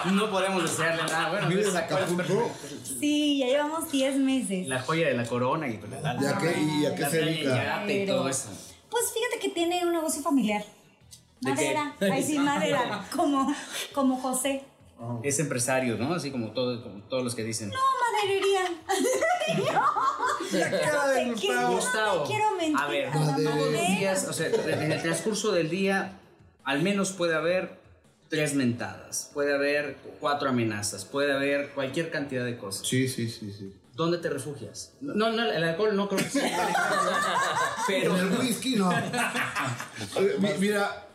¿no? 0.05 0.13
no 0.13 0.31
podemos 0.31 0.63
desearle 0.63 1.05
nada. 1.05 1.31
Bueno, 1.31 1.49
¿Vive 1.49 1.63
pues, 1.63 1.75
en 1.75 1.81
Acapulco? 1.81 2.51
Sí, 2.99 3.39
ya 3.39 3.47
llevamos 3.47 3.91
10 3.91 4.17
meses. 4.17 4.67
La 4.67 4.81
joya 4.83 5.09
de 5.09 5.15
la 5.15 5.25
corona 5.25 5.69
y 5.69 5.79
pues, 5.79 5.91
la, 6.03 6.15
¿Y 6.21 6.27
a 6.27 6.39
qué, 6.39 6.61
y 6.61 6.87
a 6.87 6.95
qué 6.97 7.03
la 7.03 7.11
se 7.11 7.17
dedica? 7.19 7.85
Y 7.91 8.05
todo 8.07 8.29
eso. 8.29 8.49
Pues 8.91 9.05
fíjate 9.15 9.39
que 9.41 9.51
tiene 9.55 9.87
un 9.87 9.93
negocio 9.93 10.23
familiar. 10.23 10.65
Madera. 11.41 11.95
Ay, 12.01 12.23
sí, 12.23 12.39
madera. 12.39 13.05
Como, 13.15 13.55
como 13.95 14.17
José. 14.21 14.65
Es 15.23 15.39
empresario, 15.39 15.97
¿no? 15.97 16.13
Así 16.15 16.33
como, 16.33 16.51
todo, 16.51 16.83
como 16.83 17.03
todos 17.05 17.23
los 17.23 17.35
que 17.37 17.45
dicen. 17.45 17.69
No, 17.71 17.79
maderería. 18.13 18.65
La 20.53 20.71
cara 20.71 21.35
quiero, 21.39 21.71
Gustavo, 21.73 22.23
te 22.23 22.29
quiero 22.31 22.51
mentir. 22.57 22.77
a 22.79 22.87
ver, 22.87 23.07
la 23.07 23.13
todos 23.13 23.39
los 23.41 23.55
madera. 23.55 23.87
días, 23.99 24.27
o 24.29 24.33
sea, 24.33 24.47
en 24.49 24.93
el 24.93 25.01
transcurso 25.03 25.53
del 25.53 25.69
día, 25.71 26.19
al 26.65 26.83
menos 26.83 27.13
puede 27.13 27.35
haber 27.35 27.79
tres 28.29 28.55
mentadas, 28.55 29.31
puede 29.35 29.55
haber 29.55 29.97
cuatro 30.21 30.49
amenazas, 30.49 31.05
puede 31.05 31.33
haber 31.33 31.71
cualquier 31.71 32.11
cantidad 32.11 32.45
de 32.45 32.57
cosas. 32.59 32.87
Sí, 32.87 33.09
sí, 33.09 33.29
sí, 33.29 33.53
sí. 33.53 33.75
¿Dónde 33.95 34.19
te 34.19 34.31
refugias? 34.31 34.95
No, 35.01 35.15
no, 35.31 35.43
el 35.45 35.65
alcohol 35.65 35.95
no 35.97 36.09
creo 36.09 36.23
que 36.23 36.31
sea. 36.31 36.69
Pero. 37.87 38.17
En 38.19 38.33
el 38.33 38.39
whisky 38.39 38.77
no. 38.77 38.91
Mi- 40.39 40.55
Mira, 40.59 41.08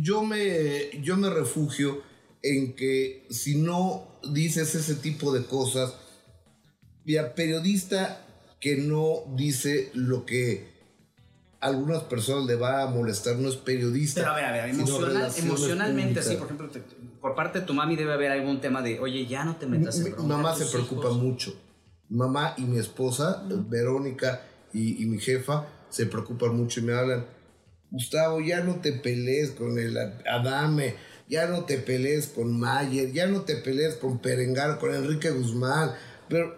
yo 0.00 0.22
me, 0.24 0.90
yo 1.02 1.16
me 1.16 1.30
refugio 1.30 2.02
en 2.42 2.74
que 2.74 3.26
si 3.30 3.56
no 3.56 4.06
dices 4.32 4.74
ese 4.74 4.94
tipo 4.94 5.32
de 5.32 5.44
cosas, 5.44 5.94
mira, 7.04 7.34
periodista 7.34 8.24
que 8.60 8.76
no 8.76 9.24
dice 9.36 9.90
lo 9.94 10.24
que 10.26 10.68
a 11.60 11.66
algunas 11.66 12.02
personas 12.04 12.46
le 12.46 12.54
va 12.56 12.82
a 12.82 12.86
molestar 12.86 13.36
no 13.36 13.48
es 13.48 13.56
periodista. 13.56 14.20
Pero 14.22 14.32
a 14.32 14.36
ver, 14.36 14.44
a 14.44 14.52
ver, 14.52 14.70
emocional- 14.70 15.30
emocionalmente, 15.36 16.20
así, 16.20 16.36
por 16.36 16.46
ejemplo, 16.46 16.68
te- 16.70 16.82
por 17.20 17.34
parte 17.34 17.60
de 17.60 17.66
tu 17.66 17.74
mami 17.74 17.96
debe 17.96 18.12
haber 18.14 18.32
algún 18.32 18.60
tema 18.60 18.80
de, 18.82 18.98
oye, 19.00 19.26
ya 19.26 19.44
no 19.44 19.56
te 19.56 19.66
metas 19.66 19.98
en 19.98 20.04
Mi, 20.16 20.22
mamá 20.26 20.54
se 20.56 20.66
preocupa 20.66 21.08
hijos". 21.08 21.16
mucho. 21.18 21.54
Mamá 22.08 22.54
y 22.56 22.62
mi 22.62 22.78
esposa, 22.78 23.44
Verónica 23.68 24.42
y, 24.72 25.02
y 25.02 25.06
mi 25.06 25.18
jefa, 25.20 25.66
se 25.90 26.06
preocupan 26.06 26.56
mucho 26.56 26.80
y 26.80 26.82
me 26.84 26.92
hablan. 26.94 27.26
Gustavo, 27.90 28.40
ya 28.40 28.60
no 28.60 28.76
te 28.76 28.92
pelees 28.92 29.50
con 29.50 29.78
el 29.78 29.96
Adame, 30.26 30.94
ya 31.28 31.46
no 31.46 31.64
te 31.64 31.78
pelees 31.78 32.28
con 32.28 32.58
Mayer, 32.58 33.12
ya 33.12 33.26
no 33.26 33.42
te 33.42 33.56
pelees 33.56 33.96
con 33.96 34.18
Perengar, 34.20 34.78
con 34.78 34.94
Enrique 34.94 35.30
Guzmán. 35.30 35.92
Pero, 36.28 36.56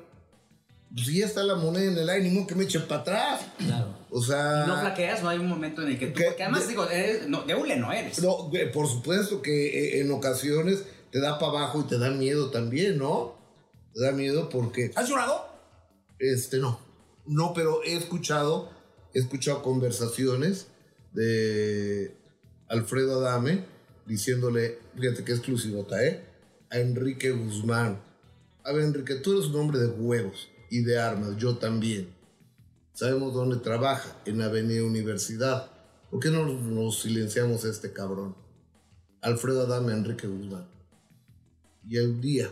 pues 0.95 1.07
ya 1.07 1.25
está 1.25 1.43
la 1.43 1.55
moneda 1.55 1.91
en 1.91 1.97
el 1.99 2.09
aire, 2.11 2.29
ni 2.29 2.35
modo 2.35 2.47
que 2.47 2.55
me 2.55 2.65
eche 2.65 2.81
para 2.81 3.01
atrás. 3.01 3.41
Claro. 3.59 3.97
O 4.11 4.23
sea. 4.23 4.65
No 4.67 4.79
flaqueas, 4.81 5.23
no 5.23 5.31
hay 5.31 5.39
un 5.39 5.49
momento 5.49 5.81
en 5.83 5.89
el 5.89 5.99
que 5.99 6.09
tú. 6.09 6.19
¿Qué? 6.19 6.25
Porque 6.27 6.43
además, 6.43 6.63
De- 6.63 6.69
digo, 6.69 6.89
eres- 6.91 7.29
no, 7.29 7.43
de 7.45 7.55
hule 7.55 7.77
no 7.77 7.91
eres. 7.93 8.23
No, 8.23 8.51
por 8.75 8.87
supuesto 8.89 9.41
que 9.41 9.99
eh, 9.99 10.01
en 10.03 10.11
ocasiones 10.13 10.85
te 11.11 11.21
da 11.21 11.39
para 11.39 11.53
abajo 11.53 11.81
y 11.81 11.89
te 11.89 11.99
da 11.99 12.11
miedo 12.11 12.51
también, 12.51 12.99
¿no? 12.99 13.39
Te 13.95 14.03
da 14.03 14.13
miedo 14.13 14.51
porque. 14.51 14.91
¿Has 14.95 15.09
llorado? 15.09 15.47
Este, 16.19 16.59
no. 16.59 16.79
No, 17.25 17.55
pero 17.55 17.83
he 17.85 17.97
escuchado, 17.97 18.71
he 19.15 19.19
escuchado 19.21 19.63
conversaciones 19.63 20.67
de 21.13 22.17
Alfredo 22.69 23.21
Adame 23.21 23.65
diciéndole, 24.07 24.79
fíjate 24.99 25.25
qué 25.25 25.33
exclusivota, 25.33 26.05
¿eh? 26.05 26.25
A 26.71 26.79
Enrique 26.79 27.31
Guzmán. 27.31 28.01
A 28.65 28.73
ver, 28.73 28.85
Enrique, 28.85 29.17
tú 29.17 29.33
eres 29.33 29.47
un 29.47 29.57
hombre 29.57 29.79
de 29.79 29.89
huevos 29.89 30.49
y 30.71 30.83
de 30.83 30.99
armas, 30.99 31.37
yo 31.37 31.57
también. 31.59 32.09
Sabemos 32.95 33.35
dónde 33.35 33.57
trabaja, 33.57 34.17
en 34.27 34.43
Avenida 34.43 34.85
Universidad. 34.85 35.71
¿Por 36.11 36.21
qué 36.21 36.31
no 36.31 36.47
nos 36.47 37.01
silenciamos 37.01 37.65
a 37.65 37.71
este 37.71 37.93
cabrón? 37.93 38.37
Alfredo 39.21 39.63
Adame, 39.63 39.93
Enrique 39.93 40.27
Guzmán. 40.27 40.69
Y 41.89 41.97
el 41.97 42.21
día 42.21 42.51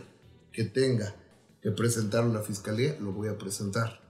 que 0.51 0.63
tenga 0.65 1.15
que 1.61 1.71
presentarlo 1.71 2.31
a 2.31 2.35
la 2.35 2.41
fiscalía, 2.41 2.97
lo 2.99 3.11
voy 3.11 3.29
a 3.29 3.37
presentar. 3.37 4.00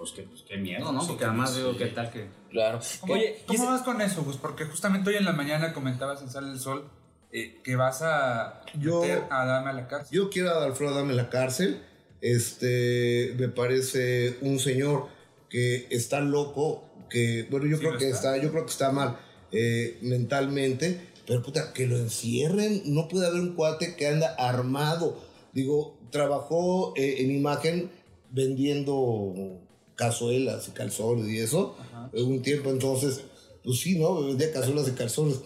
Pues, 0.00 0.12
que, 0.12 0.22
pues 0.22 0.42
qué 0.48 0.56
miedo, 0.56 0.90
¿no? 0.92 1.06
Porque 1.06 1.24
además 1.26 1.54
digo, 1.54 1.76
¿qué 1.76 1.86
tal 1.88 2.10
que.? 2.10 2.26
Claro. 2.50 2.80
¿Cómo, 3.00 3.12
Oye, 3.12 3.42
¿cómo 3.46 3.66
vas 3.66 3.82
con 3.82 4.00
eso, 4.00 4.22
Gus? 4.24 4.38
Porque 4.38 4.64
justamente 4.64 5.10
hoy 5.10 5.16
en 5.16 5.26
la 5.26 5.32
mañana 5.34 5.74
comentabas 5.74 6.22
en 6.22 6.30
Sale 6.30 6.50
el 6.50 6.58
Sol 6.58 6.88
eh, 7.32 7.60
que 7.62 7.76
vas 7.76 8.00
a 8.02 8.62
Yo- 8.78 9.02
meter 9.02 9.24
a 9.30 9.42
Adame 9.42 9.68
a 9.70 9.72
la 9.74 9.86
cárcel. 9.88 10.16
Yo 10.16 10.30
quiero 10.30 10.50
a 10.52 10.64
Alfredo 10.64 10.92
Adame 10.94 11.10
en 11.10 11.16
la 11.18 11.28
cárcel. 11.28 11.82
Este, 12.22 13.34
me 13.38 13.48
parece 13.50 14.38
un 14.40 14.58
señor 14.58 15.08
que 15.50 15.86
está 15.90 16.20
loco, 16.20 16.82
que 17.10 17.46
bueno, 17.50 17.66
yo 17.66 17.76
Sí, 17.76 17.82
creo 17.84 17.98
que 17.98 18.08
está. 18.08 18.36
está, 18.36 18.42
yo 18.42 18.50
creo 18.52 18.64
que 18.64 18.70
está 18.72 18.90
mal 18.92 19.18
eh, 19.52 19.98
mentalmente, 20.00 21.08
pero 21.26 21.42
puta, 21.42 21.72
que 21.74 21.86
lo 21.86 21.98
encierren, 21.98 22.82
no 22.86 23.06
puede 23.06 23.26
haber 23.26 23.40
un 23.42 23.54
cuate 23.54 23.96
que 23.96 24.08
anda 24.08 24.34
armado. 24.38 25.20
Digo, 25.52 25.98
trabajó 26.10 26.94
eh, 26.96 27.16
en 27.18 27.30
imagen 27.32 27.90
vendiendo 28.30 29.60
cazuelas 30.00 30.66
y 30.68 30.70
calzones 30.70 31.28
y 31.28 31.38
eso, 31.38 31.76
eh, 32.14 32.22
un 32.22 32.40
tiempo 32.40 32.70
entonces, 32.70 33.20
pues 33.62 33.80
sí, 33.80 33.98
¿no? 33.98 34.24
Vendía 34.24 34.50
cazuelas 34.50 34.88
y 34.88 34.92
calzones. 34.92 35.40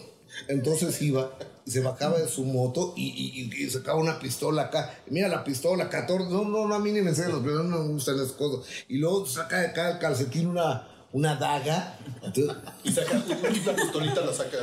Entonces 0.47 1.01
iba, 1.01 1.37
se 1.65 1.81
bajaba 1.81 2.17
de 2.19 2.27
su 2.29 2.45
moto 2.45 2.93
y, 2.95 3.03
y- 3.07 3.69
sacaba 3.69 3.99
una 3.99 4.17
pistola 4.19 4.63
acá. 4.63 4.93
Mira 5.09 5.27
la 5.27 5.43
pistola, 5.43 5.89
14. 5.89 6.29
No, 6.31 6.45
no, 6.45 6.67
no, 6.67 6.75
a 6.75 6.79
mí 6.79 6.91
ni 6.91 7.01
me 7.01 7.09
enseñan 7.09 7.33
los 7.33 7.43
videos, 7.43 7.65
no 7.65 7.79
me 7.83 7.89
gustan 7.89 8.15
esas 8.15 8.31
cosas. 8.31 8.65
Y 8.87 8.97
luego 8.97 9.25
saca 9.25 9.59
de 9.59 9.67
acá 9.67 9.91
el 9.91 9.99
calcetín 9.99 10.47
una, 10.47 10.87
una 11.11 11.35
daga. 11.35 11.99
Entonces, 12.23 12.55
Y 12.85 12.91
saca 12.91 13.23
una 13.27 13.75
pistolita, 13.75 14.21
la 14.21 14.33
saca. 14.33 14.57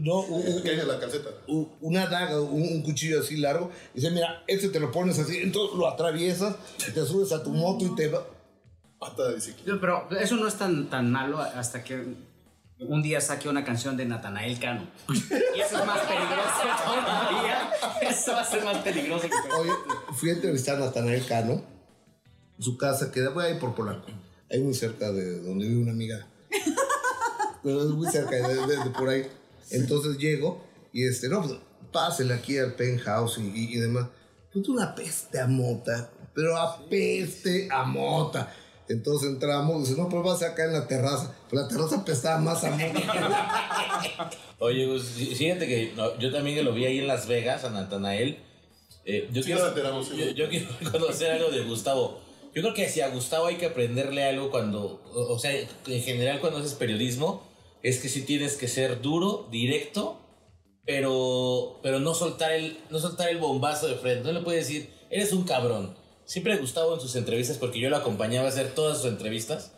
no, 0.00 0.20
un- 0.20 0.46
un- 0.54 0.62
Cae 0.62 0.76
de 0.76 0.84
la 0.84 0.98
calceta. 0.98 1.30
una 1.80 2.06
daga, 2.06 2.40
un, 2.40 2.62
un 2.62 2.82
cuchillo 2.82 3.20
así 3.20 3.36
largo. 3.36 3.70
Y 3.94 4.00
dice, 4.00 4.10
mira, 4.10 4.42
este 4.48 4.68
te 4.68 4.80
lo 4.80 4.90
pones 4.90 5.18
así. 5.18 5.38
Entonces 5.38 5.76
lo 5.76 5.88
atraviesas, 5.88 6.56
y 6.88 6.92
te 6.92 7.04
subes 7.06 7.32
a 7.32 7.42
tu 7.42 7.50
moto 7.50 7.84
y 7.84 7.94
te 7.94 8.08
va. 8.08 8.24
Pata 9.00 9.28
de 9.28 9.34
bicicleta. 9.36 9.80
Pero 9.80 10.08
eso 10.20 10.36
no 10.36 10.46
es 10.46 10.54
tan, 10.54 10.88
tan 10.90 11.10
malo 11.10 11.40
hasta 11.40 11.82
que 11.82 12.04
un 12.78 13.02
día 13.02 13.20
saque 13.20 13.48
una 13.48 13.64
canción 13.64 13.96
de 13.96 14.04
Natanael 14.04 14.58
Cano. 14.60 14.86
Y 15.08 15.60
eso 15.60 15.80
es 15.80 15.86
más 15.86 16.00
peligroso 16.00 16.60
todavía. 16.84 17.70
Eso 18.02 18.32
va 18.32 18.40
a 18.42 18.44
ser 18.44 18.64
más 18.64 18.76
peligroso 18.78 19.26
que 19.28 19.52
Oye, 19.58 19.72
fui 20.14 20.30
a 20.30 20.34
entrevistar 20.34 20.76
a 20.76 20.80
Natanael 20.80 21.26
Cano. 21.26 21.62
Su 22.58 22.76
casa 22.76 23.10
queda 23.10 23.32
por 23.32 23.42
ahí 23.42 23.58
por 23.58 23.74
Polanco. 23.74 24.06
Ahí 24.50 24.60
muy 24.60 24.74
cerca 24.74 25.10
de 25.10 25.40
donde 25.42 25.66
vive 25.66 25.80
una 25.82 25.92
amiga. 25.92 26.26
Pero 27.62 27.80
es 27.82 27.90
muy 27.90 28.08
cerca 28.10 28.30
de, 28.36 28.54
de- 28.66 28.84
de 28.84 28.90
por 28.90 29.08
ahí. 29.08 29.26
Entonces 29.70 30.18
llego 30.18 30.64
y 30.92 31.06
este, 31.06 31.28
no, 31.28 31.42
pues, 31.42 31.54
pásele 31.92 32.34
aquí 32.34 32.58
al 32.58 32.74
penthouse 32.74 33.38
y, 33.38 33.76
demás. 33.76 34.08
Pues 34.52 34.68
una 34.68 34.94
peste 34.94 35.38
a 35.40 35.46
mota, 35.46 36.10
pero 36.34 36.56
a 36.56 36.76
peste 36.88 37.68
a 37.70 37.84
mota. 37.84 38.52
Entonces 38.90 39.28
entramos, 39.30 39.88
dice, 39.88 40.00
no, 40.00 40.08
pues 40.08 40.22
vas 40.24 40.42
acá 40.42 40.64
en 40.64 40.72
la 40.72 40.86
terraza. 40.86 41.34
Pues 41.48 41.62
la 41.62 41.68
terraza 41.68 41.96
apestaba 41.96 42.38
más 42.40 42.64
a 42.64 42.70
mota. 42.70 44.30
Oye, 44.58 44.86
Gus, 44.86 45.16
fí- 45.16 45.34
fíjate 45.34 45.66
que 45.66 45.92
no, 45.96 46.18
yo 46.18 46.32
también 46.32 46.56
que 46.56 46.62
lo 46.62 46.72
vi 46.72 46.84
ahí 46.86 46.98
en 46.98 47.06
Las 47.06 47.26
Vegas, 47.26 47.64
a 47.64 47.70
Natanael. 47.70 48.38
eh, 49.04 49.28
yo, 49.32 49.42
Sí, 49.42 49.46
quiero, 49.46 49.60
nos 49.60 49.68
enteramos, 49.70 50.08
sí. 50.08 50.16
yo, 50.16 50.30
yo 50.32 50.48
quiero 50.48 50.66
conocer 50.92 51.30
algo 51.32 51.50
de 51.50 51.62
Gustavo. 51.62 52.20
Yo 52.54 52.62
creo 52.62 52.74
que 52.74 52.88
si 52.88 53.00
a 53.00 53.08
Gustavo 53.10 53.46
hay 53.46 53.56
que 53.56 53.66
aprenderle 53.66 54.24
algo 54.24 54.50
cuando, 54.50 55.00
o 55.14 55.34
o 55.34 55.38
sea, 55.38 55.52
en 55.56 56.02
general 56.02 56.40
cuando 56.40 56.58
haces 56.58 56.74
periodismo, 56.74 57.42
es 57.84 58.00
que 58.00 58.08
sí 58.08 58.22
tienes 58.22 58.56
que 58.56 58.66
ser 58.68 59.00
duro, 59.00 59.46
directo, 59.52 60.18
pero, 60.84 61.78
pero 61.82 62.00
no, 62.00 62.14
soltar 62.14 62.52
el, 62.52 62.78
no 62.90 62.98
soltar 62.98 63.28
el 63.28 63.38
bombazo 63.38 63.86
de 63.86 63.94
frente. 63.94 64.24
No 64.24 64.32
le 64.32 64.40
puedes 64.44 64.66
decir, 64.66 64.90
eres 65.10 65.32
un 65.32 65.44
cabrón. 65.44 65.96
Siempre 66.30 66.56
Gustavo 66.58 66.94
en 66.94 67.00
sus 67.00 67.16
entrevistas, 67.16 67.58
porque 67.58 67.80
yo 67.80 67.90
lo 67.90 67.96
acompañaba 67.96 68.46
a 68.46 68.50
hacer 68.50 68.72
todas 68.72 68.98
sus 68.98 69.06
entrevistas, 69.10 69.72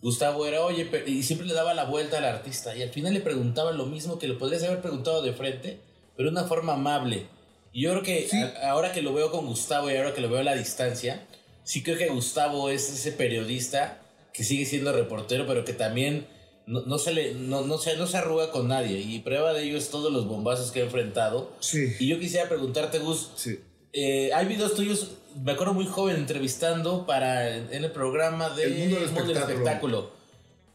Gustavo 0.00 0.46
era, 0.46 0.64
oye, 0.64 0.88
y 1.06 1.22
siempre 1.22 1.46
le 1.46 1.52
daba 1.52 1.74
la 1.74 1.84
vuelta 1.84 2.16
al 2.16 2.24
artista 2.24 2.74
y 2.74 2.82
al 2.82 2.88
final 2.88 3.12
le 3.12 3.20
preguntaba 3.20 3.72
lo 3.72 3.84
mismo 3.84 4.18
que 4.18 4.26
le 4.26 4.32
podrías 4.34 4.62
haber 4.62 4.80
preguntado 4.80 5.20
de 5.20 5.34
frente, 5.34 5.80
pero 6.16 6.30
de 6.30 6.32
una 6.38 6.44
forma 6.48 6.72
amable. 6.72 7.26
Y 7.74 7.82
yo 7.82 7.90
creo 7.90 8.02
que 8.02 8.28
a- 8.32 8.70
ahora 8.70 8.92
que 8.92 9.02
lo 9.02 9.12
veo 9.12 9.30
con 9.30 9.44
Gustavo 9.46 9.90
y 9.90 9.96
ahora 9.96 10.14
que 10.14 10.22
lo 10.22 10.30
veo 10.30 10.38
a 10.40 10.44
la 10.44 10.54
distancia, 10.54 11.26
sí 11.62 11.82
creo 11.82 11.98
que 11.98 12.08
Gustavo 12.08 12.70
es 12.70 12.88
ese 12.90 13.12
periodista 13.12 14.00
que 14.32 14.44
sigue 14.44 14.64
siendo 14.64 14.92
reportero, 14.94 15.46
pero 15.46 15.64
que 15.66 15.74
también 15.74 16.26
no, 16.66 16.82
no 16.86 16.96
se 16.98 17.12
le 17.12 17.34
no, 17.34 17.62
no 17.66 17.76
se, 17.76 17.96
no 17.98 18.06
se 18.06 18.16
arruga 18.16 18.50
con 18.50 18.68
nadie. 18.68 18.98
Y 19.00 19.18
prueba 19.18 19.52
de 19.52 19.64
ello 19.64 19.76
es 19.76 19.90
todos 19.90 20.10
los 20.10 20.26
bombazos 20.26 20.70
que 20.70 20.80
ha 20.80 20.84
enfrentado. 20.84 21.52
Sí. 21.60 21.92
Y 21.98 22.08
yo 22.08 22.18
quisiera 22.18 22.48
preguntarte, 22.48 22.98
Gus, 23.00 23.30
Sí. 23.34 23.58
eh, 23.92 24.30
hay 24.32 24.46
videos 24.46 24.74
tuyos, 24.74 25.10
me 25.36 25.52
acuerdo 25.52 25.74
muy 25.74 25.86
joven 25.86 26.16
entrevistando 26.16 27.06
para 27.06 27.56
en 27.56 27.84
el 27.84 27.90
programa 27.92 28.50
de 28.50 28.64
El 28.64 28.74
mundo 28.78 28.96
del 28.96 29.04
espectáculo. 29.04 29.48
espectáculo. 29.48 30.10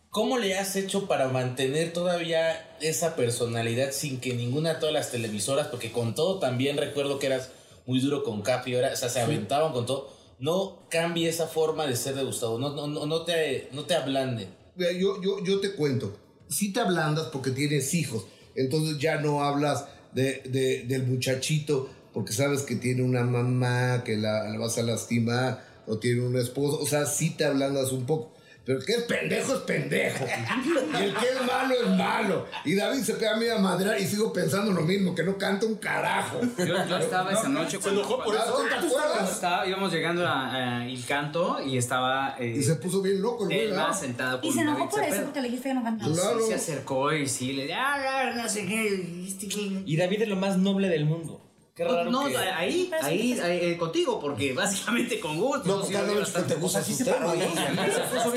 ¿Cómo 0.09 0.37
le 0.37 0.55
has 0.57 0.75
hecho 0.75 1.07
para 1.07 1.27
mantener 1.29 1.91
todavía 1.91 2.75
esa 2.81 3.15
personalidad 3.15 3.91
sin 3.91 4.19
que 4.19 4.33
ninguna 4.35 4.75
de 4.75 4.79
todas 4.79 4.93
las 4.93 5.09
televisoras, 5.11 5.67
porque 5.67 5.91
con 5.91 6.13
todo 6.13 6.37
también 6.39 6.77
recuerdo 6.77 7.17
que 7.17 7.25
eras 7.27 7.49
muy 7.87 7.99
duro 7.99 8.23
con 8.23 8.43
Capi, 8.43 8.75
ahora, 8.75 8.91
o 8.93 8.95
sea, 8.95 9.09
se 9.09 9.19
aventaban 9.21 9.73
con 9.73 9.85
todo, 9.87 10.13
no 10.39 10.83
cambie 10.89 11.27
esa 11.27 11.47
forma 11.47 11.87
de 11.87 11.95
ser 11.95 12.13
de 12.15 12.23
Gustavo, 12.23 12.59
no, 12.59 12.69
no, 12.75 12.87
no, 12.87 13.21
te, 13.23 13.69
no 13.71 13.85
te 13.85 13.95
ablande. 13.95 14.47
Yo, 14.77 15.19
yo, 15.21 15.43
yo 15.43 15.59
te 15.59 15.73
cuento. 15.73 16.15
Si 16.47 16.71
te 16.71 16.79
ablandas 16.79 17.27
porque 17.33 17.49
tienes 17.51 17.93
hijos, 17.95 18.25
entonces 18.55 18.99
ya 18.99 19.19
no 19.19 19.43
hablas 19.43 19.85
de, 20.13 20.43
de- 20.45 20.83
del 20.83 21.03
muchachito 21.07 21.89
porque 22.13 22.33
sabes 22.33 22.61
que 22.61 22.75
tiene 22.75 23.03
una 23.03 23.23
mamá 23.23 24.03
que 24.03 24.17
la, 24.17 24.47
la 24.49 24.57
vas 24.59 24.77
a 24.77 24.83
lastimar 24.83 25.63
o 25.87 25.97
tiene 25.97 26.21
un 26.21 26.37
esposo. 26.37 26.79
O 26.79 26.85
sea, 26.85 27.05
sí 27.05 27.31
te 27.31 27.45
ablandas 27.45 27.91
un 27.91 28.05
poco. 28.05 28.31
Pero 28.65 28.79
el 28.79 28.85
que 28.85 28.93
es 28.93 29.01
pendejo 29.01 29.55
es 29.55 29.59
pendejo. 29.63 30.25
Y 30.25 31.03
el 31.03 31.13
que 31.13 31.25
es 31.25 31.45
malo 31.45 31.75
es 31.83 31.89
malo. 31.97 32.45
Y 32.63 32.75
David 32.75 33.01
se 33.03 33.15
pega 33.15 33.33
a 33.35 33.37
mí 33.37 33.45
a 33.45 33.57
madrear 33.57 33.99
y 33.99 34.05
sigo 34.07 34.31
pensando 34.31 34.71
lo 34.71 34.83
mismo, 34.83 35.13
que 35.13 35.21
no 35.23 35.37
canta 35.37 35.65
un 35.65 35.75
carajo. 35.75 36.39
Yo, 36.57 36.65
yo 36.87 36.97
estaba 36.97 37.33
esa 37.33 37.49
noche 37.49 37.71
Se 37.71 37.79
cuando, 37.79 37.99
enojó 37.99 38.23
por 38.23 38.33
eso. 38.33 38.45
¿tú 38.53 38.69
te 38.69 38.73
acuerdas? 38.87 39.33
estaba- 39.33 39.67
íbamos 39.67 39.91
llegando 39.91 40.25
a, 40.25 40.79
a 40.79 40.87
Il 40.87 41.05
Canto 41.05 41.57
y 41.61 41.77
estaba 41.77 42.37
eh, 42.39 42.55
Y 42.57 42.63
se 42.63 42.75
puso 42.75 43.01
bien 43.01 43.21
loco 43.21 43.49
el 43.49 43.51
Emma 43.51 43.75
¿verdad? 43.87 43.99
sentado 43.99 44.39
Y 44.41 44.53
se 44.53 44.61
enojó 44.61 44.77
David 44.77 44.91
por 44.91 45.03
eso 45.03 45.23
porque 45.23 45.41
le 45.41 45.47
dijiste 45.49 45.67
que 45.67 45.75
no 45.75 45.83
cantaba. 45.83 46.13
Claro. 46.13 46.47
se 46.47 46.53
acercó 46.55 47.11
y 47.11 47.27
sí 47.27 47.51
le 47.51 47.73
ah, 47.73 47.95
ah, 47.97 48.31
no 48.33 48.47
sé 48.47 48.65
qué. 48.65 49.25
este, 49.27 49.49
qué. 49.49 49.83
Y 49.85 49.97
David 49.97 50.21
es 50.21 50.29
lo 50.29 50.37
más 50.37 50.57
noble 50.57 50.87
del 50.87 51.03
mundo. 51.03 51.41
Qué 51.75 51.83
raro 51.85 52.11
No, 52.11 52.27
que... 52.27 52.37
ahí, 52.37 52.91
ahí, 53.01 53.39
ahí, 53.41 53.59
eh, 53.71 53.77
contigo, 53.77 54.19
porque 54.19 54.53
básicamente 54.61 55.19
con 55.19 55.39
gusto. 55.39 55.63
No, 55.67 55.81
porque 55.81 55.93
que 55.95 56.01
te 56.43 56.55
gusta 56.55 56.81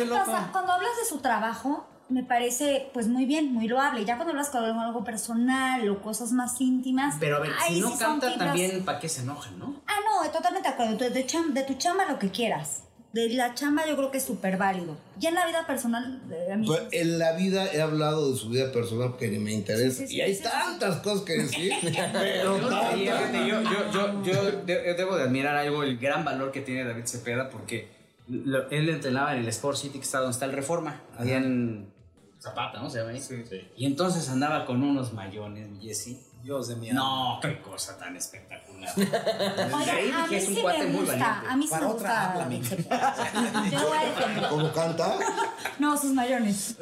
loco. 0.07 0.25
Cuando 0.53 0.73
hablas 0.73 0.93
de 1.03 1.07
su 1.09 1.19
trabajo, 1.19 1.87
me 2.09 2.23
parece 2.23 2.89
pues 2.95 3.09
muy 3.09 3.27
bien, 3.27 3.53
muy 3.53 3.69
loable. 3.69 4.05
Ya 4.05 4.17
cuando 4.17 4.31
hablas 4.33 4.49
con 4.49 4.65
algo 4.65 5.05
personal 5.05 5.87
o 5.89 6.01
cosas 6.01 6.33
más 6.33 6.61
íntimas, 6.61 7.17
Pero 7.21 7.37
a 7.37 7.41
ver, 7.41 7.53
ahí 7.61 7.75
si 7.75 7.81
no 7.81 7.91
sí 7.91 7.99
canta 7.99 8.37
también, 8.39 8.85
¿para 8.85 9.01
qué 9.01 9.09
se 9.09 9.21
enojan, 9.23 9.59
no? 9.59 9.83
Ah, 9.87 9.97
no, 10.25 10.31
totalmente 10.31 10.69
de 10.69 10.75
acuerdo. 10.75 10.97
De, 10.97 11.11
de 11.11 11.27
cham- 11.27 11.53
de 11.53 11.63
tu 11.65 11.75
chamba 11.75 12.07
lo 12.07 12.19
que 12.19 12.31
quieras. 12.31 12.85
De 13.13 13.31
la 13.31 13.55
chamba 13.55 13.87
yo 13.89 13.97
creo 13.97 14.11
que 14.11 14.19
es 14.19 14.25
súper 14.25 14.59
válido. 14.59 14.97
Ya 15.19 15.31
en 15.31 15.37
la 15.37 15.47
vida 15.47 15.67
personal, 15.67 16.21
eh, 16.31 16.53
a 16.53 16.57
mí... 16.57 16.67
Pues 16.67 16.83
en 16.93 17.19
la 17.19 17.33
vida 17.33 17.67
he 17.73 17.81
hablado 17.81 18.31
de 18.33 18.37
su 18.37 18.51
vida 18.51 18.71
personal 18.73 19.11
porque 19.11 19.29
ni 19.29 19.39
me 19.39 19.53
interesa. 19.53 19.97
Sí, 19.99 20.03
sí, 20.03 20.09
sí, 20.09 20.17
y 20.17 20.21
hay 20.21 20.35
sí, 20.35 20.43
sí, 20.45 20.51
tantas 20.51 20.97
cosas 20.97 21.23
que 21.25 21.33
decir. 21.35 21.73
pero 22.13 22.59
Yo, 22.59 22.69
yo, 22.69 23.63
yo, 23.63 23.91
yo, 23.93 24.23
yo 24.23 24.53
de- 24.67 24.95
debo 24.95 25.17
de 25.17 25.23
admirar 25.25 25.57
algo, 25.57 25.83
el 25.83 25.97
gran 25.99 26.25
valor 26.27 26.53
que 26.53 26.61
tiene 26.61 26.85
David 26.85 27.07
Cepeda, 27.07 27.49
porque 27.49 27.89
lo- 28.29 28.69
él 28.71 28.89
entrenaba 28.91 29.33
en 29.35 29.41
el 29.41 29.49
Sport 29.49 29.79
City, 29.79 29.99
que 29.99 30.05
está 30.05 30.19
donde 30.19 30.33
está 30.33 30.45
el 30.45 30.53
Reforma, 30.53 31.01
allá 31.17 31.39
en 31.39 31.91
Zapata, 32.39 32.83
¿no? 32.83 32.91
Se 32.91 32.99
llama 32.99 33.13
ahí. 33.13 33.23
Y 33.77 33.87
entonces 33.87 34.29
andaba 34.29 34.67
con 34.67 34.83
unos 34.83 35.15
mayones, 35.15 35.69
Jesse. 35.81 36.19
Dios 36.47 36.69
de 36.69 36.77
mi 36.77 36.91
No, 36.91 37.41
qué 37.43 37.61
cosa 37.61 37.99
tan 37.99 38.15
espectacular. 38.17 38.89
Oiga, 38.97 40.23
a 40.23 40.27
mí 40.29 40.37
es 40.37 40.47
un 40.49 40.55
sí 40.55 40.63
cuate 40.63 40.79
me 40.85 40.87
muy 40.91 41.01
gusta, 41.05 41.43
a 41.51 41.57
mí 41.57 41.65
sí 41.65 41.71
Para 41.71 41.87
me 41.89 41.93
otra, 41.93 42.09
gusta. 42.09 42.31
háblame. 42.31 43.71
Yo 43.73 43.81
lo 43.81 43.89
voy 43.89 43.99
a 43.99 44.05
defender. 44.05 44.49
¿Cómo 44.51 44.73
canta? 44.73 45.19
No, 45.81 45.97
sus 46.01 46.13
mayones. 46.13 46.77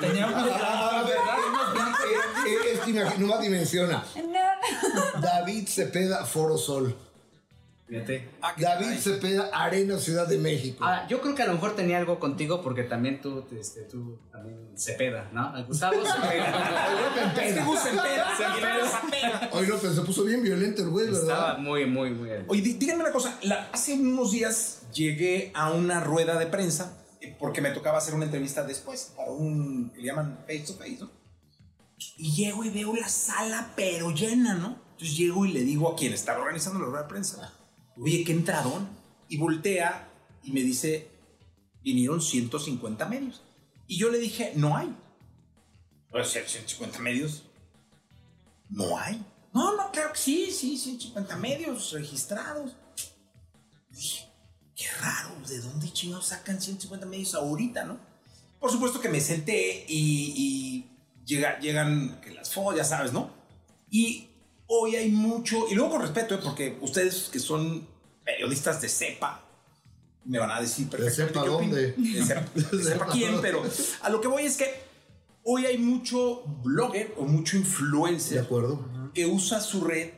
Tenía 0.00 0.26
un 0.26 0.34
A 0.34 1.02
ver, 1.02 1.16
eh, 1.18 2.48
eh, 2.48 2.72
es 2.72 2.80
que 2.80 2.92
imagi- 2.94 3.18
nomás 3.18 3.40
dimensiona. 3.42 4.02
No, 4.16 5.20
David 5.20 5.68
Cepeda, 5.68 6.24
Foro 6.24 6.56
Sol. 6.56 6.96
Fíjate. 7.94 8.28
David 8.58 8.98
Cepeda, 8.98 9.50
Arena, 9.52 9.98
Ciudad 9.98 10.26
de 10.26 10.38
México. 10.38 10.84
Ahora, 10.84 11.06
yo 11.08 11.20
creo 11.20 11.34
que 11.34 11.42
a 11.42 11.46
lo 11.46 11.52
mejor 11.54 11.76
tenía 11.76 11.98
algo 11.98 12.18
contigo 12.18 12.60
porque 12.62 12.82
también 12.84 13.20
tú, 13.20 13.44
este, 13.58 13.82
tú 13.82 14.18
también 14.32 14.58
Cepeda, 14.76 15.30
¿no? 15.32 15.52
Gustavo 15.66 15.96
Cepeda. 16.04 17.04
Empeda, 17.22 17.64
se 17.82 17.90
Cepeda. 17.90 19.50
Hoy 19.52 19.66
no, 19.68 19.76
pero 19.78 19.92
se 19.94 20.00
puso 20.02 20.24
bien 20.24 20.42
violento 20.42 20.82
el 20.82 20.88
güey, 20.90 21.06
Estaba 21.12 21.46
¿verdad? 21.52 21.58
muy, 21.58 21.86
muy, 21.86 22.10
muy... 22.10 22.28
Oye, 22.48 22.62
dí- 22.62 22.74
díganme 22.78 23.02
una 23.04 23.12
cosa. 23.12 23.38
la- 23.42 23.68
hace 23.72 23.94
unos 23.94 24.32
días 24.32 24.82
llegué 24.92 25.52
a 25.54 25.70
una 25.72 26.00
rueda 26.00 26.38
de 26.38 26.46
prensa 26.46 26.98
eh, 27.20 27.36
porque 27.38 27.60
me 27.60 27.70
tocaba 27.70 27.98
hacer 27.98 28.14
una 28.14 28.24
entrevista 28.24 28.64
después 28.64 29.12
para 29.16 29.30
un 29.30 29.90
que 29.94 30.00
le 30.00 30.06
llaman 30.06 30.38
face 30.46 30.64
to 30.66 30.74
face, 30.74 30.98
¿no? 31.00 31.10
Y 32.16 32.32
llego 32.34 32.64
y 32.64 32.70
veo 32.70 32.94
la 32.94 33.08
sala 33.08 33.72
pero 33.76 34.10
llena, 34.10 34.54
¿no? 34.54 34.82
Entonces 34.92 35.16
llego 35.16 35.44
y 35.46 35.52
le 35.52 35.60
digo 35.62 35.90
a 35.90 35.96
quien 35.96 36.12
estaba 36.12 36.40
organizando 36.40 36.78
la 36.80 36.86
rueda 36.86 37.02
de 37.02 37.08
prensa, 37.08 37.52
oye, 38.00 38.24
qué 38.24 38.32
entradón. 38.32 38.88
Y 39.28 39.36
voltea 39.38 40.08
y 40.42 40.52
me 40.52 40.60
dice, 40.60 41.08
vinieron 41.82 42.20
150 42.20 43.06
medios. 43.06 43.42
Y 43.86 43.96
yo 43.98 44.10
le 44.10 44.18
dije, 44.18 44.52
no 44.56 44.76
hay. 44.76 44.94
Sea, 46.24 46.46
150 46.46 46.98
medios. 47.00 47.42
No 48.70 48.96
hay. 48.98 49.24
No, 49.52 49.76
no, 49.76 49.90
claro 49.92 50.12
que 50.12 50.18
sí, 50.18 50.50
sí, 50.50 50.76
150 50.78 51.36
medios 51.36 51.92
registrados. 51.92 52.72
Dije, 53.90 54.28
qué 54.74 54.86
raro, 55.00 55.34
¿de 55.48 55.60
dónde 55.60 55.92
chingados 55.92 56.26
sacan 56.26 56.60
150 56.60 57.06
medios 57.06 57.34
ahorita, 57.34 57.84
no? 57.84 57.98
por 58.60 58.72
supuesto 58.72 58.98
que 58.98 59.10
me 59.10 59.20
senté 59.20 59.84
y, 59.86 60.32
y 60.36 60.90
llega- 61.26 61.58
llegan 61.60 62.18
que 62.22 62.30
las 62.32 62.50
fotos, 62.50 62.76
ya 62.78 62.84
sabes, 62.84 63.12
¿no? 63.12 63.30
Y 63.90 64.28
hoy 64.80 64.96
hay 64.96 65.10
mucho, 65.10 65.66
y 65.70 65.74
luego 65.74 65.92
con 65.92 66.02
respeto, 66.02 66.34
¿eh? 66.34 66.40
porque 66.42 66.78
ustedes 66.80 67.28
que 67.32 67.38
son 67.38 67.86
periodistas 68.24 68.80
de 68.80 68.88
cepa, 68.88 69.40
me 70.24 70.38
van 70.38 70.50
a 70.50 70.60
decir 70.60 70.88
perfectamente 70.88 71.34
cepa 71.34 71.44
qué 71.44 71.50
opino. 71.50 71.76
dónde? 71.76 71.92
De 71.92 72.24
cepa, 72.24 72.50
de 72.76 72.82
cepa 72.84 73.06
quién, 73.12 73.40
pero 73.42 73.62
a 74.02 74.08
lo 74.10 74.20
que 74.20 74.28
voy 74.28 74.44
es 74.44 74.56
que 74.56 74.66
hoy 75.42 75.66
hay 75.66 75.76
mucho 75.78 76.42
blogger 76.62 77.14
o 77.18 77.24
mucho 77.24 77.56
De 77.56 77.62
influencer 77.62 78.38
acuerdo. 78.38 78.88
que 79.12 79.26
usa 79.26 79.60
su 79.60 79.82
red 79.84 80.10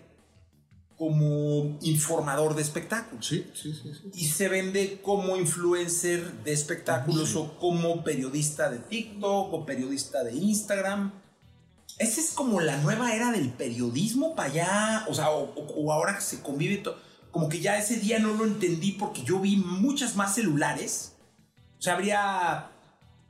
como 0.97 1.77
informador 1.83 2.55
de 2.55 2.63
espectáculos 2.63 3.27
Sí, 3.27 3.47
sí, 3.55 3.75
sí. 3.75 3.93
sí. 3.93 4.11
y 4.15 4.29
se 4.29 4.49
vende 4.49 5.01
como 5.03 5.37
influencer 5.37 6.33
de 6.43 6.53
espectáculos 6.53 7.37
o 7.37 7.59
como 7.59 8.03
periodista 8.03 8.71
de 8.71 8.79
TikTok 8.79 9.53
o 9.53 9.67
periodista 9.67 10.25
de 10.25 10.35
Instagram. 10.37 11.13
Esa 11.99 12.21
es 12.21 12.31
como 12.33 12.61
la 12.61 12.77
nueva 12.79 13.15
era 13.15 13.33
del 13.33 13.51
periodismo 13.51 14.35
para 14.35 14.51
allá, 14.51 15.07
o 15.09 15.15
sea, 15.15 15.31
o, 15.31 15.45
o- 15.55 15.75
o 15.85 15.93
ahora 15.93 16.15
que 16.17 16.21
se 16.23 16.43
convive 16.43 16.79
todo. 16.79 16.97
Como 17.31 17.49
que 17.49 17.61
ya 17.61 17.79
ese 17.79 17.97
día 17.97 18.19
no 18.19 18.35
lo 18.35 18.45
entendí 18.45 18.93
porque 18.93 19.23
yo 19.23 19.39
vi 19.41 19.57
muchas 19.57 20.17
más 20.17 20.35
celulares. 20.35 21.17
O 21.79 21.83
sea, 21.83 21.95
habría 21.95 22.71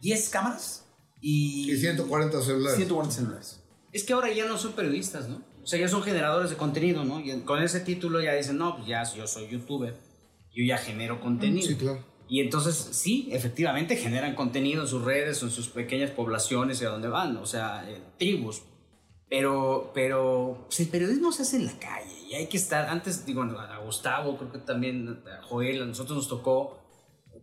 10 0.01 0.29
cámaras 0.31 0.85
y, 1.21 1.73
Y 1.73 1.77
140 1.77 2.41
celulares. 2.43 2.77
140 2.77 3.15
celulares. 3.15 3.61
Es 3.93 4.05
que 4.05 4.13
ahora 4.13 4.33
ya 4.33 4.47
no 4.47 4.59
son 4.59 4.73
periodistas, 4.73 5.29
¿no? 5.29 5.43
O 5.63 5.67
sea, 5.67 5.81
ya 5.81 5.89
son 5.89 6.03
generadores 6.03 6.51
de 6.51 6.57
contenido, 6.57 7.05
¿no? 7.05 7.19
Y 7.21 7.41
con 7.41 7.61
ese 7.63 7.81
título 7.81 8.21
ya 8.21 8.35
dicen, 8.35 8.59
no, 8.59 8.77
pues 8.77 8.87
ya 8.89 9.03
yo 9.15 9.27
soy 9.27 9.49
youtuber, 9.49 9.97
yo 10.55 10.65
ya 10.65 10.79
genero 10.79 11.21
contenido. 11.21 11.67
Sí, 11.67 11.75
claro. 11.77 12.05
Y 12.29 12.41
entonces, 12.41 12.75
sí, 12.93 13.29
efectivamente 13.31 13.97
generan 13.97 14.35
contenido 14.35 14.83
en 14.83 14.89
sus 14.89 15.05
redes 15.05 15.43
o 15.43 15.47
en 15.47 15.53
sus 15.53 15.69
pequeñas 15.69 16.11
poblaciones 16.11 16.81
y 16.83 16.85
a 16.85 16.89
donde 16.89 17.09
van, 17.09 17.37
o 17.37 17.47
sea, 17.47 17.89
eh, 17.89 18.01
tribus. 18.19 18.63
Pero, 19.29 19.91
pero 19.95 20.65
pues, 20.67 20.81
el 20.81 20.89
periodismo 20.89 21.33
se 21.33 21.43
hace 21.43 21.57
en 21.57 21.67
la 21.67 21.79
calle 21.79 22.13
y 22.31 22.35
hay 22.35 22.47
que 22.47 22.57
estar, 22.57 22.89
antes, 22.89 23.25
digo, 23.27 23.43
a 23.43 23.79
Gustavo, 23.79 24.37
creo 24.37 24.53
que 24.53 24.59
también 24.59 25.21
a 25.39 25.43
Joel, 25.43 25.83
a 25.83 25.87
nosotros 25.87 26.17
nos 26.17 26.29
tocó 26.29 26.79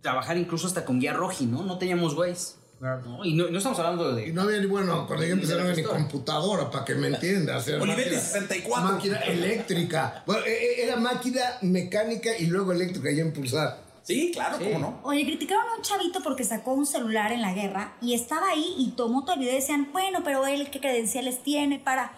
trabajar 0.01 0.38
incluso 0.38 0.67
hasta 0.67 0.84
con 0.86 0.99
guía 0.99 1.13
roji, 1.13 1.45
¿no? 1.45 1.63
No 1.63 1.77
teníamos 1.77 2.15
güeyes. 2.15 2.57
¿no? 2.81 3.23
Y 3.23 3.34
no, 3.34 3.49
no 3.49 3.57
estamos 3.57 3.79
hablando 3.79 4.13
de... 4.13 4.27
Y 4.27 4.34
no 4.34 4.41
había 4.41 4.59
ni, 4.59 4.65
bueno, 4.65 5.07
cuando 5.07 5.25
yo 5.25 5.34
empecé 5.34 5.55
no 5.55 5.61
había 5.61 5.73
ni 5.75 5.84
computadora, 5.84 6.69
para 6.69 6.84
que 6.84 6.95
me 6.95 7.07
entiendas. 7.07 7.65
Era 7.69 7.81
Olivetti 7.81 8.09
máquina- 8.09 8.21
64. 8.21 8.91
Máquina 8.91 9.17
eléctrica. 9.19 10.23
Bueno, 10.25 10.43
e- 10.45 10.51
e- 10.51 10.84
era 10.84 10.97
máquina 10.97 11.41
mecánica 11.61 12.38
y 12.38 12.47
luego 12.47 12.73
eléctrica 12.73 13.09
ya 13.11 13.21
impulsar. 13.23 13.82
Sí, 14.04 14.32
claro, 14.34 14.58
¿cómo 14.60 14.80
no? 14.80 14.99
Oye, 15.04 15.26
criticaron 15.26 15.64
a 15.70 15.76
un 15.78 15.82
chavito 15.82 16.22
porque 16.22 16.43
sacó 16.43 16.74
un 16.74 16.86
celular 16.86 17.32
en 17.32 17.41
la 17.41 17.54
guerra 17.54 17.95
y 18.01 18.14
estaba 18.14 18.49
ahí 18.49 18.76
y 18.78 18.91
tomó 18.91 19.24
todo 19.24 19.36
el 19.36 19.39
video 19.39 19.54
y 19.54 19.56
decían, 19.56 19.89
bueno, 19.93 20.20
pero 20.24 20.45
él 20.45 20.70
qué 20.70 20.80
credenciales 20.80 21.41
tiene 21.41 21.80
para... 21.80 22.12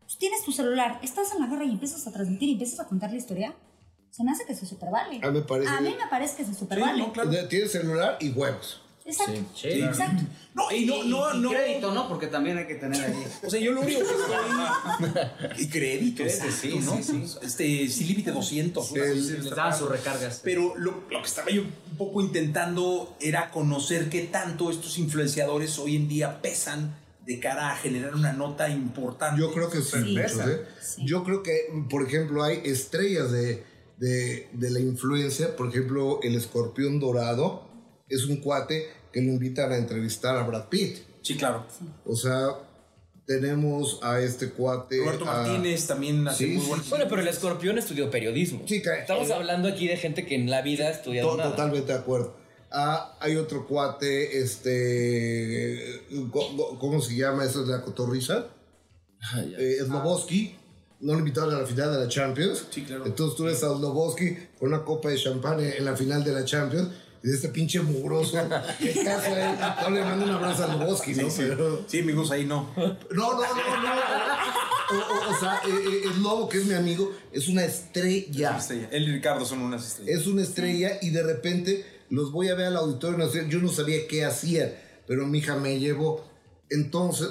Pues 0.00 0.18
tienes 0.18 0.42
tu 0.42 0.52
celular, 0.52 0.98
estás 1.02 1.32
en 1.34 1.40
la 1.40 1.46
guerra 1.46 1.64
y 1.64 1.70
empiezas 1.70 2.06
a 2.06 2.12
transmitir 2.12 2.48
y 2.48 2.52
empiezas 2.52 2.80
a 2.80 2.88
contar 2.88 3.10
la 3.10 3.16
historia. 3.16 3.54
Se 4.10 4.24
me 4.24 4.32
hace 4.32 4.44
que 4.46 4.54
se 4.54 4.66
supervale. 4.66 5.20
A 5.22 5.30
mí 5.30 5.38
me 5.38 5.44
parece 5.44 5.70
A 5.70 5.80
mí 5.80 5.90
me 5.90 6.08
parece 6.10 6.36
que 6.36 6.44
se 6.44 6.54
supervale. 6.54 6.98
no, 6.98 7.12
claro. 7.12 7.30
Tienes 7.48 7.70
celular 7.70 8.16
y 8.20 8.30
huevos. 8.30 8.80
Exacto. 9.08 9.40
Sí, 9.56 9.68
Exacto. 9.82 10.22
No, 10.54 10.70
y 10.70 10.84
no, 10.86 11.02
no, 11.04 11.34
y 11.34 11.38
no. 11.40 11.50
crédito, 11.50 11.94
¿no? 11.94 12.08
Porque 12.08 12.26
también 12.26 12.58
hay 12.58 12.66
que 12.66 12.74
tener 12.74 13.00
ahí. 13.02 13.24
O 13.46 13.48
sea, 13.48 13.58
yo 13.60 13.72
lo 13.72 13.80
único 13.80 14.00
que 14.00 14.04
estoy. 14.06 15.62
y 15.64 15.68
crédito, 15.68 16.22
exacto, 16.24 16.52
sí, 16.60 16.78
¿no? 16.84 16.96
sí, 16.96 17.02
sí. 17.02 17.38
Este, 17.42 17.88
sin 17.88 18.08
límite 18.08 18.30
200. 18.32 18.90
una 18.90 19.04
El- 19.04 19.10
cosa 19.14 19.22
así, 19.24 19.32
Les 19.42 19.50
daban 19.50 19.78
sus 19.78 19.88
recargas. 19.88 20.40
Pero 20.44 20.74
lo, 20.76 21.04
lo 21.10 21.22
que 21.22 21.26
estaba 21.28 21.50
yo 21.50 21.62
un 21.62 21.96
poco 21.96 22.20
intentando 22.20 23.16
era 23.20 23.50
conocer 23.50 24.08
qué 24.10 24.22
tanto 24.22 24.70
estos 24.70 24.98
influenciadores 24.98 25.78
hoy 25.78 25.96
en 25.96 26.08
día 26.08 26.42
pesan 26.42 26.94
de 27.24 27.38
cara 27.40 27.72
a 27.72 27.76
generar 27.76 28.14
una 28.14 28.32
nota 28.32 28.68
importante. 28.68 29.40
Yo 29.40 29.52
creo 29.52 29.70
que 29.70 29.80
sí, 29.82 29.96
muchos, 29.98 30.38
¿eh? 30.48 30.62
Sí. 30.82 31.02
Yo 31.06 31.24
creo 31.24 31.42
que, 31.42 31.52
por 31.90 32.02
ejemplo, 32.06 32.42
hay 32.42 32.60
estrellas 32.64 33.30
de, 33.30 33.64
de, 33.98 34.48
de 34.52 34.70
la 34.70 34.80
influencia. 34.80 35.54
Por 35.54 35.68
ejemplo, 35.68 36.20
el 36.22 36.34
escorpión 36.36 36.98
dorado 36.98 37.68
es 38.08 38.24
un 38.24 38.38
cuate 38.38 38.86
que 39.20 39.26
lo 39.26 39.32
invitan 39.32 39.72
a 39.72 39.76
entrevistar 39.76 40.36
a 40.36 40.42
Brad 40.44 40.68
Pitt. 40.68 40.98
Sí, 41.22 41.36
claro. 41.36 41.66
O 42.04 42.14
sea, 42.16 42.48
tenemos 43.26 43.98
a 44.02 44.20
este 44.20 44.50
cuate. 44.50 44.98
Roberto 45.00 45.28
a- 45.28 45.42
Martínez 45.42 45.86
también 45.86 46.26
hace 46.26 46.44
Sí, 46.46 46.50
muy 46.52 46.62
sí, 46.62 46.68
buen. 46.68 46.82
sí. 46.82 46.90
Bueno, 46.90 47.04
pero 47.08 47.20
el 47.22 47.28
escorpión 47.28 47.78
estudió 47.78 48.10
periodismo. 48.10 48.62
Sí, 48.66 48.80
ca- 48.80 48.96
Estamos 48.98 49.30
hablando 49.30 49.68
aquí 49.68 49.86
de 49.88 49.96
gente 49.96 50.24
que 50.24 50.34
en 50.34 50.48
la 50.50 50.62
vida 50.62 50.86
ha 50.86 50.90
estudiado 50.90 51.30
To- 51.30 51.36
nada. 51.36 51.50
Totalmente 51.50 51.92
de 51.92 51.98
acuerdo. 51.98 52.36
Ah, 52.70 53.16
hay 53.20 53.36
otro 53.36 53.66
cuate, 53.66 54.38
este. 54.38 56.02
¿Cómo 56.78 57.00
se 57.00 57.16
llama? 57.16 57.44
Eso 57.44 57.62
es 57.62 57.68
la 57.68 57.82
cotorriza. 57.82 58.46
Ah. 59.22 59.42
Eh, 59.58 59.78
Sloboski. 59.84 60.54
No 61.00 61.12
lo 61.12 61.20
invitaron 61.20 61.54
a 61.54 61.60
la 61.60 61.66
final 61.66 61.92
de 61.92 62.00
la 62.00 62.08
Champions. 62.08 62.66
Sí, 62.70 62.82
claro. 62.82 63.06
Entonces 63.06 63.36
tú 63.36 63.44
ves 63.44 63.62
a 63.62 63.68
Sloboski 63.68 64.36
con 64.58 64.68
una 64.72 64.84
copa 64.84 65.10
de 65.10 65.16
champán 65.16 65.60
en 65.60 65.84
la 65.84 65.94
final 65.96 66.24
de 66.24 66.32
la 66.32 66.44
Champions. 66.44 66.88
De 67.28 67.34
este 67.34 67.48
pinche 67.50 67.80
mugroso. 67.80 68.38
¿Qué 68.78 69.04
caso 69.04 69.36
eh? 69.36 69.54
No 69.82 69.90
le 69.90 70.04
mando 70.04 70.24
un 70.24 70.30
abrazo 70.30 70.64
a 70.64 70.66
Sloboski, 70.74 71.14
¿no? 71.14 71.28
Pero- 71.36 71.84
Sí, 71.86 72.00
amigos, 72.00 72.30
ahí 72.30 72.44
no. 72.44 72.70
no, 72.76 72.86
no, 73.10 73.34
no, 73.34 73.82
no. 73.82 73.92
O, 74.90 74.94
o- 74.94 75.30
o 75.36 75.38
sea, 75.40 75.56
eh, 75.66 75.70
eh, 75.70 76.00
el 76.12 76.22
Lobo, 76.22 76.48
que 76.48 76.58
es 76.58 76.64
mi 76.64 76.74
amigo, 76.74 77.12
es 77.32 77.48
una 77.48 77.64
estrella. 77.64 78.56
Estrella. 78.56 78.88
Él 78.90 79.08
y 79.08 79.12
Ricardo 79.12 79.44
son 79.44 79.60
unas 79.60 79.86
estrellas. 79.86 80.20
Es 80.20 80.26
una 80.26 80.42
estrella 80.42 80.98
y 81.02 81.10
de 81.10 81.22
repente 81.22 81.84
los 82.10 82.32
voy 82.32 82.48
a 82.48 82.54
ver 82.54 82.66
al 82.68 82.76
auditorio 82.76 83.18
nacional. 83.18 83.50
Yo 83.50 83.58
no 83.60 83.68
sabía 83.70 84.06
qué 84.08 84.24
hacía, 84.24 85.02
pero 85.06 85.26
mi 85.26 85.38
hija 85.38 85.56
me 85.56 85.78
llevó. 85.78 86.24
Entonces, 86.70 87.28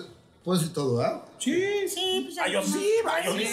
puedo 0.48 0.60
decir 0.62 0.74
todo, 0.74 1.02
¿ah? 1.02 1.26
Sí, 1.40 1.62
Sí, 1.90 2.22
pues 2.24 2.36
ya. 2.36 2.44
Ah, 2.46 2.48
yo 2.48 2.64
sí, 2.64 2.90
va, 3.06 3.22
yo 3.22 3.34
sí. 3.34 3.40
Oye, 3.40 3.50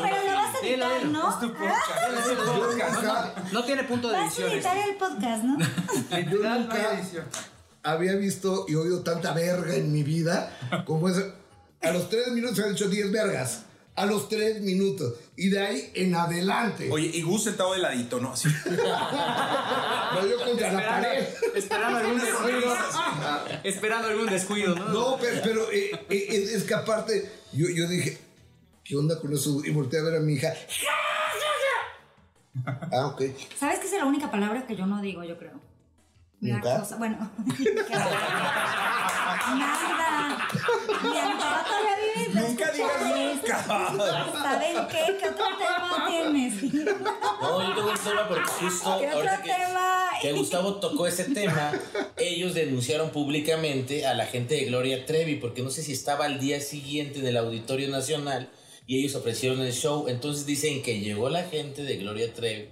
pero 0.00 0.24
lo 0.24 0.36
vas 0.36 0.54
a 0.54 0.66
editar. 0.66 1.04
¿no? 1.04 1.30
Es 1.30 1.38
tu 1.38 1.52
podcast, 1.52 1.80
es 2.16 2.24
tu 2.24 2.44
podcast. 2.60 2.94
Nunca, 2.94 3.34
No 3.52 3.64
tiene 3.64 3.84
punto 3.84 4.08
de 4.08 4.16
Vas 4.16 4.22
a 4.22 4.26
edición. 4.26 4.50
editar 4.52 4.76
esto. 4.78 4.90
el 4.90 4.96
podcast, 4.96 5.44
¿no? 5.44 5.58
yo 6.30 6.48
nunca 6.48 7.00
había 7.82 8.14
visto 8.14 8.64
y 8.68 8.74
oído 8.74 9.02
tanta 9.02 9.34
verga 9.34 9.74
en 9.74 9.92
mi 9.92 10.02
vida 10.02 10.50
como 10.86 11.10
es. 11.10 11.22
A 11.82 11.90
los 11.90 12.08
tres 12.08 12.28
minutos 12.28 12.56
se 12.56 12.64
han 12.64 12.72
hecho 12.72 12.88
10 12.88 13.12
vergas. 13.12 13.64
A 13.96 14.06
los 14.06 14.28
tres 14.28 14.60
minutos. 14.60 15.14
Y 15.36 15.50
de 15.50 15.60
ahí 15.60 15.92
en 15.94 16.14
adelante. 16.14 16.90
Oye, 16.90 17.10
y 17.14 17.22
Gus 17.22 17.44
sentado 17.44 17.74
de 17.74 17.78
ladito, 17.78 18.18
¿no? 18.20 18.32
Así. 18.32 18.48
No, 20.14 20.24
yo 20.28 20.44
contra 20.44 20.72
la 20.72 20.88
pared. 20.88 21.24
Esperando 21.56 21.98
algún 21.98 22.20
descuido. 22.20 22.76
Esperando 23.64 24.08
algún 24.08 24.26
descuido, 24.26 24.74
¿no? 24.76 24.88
No, 24.88 25.18
pero, 25.20 25.40
pero, 25.42 25.72
eh, 25.72 25.90
eh, 26.08 26.26
es, 26.28 26.52
es 26.52 26.62
que 26.62 26.74
aparte, 26.74 27.32
yo, 27.52 27.66
yo 27.68 27.88
dije, 27.88 28.18
¿qué 28.84 28.96
onda 28.96 29.18
con 29.20 29.32
eso? 29.32 29.60
Y 29.64 29.70
volteé 29.70 29.98
a 29.98 30.04
ver 30.04 30.16
a 30.16 30.20
mi 30.20 30.34
hija. 30.34 30.54
Ah, 32.92 33.06
ok. 33.06 33.22
¿Sabes 33.58 33.80
que 33.80 33.86
esa 33.86 33.96
es 33.96 34.02
la 34.02 34.06
única 34.06 34.30
palabra 34.30 34.66
que 34.66 34.76
yo 34.76 34.86
no 34.86 35.02
digo, 35.02 35.24
yo 35.24 35.36
creo? 35.36 35.60
¿Nunca? 36.40 36.78
cosa. 36.80 36.96
Bueno. 36.96 37.16
Nada. 39.58 40.48
Todavía 41.66 41.96
vive. 42.00 42.13
Nunca 42.54 42.70
digas 42.72 43.00
nunca. 43.00 43.64
¿Saben 43.64 44.76
qué? 44.88 45.16
¿Qué 45.18 45.28
otro 45.28 45.46
tema 45.58 46.06
tienes? 46.08 46.62
No, 46.62 47.68
yo 47.68 47.74
tengo 47.74 47.90
un 47.90 47.98
tema 47.98 48.28
porque 48.28 48.48
justo 48.48 48.96
¿Qué 49.00 49.06
otro 49.06 49.18
ahorita 49.18 49.42
que, 49.42 49.50
tema? 49.50 50.08
que 50.22 50.32
Gustavo 50.32 50.74
tocó 50.76 51.06
ese 51.06 51.24
tema, 51.24 51.72
ellos 52.16 52.54
denunciaron 52.54 53.10
públicamente 53.10 54.06
a 54.06 54.14
la 54.14 54.26
gente 54.26 54.54
de 54.54 54.64
Gloria 54.66 55.04
Trevi, 55.04 55.36
porque 55.36 55.62
no 55.62 55.70
sé 55.70 55.82
si 55.82 55.92
estaba 55.92 56.26
al 56.26 56.38
día 56.38 56.60
siguiente 56.60 57.20
del 57.20 57.36
Auditorio 57.36 57.88
Nacional 57.88 58.50
y 58.86 59.00
ellos 59.00 59.16
ofrecieron 59.16 59.60
el 59.60 59.72
show. 59.72 60.06
Entonces 60.08 60.46
dicen 60.46 60.82
que 60.82 61.00
llegó 61.00 61.28
la 61.30 61.42
gente 61.42 61.82
de 61.82 61.96
Gloria 61.96 62.32
Trevi 62.32 62.68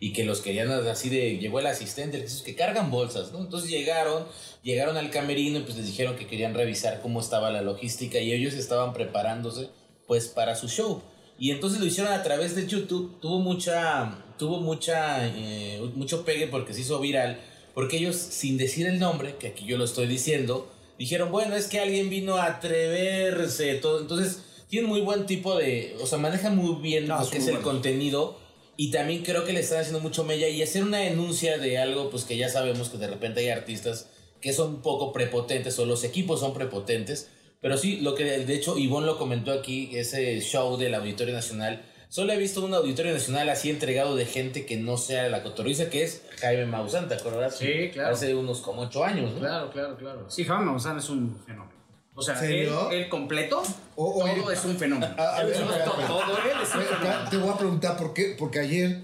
y 0.00 0.14
que 0.14 0.24
los 0.24 0.40
querían 0.40 0.70
así 0.70 1.10
de. 1.10 1.36
Llegó 1.36 1.60
el 1.60 1.66
asistente, 1.66 2.18
esos 2.18 2.42
que 2.42 2.56
cargan 2.56 2.90
bolsas, 2.90 3.32
¿no? 3.32 3.40
Entonces 3.40 3.70
llegaron, 3.70 4.26
llegaron 4.62 4.96
al 4.96 5.10
camerino 5.10 5.58
y 5.58 5.62
pues 5.62 5.76
les 5.76 5.86
dijeron 5.86 6.16
que 6.16 6.26
querían 6.26 6.54
revisar 6.54 7.00
cómo 7.02 7.20
estaba 7.20 7.50
la 7.50 7.60
logística 7.60 8.18
y 8.18 8.32
ellos 8.32 8.54
estaban 8.54 8.94
preparándose 8.94 9.68
pues 10.08 10.26
para 10.26 10.56
su 10.56 10.68
show. 10.68 11.02
Y 11.38 11.52
entonces 11.52 11.80
lo 11.80 11.86
hicieron 11.86 12.12
a 12.12 12.22
través 12.22 12.56
de 12.56 12.66
YouTube. 12.66 13.20
Tuvo 13.20 13.38
mucha, 13.38 14.24
tuvo 14.38 14.58
mucha, 14.60 15.26
eh, 15.26 15.80
mucho 15.94 16.24
pegue 16.24 16.46
porque 16.46 16.74
se 16.74 16.80
hizo 16.80 16.98
viral. 16.98 17.38
Porque 17.74 17.98
ellos, 17.98 18.16
sin 18.16 18.56
decir 18.56 18.86
el 18.86 18.98
nombre, 18.98 19.36
que 19.36 19.48
aquí 19.48 19.64
yo 19.64 19.78
lo 19.78 19.84
estoy 19.84 20.06
diciendo, 20.06 20.68
dijeron, 20.98 21.30
bueno, 21.30 21.54
es 21.54 21.68
que 21.68 21.78
alguien 21.78 22.10
vino 22.10 22.36
a 22.36 22.46
atreverse, 22.46 23.74
todo. 23.74 24.00
Entonces, 24.00 24.42
tienen 24.68 24.88
muy 24.88 25.00
buen 25.00 25.26
tipo 25.26 25.56
de, 25.56 25.96
o 26.00 26.06
sea, 26.06 26.18
manejan 26.18 26.56
muy 26.56 26.80
bien 26.82 27.06
No, 27.06 27.20
lo 27.20 27.30
que 27.30 27.38
es 27.38 27.44
muy 27.44 27.54
el 27.54 27.60
contenido. 27.60 28.39
Y 28.80 28.90
también 28.90 29.22
creo 29.22 29.44
que 29.44 29.52
le 29.52 29.60
están 29.60 29.80
haciendo 29.80 30.00
mucho 30.00 30.24
mella 30.24 30.48
y 30.48 30.62
hacer 30.62 30.82
una 30.82 31.00
denuncia 31.00 31.58
de 31.58 31.76
algo, 31.76 32.08
pues 32.08 32.24
que 32.24 32.38
ya 32.38 32.48
sabemos 32.48 32.88
que 32.88 32.96
de 32.96 33.08
repente 33.08 33.40
hay 33.40 33.50
artistas 33.50 34.08
que 34.40 34.54
son 34.54 34.76
un 34.76 34.80
poco 34.80 35.12
prepotentes 35.12 35.78
o 35.78 35.84
los 35.84 36.02
equipos 36.02 36.40
son 36.40 36.54
prepotentes. 36.54 37.28
Pero 37.60 37.76
sí, 37.76 38.00
lo 38.00 38.14
que 38.14 38.24
de 38.24 38.54
hecho 38.54 38.78
Ivonne 38.78 39.04
lo 39.04 39.18
comentó 39.18 39.52
aquí, 39.52 39.90
ese 39.92 40.40
show 40.40 40.78
del 40.78 40.94
Auditorio 40.94 41.34
Nacional 41.34 41.82
Solo 42.08 42.32
he 42.32 42.38
visto 42.38 42.64
un 42.64 42.74
auditorio 42.74 43.12
nacional 43.12 43.48
así 43.50 43.70
entregado 43.70 44.16
de 44.16 44.26
gente 44.26 44.66
que 44.66 44.76
no 44.76 44.96
sea 44.96 45.28
la 45.28 45.44
cotorriza, 45.44 45.90
que 45.90 46.02
es 46.02 46.24
Jaime 46.40 46.66
Maussan, 46.66 47.06
¿te 47.06 47.14
acuerdas? 47.14 47.56
Sí, 47.56 47.90
claro. 47.92 48.14
Hace 48.14 48.34
unos 48.34 48.62
como 48.62 48.82
ocho 48.82 49.04
años, 49.04 49.32
¿no? 49.34 49.38
Claro, 49.38 49.70
claro, 49.70 49.96
claro. 49.96 50.28
Sí, 50.28 50.44
Jaime 50.44 50.64
Maussan 50.64 50.98
es 50.98 51.08
un 51.08 51.38
fenómeno. 51.46 51.79
O 52.20 52.22
sea, 52.22 52.44
él, 52.44 53.08
completo, 53.08 53.62
O- 53.96 54.22
oye, 54.24 54.40
todo 54.40 54.50
es 54.52 54.64
un 54.64 54.76
fenómeno. 54.76 55.12
a- 55.18 55.36
a 55.38 55.44
ver, 55.44 55.56
todo, 55.56 56.20
él 56.38 56.58
es 56.62 56.74
un 56.74 56.82
fenómeno. 56.82 57.30
Te 57.30 57.36
voy 57.36 57.48
a 57.50 57.56
preguntar 57.58 57.96
por 57.96 58.12
qué. 58.14 58.36
Porque 58.38 58.60
ayer 58.60 59.02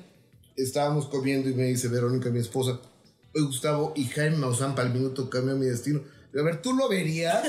estábamos 0.57 1.07
comiendo 1.07 1.49
y 1.49 1.55
me 1.55 1.65
dice 1.65 1.89
Verónica, 1.89 2.31
mi 2.31 2.41
esposa, 2.41 2.79
oye 3.35 3.45
Gustavo, 3.45 3.93
y 3.97 4.05
Jaime 4.07 4.37
Maussan 4.37 4.75
para 4.75 4.89
el 4.89 4.95
minuto 4.95 5.29
cambió 5.31 5.57
mi 5.57 5.67
destino. 5.67 6.01
A 6.39 6.43
ver, 6.43 6.61
¿tú 6.61 6.75
lo 6.75 6.89
verías 6.89 7.43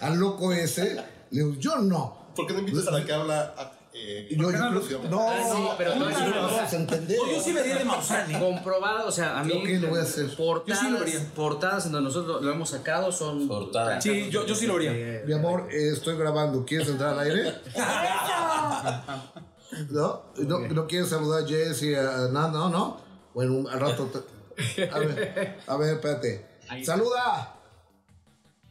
al 0.00 0.18
loco 0.18 0.52
ese? 0.52 0.96
Le 1.30 1.44
digo, 1.44 1.54
yo 1.58 1.76
no. 1.76 2.26
¿Por 2.34 2.46
qué 2.46 2.52
no 2.54 2.58
invitas 2.60 2.88
a 2.88 2.90
la 2.90 3.04
que 3.04 3.12
habla? 3.12 3.54
a- 3.56 3.72
eh, 3.94 4.28
yo, 4.30 4.50
yo 4.50 4.58
creo- 4.82 5.02
no, 5.10 5.28
Ah, 5.28 5.52
sí, 5.54 5.62
pero 5.78 5.94
no 5.96 6.04
cosa. 6.06 6.40
vas 6.62 6.72
a 6.72 6.76
entender. 6.76 7.18
No, 7.18 7.30
yo 7.32 7.40
sí 7.40 7.52
vería 7.52 7.76
de 7.76 7.84
Maussan, 7.84 8.30
¿eh? 8.30 8.38
Comprobado, 8.38 9.08
o 9.08 9.12
sea, 9.12 9.38
a 9.40 9.44
mí 9.44 9.62
que 9.62 9.78
lo 9.78 9.88
voy 9.88 9.98
a 9.98 10.02
hacer. 10.02 10.34
portadas, 10.34 10.80
Yo 10.80 10.86
sí 10.86 10.90
lo 10.92 10.98
vería. 11.00 11.20
portadas 11.34 11.86
en 11.86 11.92
donde 11.92 12.08
nosotros 12.08 12.42
lo 12.42 12.50
hemos 12.52 12.70
sacado 12.70 13.12
son 13.12 13.46
Portadas. 13.48 14.02
Sí, 14.02 14.30
yo, 14.30 14.46
yo 14.46 14.54
sí 14.54 14.66
lo 14.66 14.74
vería. 14.74 14.92
Eh, 14.94 15.24
Mi 15.26 15.34
amor, 15.34 15.68
eh, 15.70 15.90
estoy 15.92 16.16
grabando. 16.16 16.64
¿Quieres 16.64 16.88
entrar 16.88 17.10
al 17.10 17.20
aire? 17.20 17.54
¿No? 19.90 20.22
¿No, 20.36 20.58
¿no 20.60 20.86
quieres 20.86 21.08
saludar 21.08 21.44
a 21.44 21.46
Jess 21.46 21.82
y 21.82 21.94
a 21.94 22.28
no, 22.30 22.48
no, 22.50 22.68
no? 22.68 23.00
Bueno, 23.34 23.68
al 23.70 23.80
rato. 23.80 24.06
te- 24.06 24.88
A 24.90 24.98
ver, 24.98 25.58
a 25.66 25.76
ver, 25.76 25.94
espérate. 25.94 26.46
¡Saluda! 26.84 27.54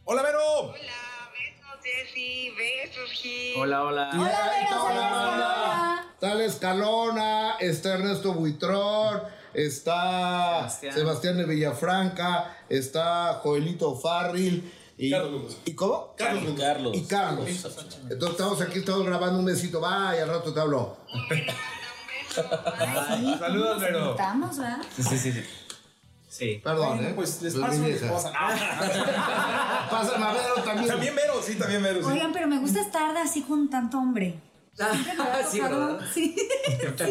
¡Hola, 0.04 0.22
Vero! 0.22 0.38
Hola, 0.60 0.76
Jessy, 1.92 2.50
besos 2.50 3.10
Gil. 3.10 3.54
Hola, 3.58 3.82
hola. 3.84 4.10
Hola, 4.14 4.94
la 4.94 5.10
banda. 5.10 6.06
Está 6.14 6.34
la 6.34 6.44
Escalona, 6.44 7.56
está 7.58 7.94
Ernesto 7.94 8.32
Buitrón, 8.32 9.22
está 9.52 10.60
Sebastián. 10.68 10.94
Sebastián, 10.94 11.38
de 11.38 11.44
Villafranca, 11.44 12.56
está 12.68 13.40
Joelito 13.42 13.96
Farril. 13.96 14.72
Y, 14.96 15.10
Carlos. 15.10 15.56
¿Y 15.64 15.74
cómo? 15.74 16.14
Carlos. 16.16 16.54
Carlos. 16.58 16.96
Y 16.96 17.04
Carlos. 17.04 17.48
Entonces 18.08 18.30
estamos 18.30 18.60
aquí, 18.60 18.78
estamos 18.78 19.04
grabando 19.04 19.38
un 19.40 19.44
besito. 19.44 19.80
Va, 19.80 20.16
y 20.16 20.20
al 20.20 20.28
rato 20.28 20.54
te 20.54 20.60
hablo. 20.60 20.96
Saludos, 23.38 23.80
Vero. 23.80 24.10
Estamos, 24.12 24.58
¿verdad? 24.58 24.80
Sí, 24.96 25.02
sí, 25.02 25.32
sí. 25.32 25.44
Sí. 26.32 26.62
Perdón, 26.64 27.04
¿eh? 27.04 27.12
pues 27.14 27.42
les 27.42 27.54
Los 27.54 27.68
paso 27.68 27.82
a 27.82 27.84
mi 27.84 27.90
esposa. 27.90 28.32
Pásame 29.90 30.24
a 30.24 30.32
Vero 30.32 30.54
también. 30.64 30.88
También 30.88 31.14
Vero, 31.14 31.42
sí, 31.42 31.56
también 31.56 31.82
Vero. 31.82 32.00
sí. 32.02 32.10
Oigan, 32.10 32.32
pero 32.32 32.48
me 32.48 32.58
gusta 32.58 32.80
estar 32.80 33.14
así 33.18 33.42
con 33.42 33.68
tanto 33.68 33.98
hombre. 33.98 34.40
Ha 34.80 35.44
sí, 35.50 35.60
¿verdad? 35.60 36.00
Sí, 36.14 36.34
sí, 36.96 37.04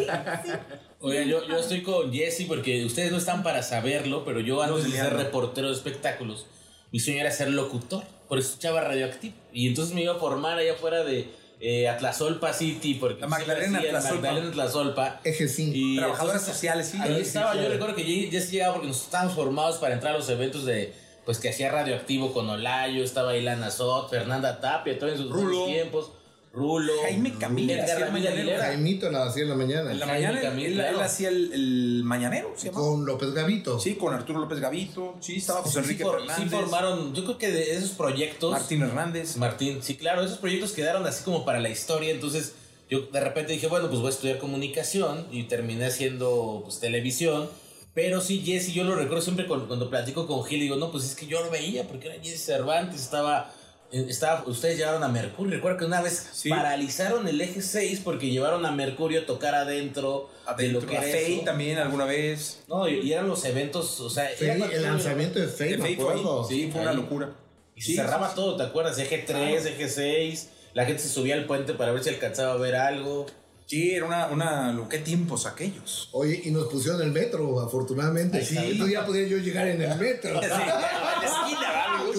sí. 0.44 0.50
Oigan, 0.98 1.28
yo, 1.28 1.46
yo 1.46 1.56
estoy 1.56 1.84
con 1.84 2.12
Jesse 2.12 2.46
porque 2.48 2.84
ustedes 2.84 3.12
no 3.12 3.18
están 3.18 3.44
para 3.44 3.62
saberlo, 3.62 4.24
pero 4.24 4.40
yo 4.40 4.60
antes 4.60 4.90
de 4.90 4.90
ser 4.90 5.14
reportero 5.14 5.68
de 5.68 5.74
espectáculos, 5.74 6.46
mi 6.90 6.98
sueño 6.98 7.20
era 7.20 7.30
ser 7.30 7.50
locutor, 7.50 8.02
por 8.28 8.40
eso 8.40 8.48
escuchaba 8.48 8.80
radioactivo. 8.80 9.36
Y 9.52 9.68
entonces 9.68 9.94
me 9.94 10.02
iba 10.02 10.14
a 10.14 10.18
formar 10.18 10.58
allá 10.58 10.72
afuera 10.72 11.04
de 11.04 11.30
eh, 11.64 11.88
Atlazolpa 11.88 12.52
City, 12.52 12.94
porque 12.94 13.20
La 13.20 13.28
Magdalena 13.28 13.80
sí, 13.80 13.86
Atlazolpa. 13.86 14.16
Magdalena 14.16 14.48
Atlazolpa. 14.48 15.20
Eje 15.22 15.46
5. 15.48 15.72
Y 15.74 15.96
Trabajadoras 15.96 16.34
entonces, 16.42 16.54
sociales, 16.54 16.88
sí. 16.88 16.98
Ahí 17.00 17.20
estaba, 17.20 17.54
yo 17.54 17.68
recuerdo 17.68 17.94
que 17.94 18.04
Ye- 18.04 18.30
Jesse 18.30 18.50
llegaba 18.50 18.74
porque 18.74 18.88
nos 18.88 19.00
estábamos 19.02 19.34
formados 19.34 19.76
para 19.76 19.94
entrar 19.94 20.14
a 20.14 20.18
los 20.18 20.28
eventos 20.28 20.64
de, 20.64 20.92
pues 21.24 21.38
que 21.38 21.48
hacía 21.50 21.70
radioactivo 21.70 22.32
con 22.32 22.50
Olayo, 22.50 23.04
estaba 23.04 23.36
Ilana 23.36 23.70
Sot, 23.70 24.10
Fernanda 24.10 24.60
Tapia, 24.60 24.98
todos 24.98 25.12
en 25.12 25.18
sus 25.18 25.30
Rulo. 25.30 25.66
tiempos, 25.66 26.10
Rulo, 26.52 26.92
Jaime 27.02 27.32
Camila, 27.38 27.72
Edgar. 27.72 28.02
Aguilera. 28.14 28.64
Jaimito 28.64 29.10
la 29.10 29.24
hacía 29.24 29.44
en 29.44 29.48
la 29.48 29.54
mañana. 29.54 29.90
En 29.90 29.98
la 29.98 30.06
Jaime 30.06 30.26
mañana 30.26 30.40
Camil, 30.42 30.66
él, 30.66 30.74
claro. 30.74 30.96
él 30.96 31.02
hacía 31.02 31.28
el, 31.30 31.52
el 31.52 32.02
mañanero, 32.04 32.52
¿se 32.56 32.66
llama? 32.66 32.78
Con 32.78 33.06
López 33.06 33.32
Gavito. 33.32 33.80
Sí, 33.80 33.94
con 33.94 34.12
Arturo 34.12 34.40
López 34.40 34.60
Gavito. 34.60 35.16
Sí, 35.20 35.36
estaba 35.36 35.62
José 35.62 35.72
Sí, 35.72 35.78
Enrique 35.78 36.04
Fernández. 36.04 36.36
sí 36.36 36.48
formaron, 36.50 37.14
yo 37.14 37.24
creo 37.24 37.38
que 37.38 37.50
de 37.50 37.74
esos 37.74 37.90
proyectos... 37.92 38.52
Martín 38.52 38.82
Hernández. 38.82 39.36
Martín, 39.38 39.82
sí, 39.82 39.96
claro, 39.96 40.22
esos 40.22 40.38
proyectos 40.38 40.72
quedaron 40.72 41.06
así 41.06 41.24
como 41.24 41.44
para 41.46 41.58
la 41.58 41.70
historia, 41.70 42.10
entonces 42.10 42.54
yo 42.90 43.00
de 43.06 43.20
repente 43.20 43.54
dije, 43.54 43.68
bueno, 43.68 43.88
pues 43.88 44.00
voy 44.00 44.08
a 44.08 44.10
estudiar 44.10 44.36
comunicación 44.38 45.26
y 45.30 45.44
terminé 45.44 45.86
haciendo 45.86 46.60
pues, 46.64 46.80
televisión, 46.80 47.48
pero 47.94 48.20
sí, 48.20 48.42
Jesse, 48.44 48.74
yo 48.74 48.84
lo 48.84 48.94
recuerdo 48.94 49.22
siempre 49.22 49.46
cuando, 49.46 49.68
cuando 49.68 49.88
platico 49.88 50.26
con 50.26 50.44
Gil, 50.44 50.60
digo, 50.60 50.76
no, 50.76 50.90
pues 50.90 51.04
es 51.04 51.14
que 51.14 51.26
yo 51.26 51.42
lo 51.42 51.50
veía, 51.50 51.88
porque 51.88 52.08
era 52.08 52.22
Jesse 52.22 52.44
Cervantes, 52.44 53.00
estaba, 53.00 53.50
estaba, 53.92 54.42
ustedes 54.46 54.78
llevaron 54.78 55.02
a 55.04 55.08
Mercurio, 55.08 55.54
recuerdo 55.54 55.78
que 55.78 55.84
una 55.84 56.00
vez 56.00 56.28
Sí. 56.32 56.48
paralizaron 56.48 57.28
el 57.28 57.40
eje 57.40 57.60
6 57.62 58.00
porque 58.02 58.30
llevaron 58.30 58.64
a 58.66 58.70
Mercurio 58.72 59.20
a 59.20 59.26
tocar 59.26 59.54
adentro, 59.54 60.30
de 60.56 60.68
lo 60.68 60.80
que 60.80 60.96
a 60.96 61.02
era 61.04 61.12
Fey 61.18 61.34
eso. 61.36 61.44
también 61.44 61.78
alguna 61.78 62.04
vez. 62.06 62.62
No, 62.68 62.88
y, 62.88 63.00
y 63.00 63.12
eran 63.12 63.28
los 63.28 63.44
eventos, 63.44 64.00
o 64.00 64.08
sea, 64.10 64.28
Fey, 64.36 64.48
era- 64.50 64.66
el 64.66 64.82
lanzamiento 64.82 65.38
de 65.38 65.48
Fey, 65.48 65.70
De 65.72 65.76
me 65.78 65.84
Fey 65.84 65.96
fue 65.96 66.14
ahí. 66.14 66.22
Sí, 66.48 66.68
fue 66.72 66.80
una 66.80 66.92
locura. 66.92 67.30
Y 67.74 67.80
se 67.80 67.86
Sí, 67.88 67.94
cerraba 67.96 68.28
sí, 68.30 68.34
todo, 68.36 68.56
¿te 68.56 68.62
acuerdas? 68.64 68.98
Eje 68.98 69.18
3, 69.26 69.64
eje 69.66 69.88
6. 69.88 70.48
La 70.74 70.84
gente 70.86 71.02
se 71.02 71.08
subía 71.08 71.34
al 71.34 71.44
puente 71.46 71.74
para 71.74 71.92
ver 71.92 72.02
si 72.02 72.08
alcanzaba 72.10 72.54
a 72.54 72.56
ver 72.56 72.74
algo. 72.76 73.26
Sí, 73.66 73.92
era 73.94 74.04
una, 74.04 74.26
una... 74.26 74.86
¿Qué 74.90 74.98
tiempos 74.98 75.46
aquellos? 75.46 76.08
Oye, 76.12 76.42
y 76.44 76.50
nos 76.50 76.66
pusieron 76.66 77.00
el 77.00 77.10
metro, 77.12 77.60
afortunadamente. 77.60 78.38
Ahí 78.38 78.44
Sí, 78.44 78.56
está. 78.56 78.66
entonces 78.68 78.92
ya 78.94 79.06
podía 79.06 79.26
yo 79.26 79.38
llegar 79.38 79.66
en 79.68 79.80
el 79.80 79.98
metro. 79.98 80.38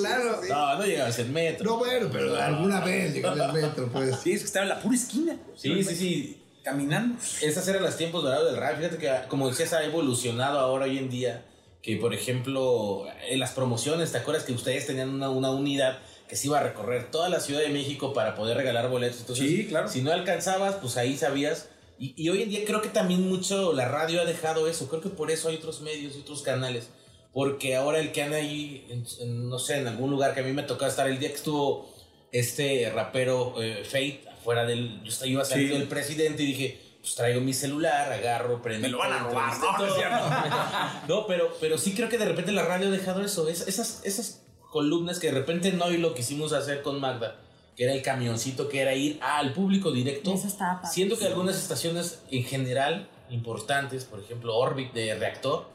claro. 0.08 0.42
No, 0.50 0.78
no 0.78 0.86
llegabas 0.86 1.20
en 1.20 1.34
metro. 1.34 1.66
No, 1.66 1.78
bueno, 1.78 2.10
pero 2.12 2.36
alguna 2.36 2.80
vez 2.82 3.14
llegué 3.14 3.28
en 3.28 3.40
el 3.42 3.54
metro, 3.54 3.90
pues. 3.92 4.16
Sí, 4.24 4.32
es 4.34 4.40
que 4.42 4.46
estaba 4.46 4.64
en 4.64 4.70
la 4.70 4.80
pura 4.82 4.96
esquina. 4.96 5.38
Sí, 5.56 5.84
sí, 5.84 5.96
sí. 5.96 6.40
Caminando. 6.64 7.18
Esas 7.42 7.68
eran 7.68 7.84
los 7.84 7.98
tiempos 7.98 8.24
dorados 8.24 8.52
del 8.52 8.60
rap. 8.60 8.78
Fíjate 8.78 8.98
que, 8.98 9.12
como 9.28 9.50
decías, 9.50 9.74
ha 9.74 9.84
evolucionado 9.84 10.60
ahora 10.60 10.86
hoy 10.86 10.98
en 10.98 11.10
día. 11.10 11.46
Que, 11.82 11.98
por 11.98 12.14
ejemplo, 12.14 13.06
en 13.30 13.40
las 13.40 13.52
promociones, 13.52 14.14
¿te 14.14 14.18
acuerdas 14.20 14.46
que 14.46 14.54
ustedes 14.54 14.88
tenían 14.88 15.10
una, 15.10 15.30
una 15.30 15.52
unidad 15.52 16.00
que 16.30 16.38
se 16.38 16.48
iba 16.48 16.60
a 16.60 16.64
recorrer 16.64 17.12
toda 17.12 17.28
la 17.28 17.42
Ciudad 17.42 17.60
de 17.60 17.68
México 17.68 18.14
para 18.14 18.36
poder 18.36 18.56
regalar 18.56 18.90
boletos? 18.90 19.20
Entonces, 19.20 19.46
Sí, 19.50 19.66
claro. 19.68 19.90
si 19.90 20.02
no 20.02 20.14
alcanzabas, 20.14 20.76
pues 20.76 20.96
ahí 20.96 21.18
sabías. 21.18 21.68
Y, 22.00 22.14
y 22.16 22.30
hoy 22.30 22.42
en 22.44 22.50
día 22.50 22.62
creo 22.66 22.82
que 22.82 22.88
también 22.88 23.28
mucho 23.28 23.74
la 23.74 23.90
radio 23.90 24.22
ha 24.22 24.26
dejado 24.26 24.70
eso. 24.70 24.88
Creo 24.88 25.02
que 25.02 25.10
por 25.10 25.30
eso 25.30 25.50
hay 25.50 25.58
otros 25.58 25.82
medios 25.82 26.16
y 26.16 26.22
otros 26.22 26.42
canales. 26.42 26.88
Porque 27.34 27.76
ahora 27.76 28.00
el 28.00 28.12
que 28.12 28.22
anda 28.24 28.38
ahí, 28.38 28.86
en- 28.90 29.06
en, 29.22 29.50
no 29.50 29.58
sé, 29.60 29.78
en 29.78 29.88
algún 29.88 30.12
lugar 30.12 30.34
que 30.36 30.42
a 30.42 30.44
mí 30.44 30.52
me 30.54 30.64
tocó 30.64 30.86
estar 30.86 31.08
el 31.08 31.18
día 31.20 31.30
que 31.30 31.36
estuvo 31.36 31.90
este 32.32 32.92
rapero 32.94 33.56
eh, 33.62 33.84
Fate 33.84 34.24
afuera 34.32 34.66
del. 34.66 35.02
Yo 35.04 35.10
estaba- 35.10 35.28
iba 35.30 35.46
saliendo 35.46 35.74
Sí. 35.76 35.80
del 35.80 35.88
presidente 35.90 36.44
y 36.44 36.46
dije, 36.48 36.80
pues 37.02 37.16
traigo 37.16 37.42
mi 37.42 37.54
celular, 37.54 38.12
agarro, 38.12 38.62
prendo. 38.62 38.82
Me 38.88 38.90
lo 38.92 38.98
van 39.00 39.12
a 39.14 39.20
robar, 39.24 39.58
no, 39.58 39.72
no 39.72 39.72
es 39.86 39.90
todo. 39.90 39.96
cierto. 39.98 40.18
No, 41.08 41.28
pero, 41.28 41.52
pero 41.60 41.78
sí 41.78 41.94
creo 41.96 42.08
que 42.10 42.18
de 42.18 42.26
repente 42.26 42.52
la 42.52 42.64
radio 42.66 42.88
ha 42.88 42.92
dejado 42.92 43.24
eso. 43.24 43.48
es- 43.50 43.68
esas, 43.68 44.02
esas 44.06 44.42
columnas 44.72 45.20
que 45.20 45.28
de 45.28 45.34
repente 45.34 45.72
no 45.72 45.92
y 45.92 45.98
lo 45.98 46.14
quisimos 46.14 46.54
hacer 46.54 46.82
con 46.82 47.00
Magda, 47.00 47.40
que 47.76 47.84
era 47.86 47.94
el 47.94 48.02
camioncito, 48.04 48.70
que 48.70 48.80
era 48.82 48.94
ir 48.96 49.20
al 49.22 49.54
público 49.54 49.92
directo. 49.92 50.34
Eso 50.34 50.48
estaba. 50.48 50.86
Siendo 50.86 51.18
que 51.18 51.26
algunas 51.26 51.58
estaciones 51.58 52.20
en 52.32 52.44
general 52.44 53.08
importantes, 53.30 54.06
por 54.06 54.20
ejemplo 54.20 54.56
Orbit 54.56 54.94
de 54.94 55.16
Reactor, 55.16 55.68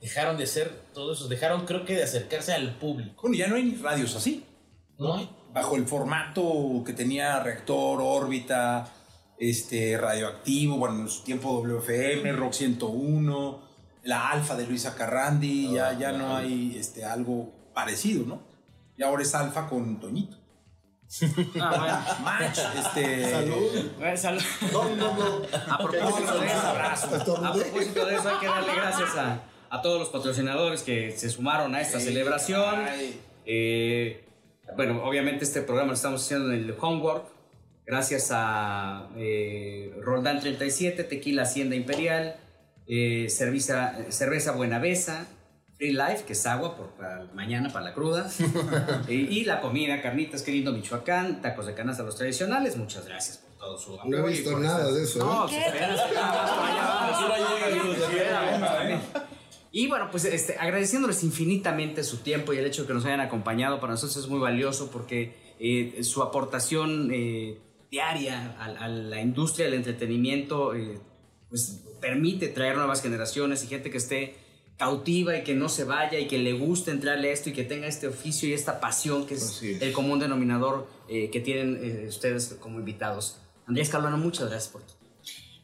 dejaron 0.00 0.36
de 0.38 0.46
ser 0.46 0.70
todo 0.94 1.12
eso, 1.12 1.28
dejaron 1.28 1.66
creo 1.66 1.84
que 1.84 1.94
de 1.94 2.02
acercarse 2.02 2.52
al 2.52 2.76
público. 2.76 3.22
Bueno, 3.22 3.36
ya 3.36 3.48
no 3.48 3.56
hay 3.56 3.74
radios 3.76 4.16
así. 4.16 4.44
No 4.98 5.14
hay. 5.14 5.30
Bajo 5.52 5.76
el 5.76 5.86
formato 5.86 6.82
que 6.84 6.92
tenía 6.92 7.40
Reactor, 7.40 8.00
órbita, 8.00 8.88
este, 9.38 9.98
radioactivo, 9.98 10.76
bueno, 10.76 11.00
en 11.00 11.08
su 11.08 11.24
tiempo 11.24 11.62
WFM, 11.62 12.32
Rock 12.32 12.52
101, 12.52 13.62
la 14.04 14.30
Alfa 14.30 14.54
de 14.54 14.66
Luisa 14.66 14.94
Carrandi, 14.94 15.72
ya, 15.72 15.98
ya 15.98 16.12
no 16.12 16.36
hay 16.36 16.76
este, 16.78 17.04
algo 17.04 17.52
parecido, 17.74 18.26
¿no? 18.26 18.42
Y 18.96 19.02
ahora 19.02 19.22
es 19.22 19.34
Alfa 19.34 19.66
con 19.68 19.98
Toñito. 19.98 20.36
Ah, 21.60 22.18
Match, 22.24 22.58
este. 22.78 23.30
Salud. 23.30 23.90
bueno. 23.98 24.16
Salud. 24.16 24.42
No, 24.72 24.94
no, 24.94 25.16
no. 25.16 25.42
A 25.74 25.78
propósito 25.78 26.38
de 26.38 26.46
eso, 26.46 26.66
abrazo. 26.68 27.06
a 27.44 27.52
propósito 27.52 28.06
de 28.06 28.14
eso, 28.14 28.28
hay 28.28 28.38
que 28.38 28.46
darle 28.46 28.74
gracias 28.74 29.16
a, 29.16 29.42
a 29.70 29.82
todos 29.82 30.00
los 30.00 30.08
patrocinadores 30.08 30.82
que 30.82 31.12
se 31.12 31.30
sumaron 31.30 31.74
a 31.74 31.80
esta 31.80 32.00
celebración. 32.00 32.84
Eh, 33.46 34.24
bueno, 34.76 35.02
obviamente 35.04 35.44
este 35.44 35.62
programa 35.62 35.88
lo 35.88 35.94
estamos 35.94 36.22
haciendo 36.24 36.52
en 36.52 36.64
el 36.64 36.74
Homework. 36.78 37.26
Gracias 37.86 38.28
a 38.32 39.08
eh, 39.16 39.92
Roldán 40.00 40.40
37, 40.40 41.04
Tequila 41.04 41.42
Hacienda 41.42 41.74
Imperial, 41.74 42.36
eh, 42.86 43.26
cerveza, 43.30 43.96
cerveza 44.10 44.52
Buenavesa, 44.52 45.26
Free 45.76 45.92
Life, 45.92 46.24
que 46.26 46.34
es 46.34 46.46
agua 46.46 46.76
por, 46.76 46.90
para 46.90 47.24
mañana, 47.34 47.72
para 47.72 47.86
la 47.86 47.94
cruda. 47.94 48.30
y, 49.08 49.14
y 49.14 49.44
la 49.44 49.60
comida, 49.60 50.02
carnitas, 50.02 50.42
qué 50.42 50.52
lindo 50.52 50.72
Michoacán, 50.72 51.40
tacos 51.42 51.66
de 51.66 51.74
canasta 51.74 52.02
los 52.02 52.16
tradicionales. 52.16 52.76
Muchas 52.76 53.06
gracias 53.06 53.38
por 53.38 53.50
todo 53.56 53.78
su 53.78 53.94
apoyo. 53.94 54.18
No 54.18 54.26
he 54.26 54.30
visto 54.30 54.58
nada 54.58 54.92
de 54.92 55.02
eso, 55.02 55.18
No, 55.20 55.46
¿eh? 55.46 55.50
si 55.50 55.56
esperas, 55.56 56.00
Y 59.72 59.86
bueno, 59.86 60.08
pues 60.10 60.24
este, 60.24 60.56
agradeciéndoles 60.58 61.22
infinitamente 61.22 62.02
su 62.02 62.18
tiempo 62.18 62.52
y 62.52 62.58
el 62.58 62.66
hecho 62.66 62.82
de 62.82 62.88
que 62.88 62.94
nos 62.94 63.04
hayan 63.04 63.20
acompañado, 63.20 63.80
para 63.80 63.92
nosotros 63.92 64.16
es 64.16 64.28
muy 64.28 64.40
valioso 64.40 64.90
porque 64.90 65.34
eh, 65.60 66.02
su 66.02 66.22
aportación 66.22 67.10
eh, 67.12 67.58
diaria 67.90 68.56
a, 68.58 68.64
a 68.64 68.88
la 68.88 69.20
industria 69.20 69.66
del 69.66 69.74
entretenimiento, 69.74 70.74
eh, 70.74 70.98
pues 71.48 71.82
permite 72.00 72.48
traer 72.48 72.76
nuevas 72.76 73.02
generaciones 73.02 73.62
y 73.62 73.66
gente 73.66 73.90
que 73.90 73.98
esté 73.98 74.36
cautiva 74.80 75.36
y 75.36 75.44
que 75.44 75.54
no 75.54 75.68
se 75.68 75.84
vaya 75.84 76.18
y 76.18 76.26
que 76.26 76.38
le 76.38 76.54
guste 76.54 76.90
entrarle 76.90 77.28
a 77.28 77.32
esto 77.34 77.50
y 77.50 77.52
que 77.52 77.64
tenga 77.64 77.86
este 77.86 78.08
oficio 78.08 78.48
y 78.48 78.54
esta 78.54 78.80
pasión 78.80 79.26
que 79.26 79.34
es, 79.34 79.62
es. 79.62 79.82
el 79.82 79.92
común 79.92 80.18
denominador 80.18 80.88
eh, 81.06 81.28
que 81.30 81.40
tienen 81.40 81.78
eh, 81.82 82.06
ustedes 82.08 82.56
como 82.58 82.78
invitados. 82.78 83.36
Andrés 83.66 83.90
Calvano, 83.90 84.16
muchas 84.16 84.48
gracias 84.48 84.72
por 84.72 84.82
tu 84.82 84.99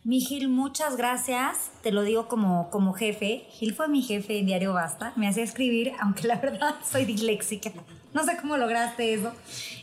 Mi 0.06 0.20
Gil, 0.20 0.48
muchas 0.48 0.96
gracias. 0.96 1.72
Te 1.82 1.90
lo 1.90 2.02
digo 2.02 2.28
como, 2.28 2.70
como 2.70 2.92
jefe. 2.92 3.44
Gil 3.50 3.74
fue 3.74 3.88
mi 3.88 4.02
jefe 4.02 4.38
en 4.38 4.46
Diario 4.46 4.72
Basta. 4.72 5.12
Me 5.16 5.26
hacía 5.26 5.42
escribir, 5.42 5.94
aunque 6.00 6.28
la 6.28 6.36
verdad 6.36 6.76
soy 6.88 7.04
disléxica. 7.04 7.72
No 8.14 8.22
sé 8.22 8.36
cómo 8.36 8.56
lograste 8.56 9.14
eso, 9.14 9.32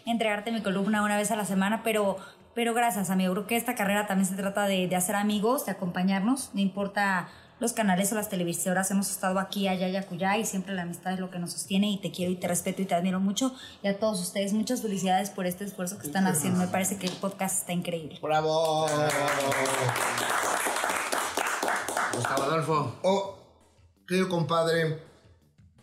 entregarte 0.06 0.54
mi 0.54 0.62
columna 0.62 1.04
una 1.04 1.18
vez 1.18 1.30
a 1.32 1.36
la 1.36 1.44
semana, 1.44 1.84
pero, 1.84 2.16
pero 2.56 2.74
gracias, 2.74 3.10
amigo. 3.10 3.34
Creo 3.34 3.48
que 3.48 3.58
esta 3.58 3.76
carrera 3.76 4.08
también 4.08 4.26
se 4.26 4.38
trata 4.38 4.66
de, 4.66 4.88
de 4.88 4.96
hacer 4.96 5.18
amigos, 5.18 5.66
de 5.66 5.74
acompañarnos. 5.74 6.52
No 6.54 6.62
importa 6.62 7.28
los 7.60 7.74
canales 7.74 8.12
o 8.12 8.16
las 8.16 8.30
televisoras, 8.30 8.92
hemos 8.92 9.10
estado 9.10 9.40
aquí, 9.40 9.68
allá 9.68 9.88
y 9.88 9.96
acullá, 9.96 10.38
y 10.38 10.46
siempre 10.46 10.74
la 10.74 10.84
amistad 10.84 11.14
es 11.14 11.20
lo 11.20 11.30
que 11.30 11.40
nos 11.40 11.52
sostiene. 11.52 11.90
Y 11.90 11.98
te 11.98 12.12
quiero 12.12 12.32
y 12.32 12.36
te 12.36 12.48
respeto 12.48 12.82
y 12.82 12.86
te 12.86 12.96
admiro 12.96 13.20
mucho. 13.20 13.54
Y 13.82 13.88
a 13.88 14.00
todos 14.00 14.20
ustedes, 14.22 14.54
muchas 14.54 14.82
felicidades 14.82 15.30
por 15.30 15.46
este 15.46 15.64
esfuerzo 15.64 15.98
que 15.98 16.08
están 16.08 16.28
haciendo. 16.28 16.60
Me 16.60 16.68
parece 16.68 16.98
que 16.98 17.08
el 17.08 17.14
podcast 17.14 17.60
está 17.60 17.74
increíble. 17.74 18.20
¡Bravo! 18.22 18.88
Gustavo 22.14 22.44
Adolfo. 22.44 22.96
Oh, 23.04 23.38
querido 24.08 24.30
compadre, 24.30 25.13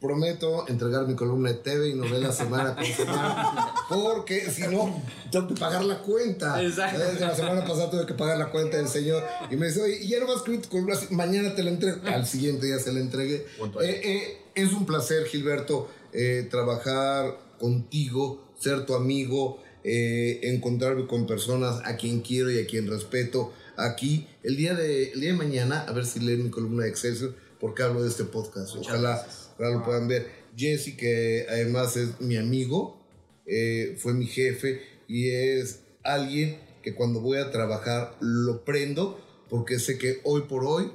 prometo 0.01 0.67
entregar 0.69 1.07
mi 1.07 1.15
columna 1.15 1.51
de 1.51 1.57
TV 1.57 1.91
y 1.91 1.95
novela 1.95 2.33
semana 2.33 2.75
con 2.75 2.85
semana. 2.85 3.75
Porque 3.89 4.51
si 4.51 4.63
no, 4.63 5.03
tengo 5.31 5.49
que 5.49 5.55
pagar 5.55 5.85
la 5.85 5.99
cuenta. 5.99 6.63
Exacto. 6.63 6.99
Desde 6.99 7.21
la 7.21 7.35
semana 7.35 7.65
pasada 7.65 7.91
tuve 7.91 8.07
que 8.07 8.15
pagar 8.15 8.39
la 8.39 8.51
cuenta 8.51 8.79
del 8.79 8.89
señor. 8.89 9.23
Y 9.51 9.57
me 9.57 9.67
dice, 9.67 9.83
oye, 9.83 9.99
y 10.03 10.09
ya 10.09 10.21
no 10.21 10.27
vas 10.27 10.37
a 10.37 10.39
escribir 10.39 10.63
tu 10.63 10.71
columna, 10.71 10.95
mañana 11.11 11.55
te 11.55 11.63
la 11.63 11.71
entrego. 11.71 12.01
Al 12.07 12.27
siguiente 12.27 12.67
día 12.67 12.79
se 12.79 12.93
la 12.93 13.01
entregué. 13.01 13.47
Eh, 13.83 14.01
eh, 14.05 14.39
es 14.55 14.73
un 14.73 14.87
placer, 14.87 15.27
Gilberto, 15.27 15.89
eh, 16.13 16.49
trabajar 16.51 17.39
contigo, 17.59 18.43
ser 18.59 18.87
tu 18.87 18.95
amigo, 18.95 19.63
eh, 19.85 20.41
encontrarme 20.43 21.07
con 21.07 21.27
personas 21.27 21.81
a 21.85 21.97
quien 21.97 22.21
quiero 22.21 22.51
y 22.51 22.59
a 22.59 22.67
quien 22.67 22.89
respeto. 22.89 23.53
Aquí, 23.77 24.27
el 24.43 24.57
día 24.57 24.75
de, 24.75 25.13
el 25.13 25.21
día 25.21 25.33
de 25.33 25.39
mañana, 25.39 25.83
a 25.83 25.93
ver 25.93 26.05
si 26.05 26.21
leen 26.21 26.45
mi 26.45 26.51
columna 26.51 26.85
de 26.85 26.91
Excelsior, 26.91 27.35
porque 27.59 27.83
hablo 27.83 28.03
de 28.03 28.09
este 28.09 28.25
podcast. 28.25 28.77
Ojalá, 28.77 29.27
ojalá 29.61 29.77
lo 29.77 29.85
puedan 29.85 30.09
ver. 30.09 30.27
Jesse, 30.57 30.97
que 30.97 31.47
además 31.49 31.97
es 31.97 32.21
mi 32.21 32.37
amigo, 32.37 33.07
eh, 33.47 33.97
fue 33.99 34.15
mi 34.15 34.27
jefe 34.27 34.83
y 35.07 35.31
es 35.31 35.81
alguien 36.03 36.59
que 36.83 36.95
cuando 36.95 37.21
voy 37.21 37.39
a 37.39 37.51
trabajar 37.51 38.17
lo 38.21 38.65
prendo 38.65 39.21
porque 39.49 39.79
sé 39.79 39.99
que 39.99 40.21
hoy 40.25 40.43
por 40.43 40.65
hoy 40.65 40.91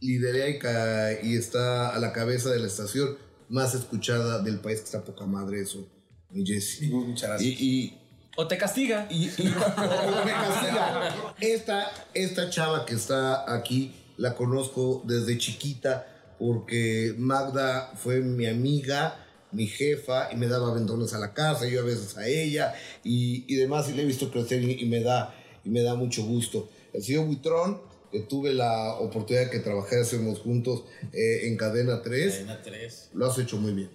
lidera 0.00 0.48
y, 1.22 1.36
está 1.36 1.94
a 1.94 1.98
la 1.98 2.12
cabeza 2.12 2.50
de 2.50 2.58
la 2.58 2.66
estación 2.66 3.16
más 3.48 3.74
escuchada 3.74 4.42
del 4.42 4.60
país, 4.60 4.78
que 4.78 4.86
está 4.86 5.04
poca 5.04 5.26
madre 5.26 5.60
eso, 5.60 5.86
mi 6.30 6.46
Jesse. 6.46 6.82
Muchas 6.90 7.28
gracias. 7.30 7.60
Y, 7.60 7.64
y, 7.84 7.98
O 8.36 8.48
te 8.48 8.56
castiga. 8.56 9.06
y, 9.10 9.24
y- 9.26 9.30
o 9.38 10.24
me 10.24 10.32
castiga. 10.32 11.34
Esta, 11.40 11.92
esta 12.14 12.48
chava 12.48 12.86
que 12.86 12.94
está 12.94 13.52
aquí 13.54 13.94
la 14.16 14.34
conozco 14.34 15.02
desde 15.06 15.36
chiquita 15.36 16.09
porque 16.40 17.14
Magda 17.18 17.92
fue 17.94 18.20
mi 18.20 18.46
amiga, 18.46 19.26
mi 19.52 19.66
jefa 19.66 20.32
y 20.32 20.36
me 20.36 20.48
daba 20.48 20.70
aventones 20.70 21.12
a 21.12 21.18
la 21.18 21.34
casa, 21.34 21.68
yo 21.68 21.80
a 21.80 21.84
veces 21.84 22.16
a 22.16 22.26
ella 22.26 22.74
y, 23.04 23.44
y 23.46 23.56
demás 23.56 23.90
y 23.90 23.92
le 23.92 24.02
he 24.02 24.06
visto 24.06 24.30
crecer 24.30 24.62
y, 24.62 24.80
y 24.80 24.86
me 24.86 25.02
da, 25.02 25.34
y 25.64 25.68
me 25.68 25.82
da 25.82 25.94
mucho 25.94 26.24
gusto. 26.24 26.70
El 26.94 27.02
señor 27.04 27.26
Buitrón, 27.26 27.82
que 28.10 28.20
tuve 28.20 28.54
la 28.54 28.94
oportunidad 28.94 29.44
de 29.44 29.50
que 29.50 29.58
trabajásemos 29.58 30.38
juntos 30.38 30.84
eh, 31.12 31.42
en 31.44 31.58
Cadena 31.58 32.00
3, 32.02 32.32
Cadena 32.32 32.62
3. 32.62 33.10
lo 33.12 33.26
has 33.26 33.38
hecho 33.38 33.58
muy 33.58 33.74
bien. 33.74 33.90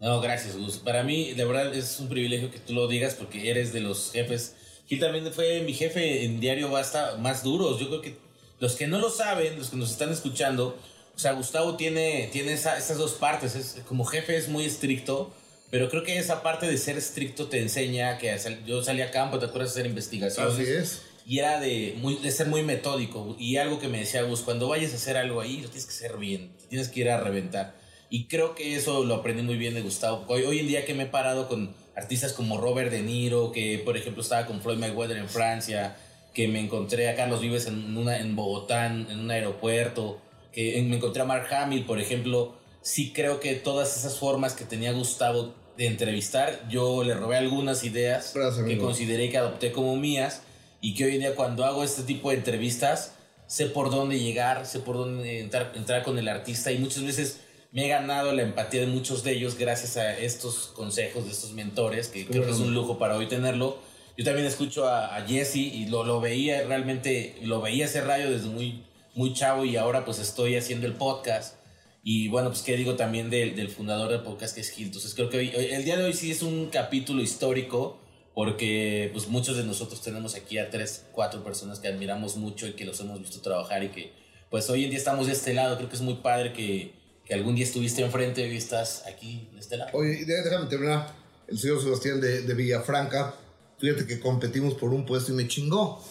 No, 0.00 0.20
gracias, 0.20 0.56
Gus. 0.56 0.78
Para 0.78 1.04
mí, 1.04 1.34
de 1.34 1.44
verdad, 1.44 1.72
es 1.74 2.00
un 2.00 2.08
privilegio 2.08 2.50
que 2.50 2.58
tú 2.58 2.72
lo 2.72 2.88
digas 2.88 3.14
porque 3.14 3.50
eres 3.50 3.72
de 3.72 3.80
los 3.80 4.12
jefes. 4.12 4.56
Gil 4.86 4.98
también 4.98 5.30
fue 5.32 5.60
mi 5.60 5.74
jefe 5.74 6.24
en 6.24 6.40
Diario 6.40 6.70
Basta 6.70 7.18
más 7.18 7.44
duros. 7.44 7.78
Yo 7.78 7.86
creo 7.88 8.00
que 8.00 8.16
los 8.58 8.74
que 8.74 8.88
no 8.88 8.98
lo 8.98 9.10
saben, 9.10 9.58
los 9.58 9.70
que 9.70 9.76
nos 9.76 9.92
están 9.92 10.10
escuchando, 10.10 10.76
sea, 11.22 11.32
Gustavo 11.32 11.76
tiene, 11.76 12.28
tiene 12.32 12.52
esa- 12.52 12.76
esas 12.76 12.98
dos 12.98 13.12
partes. 13.12 13.54
Es, 13.54 13.76
como 13.88 14.04
jefe 14.04 14.36
es 14.36 14.48
muy 14.48 14.64
estricto, 14.64 15.32
pero 15.70 15.88
creo 15.88 16.02
que 16.02 16.18
esa 16.18 16.42
parte 16.42 16.66
de 16.66 16.76
ser 16.76 16.98
estricto 16.98 17.48
te 17.48 17.60
enseña 17.60 18.18
que 18.18 18.38
sal- 18.38 18.64
yo 18.66 18.82
salí 18.82 19.00
a 19.02 19.10
campo, 19.10 19.38
¿te 19.38 19.46
acuerdas 19.46 19.74
de 19.74 19.80
hacer 19.80 19.90
investigaciones? 19.90 20.52
Así 20.54 20.62
es. 20.64 21.02
Y 21.24 21.38
era 21.38 21.60
de, 21.60 21.94
muy, 21.98 22.16
de 22.16 22.30
ser 22.32 22.48
muy 22.48 22.62
metódico. 22.62 23.36
Y 23.38 23.56
algo 23.56 23.78
que 23.78 23.88
me 23.88 23.98
decía 24.00 24.22
Gus, 24.22 24.40
cuando 24.40 24.68
vayas 24.68 24.92
a 24.92 24.96
hacer 24.96 25.16
algo 25.16 25.40
ahí, 25.40 25.58
lo 25.62 25.68
tienes 25.68 25.86
que 25.86 25.92
hacer 25.94 26.16
bien, 26.18 26.50
tienes 26.68 26.88
que 26.88 27.00
ir 27.00 27.10
a 27.10 27.20
reventar. 27.20 27.74
Y 28.10 28.26
creo 28.26 28.54
que 28.54 28.74
eso 28.76 29.04
lo 29.04 29.14
aprendí 29.14 29.42
muy 29.42 29.56
bien 29.56 29.72
de 29.74 29.82
Gustavo. 29.82 30.24
Hoy, 30.28 30.42
hoy 30.42 30.58
en 30.58 30.66
día 30.66 30.84
que 30.84 30.94
me 30.94 31.04
he 31.04 31.06
parado 31.06 31.48
con 31.48 31.74
artistas 31.96 32.32
como 32.32 32.58
Robert 32.58 32.90
De 32.90 33.00
Niro, 33.02 33.52
que 33.52 33.80
por 33.84 33.96
ejemplo 33.96 34.22
estaba 34.22 34.46
con 34.46 34.60
Floyd 34.60 34.78
Mayweather 34.78 35.16
en 35.16 35.28
Francia, 35.28 35.96
que 36.34 36.48
me 36.48 36.58
encontré 36.60 37.08
a 37.08 37.14
Carlos 37.14 37.40
Vives 37.40 37.66
en, 37.66 37.96
una, 37.96 38.18
en 38.18 38.34
Bogotá, 38.34 38.86
en 38.86 39.18
un 39.18 39.30
aeropuerto, 39.30 40.20
que 40.52 40.78
en- 40.78 40.88
me 40.90 40.96
encontré 40.96 41.22
a 41.22 41.24
Mark 41.24 41.46
Hamill, 41.52 41.84
por 41.84 41.98
ejemplo. 42.00 42.54
Sí 42.82 43.12
creo 43.12 43.38
que 43.40 43.54
todas 43.54 43.96
esas 43.96 44.18
formas 44.18 44.54
que 44.54 44.64
tenía 44.64 44.92
Gustavo 44.92 45.54
de 45.76 45.86
entrevistar, 45.86 46.68
yo 46.68 47.02
le 47.04 47.14
robé 47.14 47.36
algunas 47.36 47.84
ideas 47.84 48.32
Gracias, 48.34 48.66
que 48.66 48.76
consideré 48.78 49.30
que 49.30 49.38
adopté 49.38 49.72
como 49.72 49.96
mías 49.96 50.42
y 50.80 50.94
que 50.94 51.04
hoy 51.04 51.14
en 51.14 51.20
día 51.20 51.34
cuando 51.34 51.64
hago 51.64 51.82
este 51.84 52.02
tipo 52.02 52.30
de 52.30 52.36
entrevistas 52.36 53.14
sé 53.46 53.66
por 53.66 53.90
dónde 53.90 54.18
llegar, 54.18 54.66
sé 54.66 54.80
por 54.80 54.96
dónde 54.96 55.40
entrar, 55.40 55.72
entrar 55.76 56.02
con 56.02 56.18
el 56.18 56.28
artista 56.28 56.72
y 56.72 56.78
muchas 56.78 57.04
veces 57.04 57.40
me 57.70 57.86
he 57.86 57.88
ganado 57.88 58.32
la 58.32 58.42
empatía 58.42 58.80
de 58.80 58.86
muchos 58.88 59.22
de 59.24 59.32
ellos 59.32 59.56
gracias 59.56 59.96
a 59.96 60.18
estos 60.18 60.68
consejos 60.74 61.24
de 61.24 61.30
estos 61.30 61.52
mentores, 61.52 62.08
que 62.08 62.26
creo 62.26 62.44
que 62.44 62.50
es 62.50 62.58
un 62.58 62.74
lujo 62.74 62.98
para 62.98 63.16
hoy 63.16 63.28
tenerlo. 63.28 63.78
Yo 64.18 64.24
también 64.24 64.46
escucho 64.46 64.86
a, 64.88 65.16
a 65.16 65.26
Jesse 65.26 65.56
y 65.56 65.86
lo, 65.86 66.04
lo 66.04 66.20
veía 66.20 66.64
realmente, 66.64 67.36
lo 67.42 67.60
veía 67.62 67.86
ese 67.86 68.02
rayo 68.02 68.30
desde 68.30 68.48
muy, 68.48 68.82
muy 69.14 69.34
chavo 69.34 69.64
y 69.64 69.76
ahora 69.76 70.04
pues 70.04 70.18
estoy 70.18 70.56
haciendo 70.56 70.86
el 70.86 70.94
podcast. 70.94 71.56
Y 72.04 72.28
bueno, 72.28 72.48
pues 72.50 72.62
qué 72.62 72.76
digo 72.76 72.96
también 72.96 73.30
del, 73.30 73.54
del 73.54 73.68
fundador 73.68 74.10
del 74.10 74.22
podcast 74.22 74.54
que 74.54 74.60
es 74.60 74.70
Gil. 74.70 74.86
Entonces 74.86 75.14
creo 75.14 75.30
que 75.30 75.40
el 75.40 75.84
día 75.84 75.96
de 75.96 76.04
hoy 76.04 76.12
sí 76.12 76.30
es 76.30 76.42
un 76.42 76.66
capítulo 76.66 77.22
histórico 77.22 78.00
porque 78.34 79.10
pues 79.12 79.28
muchos 79.28 79.56
de 79.56 79.64
nosotros 79.64 80.02
tenemos 80.02 80.34
aquí 80.34 80.58
a 80.58 80.70
tres, 80.70 81.04
cuatro 81.12 81.44
personas 81.44 81.78
que 81.80 81.88
admiramos 81.88 82.36
mucho 82.36 82.66
y 82.66 82.72
que 82.72 82.84
los 82.84 82.98
hemos 83.00 83.20
visto 83.20 83.40
trabajar 83.40 83.84
y 83.84 83.88
que 83.90 84.12
pues 84.50 84.68
hoy 84.70 84.84
en 84.84 84.90
día 84.90 84.98
estamos 84.98 85.26
de 85.26 85.32
este 85.32 85.54
lado. 85.54 85.76
Creo 85.76 85.88
que 85.88 85.96
es 85.96 86.02
muy 86.02 86.14
padre 86.14 86.52
que, 86.52 86.94
que 87.24 87.34
algún 87.34 87.54
día 87.54 87.64
estuviste 87.64 88.02
enfrente 88.02 88.46
y 88.46 88.56
estás 88.56 89.04
aquí 89.06 89.48
de 89.52 89.60
este 89.60 89.76
lado. 89.76 89.90
Oye, 89.94 90.24
déjame 90.24 90.66
terminar. 90.66 91.14
El 91.46 91.58
señor 91.58 91.82
Sebastián 91.82 92.20
de, 92.20 92.42
de 92.42 92.54
Villafranca, 92.54 93.34
fíjate 93.82 94.06
que 94.06 94.18
competimos 94.20 94.74
por 94.74 94.94
un 94.94 95.04
puesto 95.04 95.32
y 95.32 95.34
me 95.34 95.46
chingó. 95.48 96.02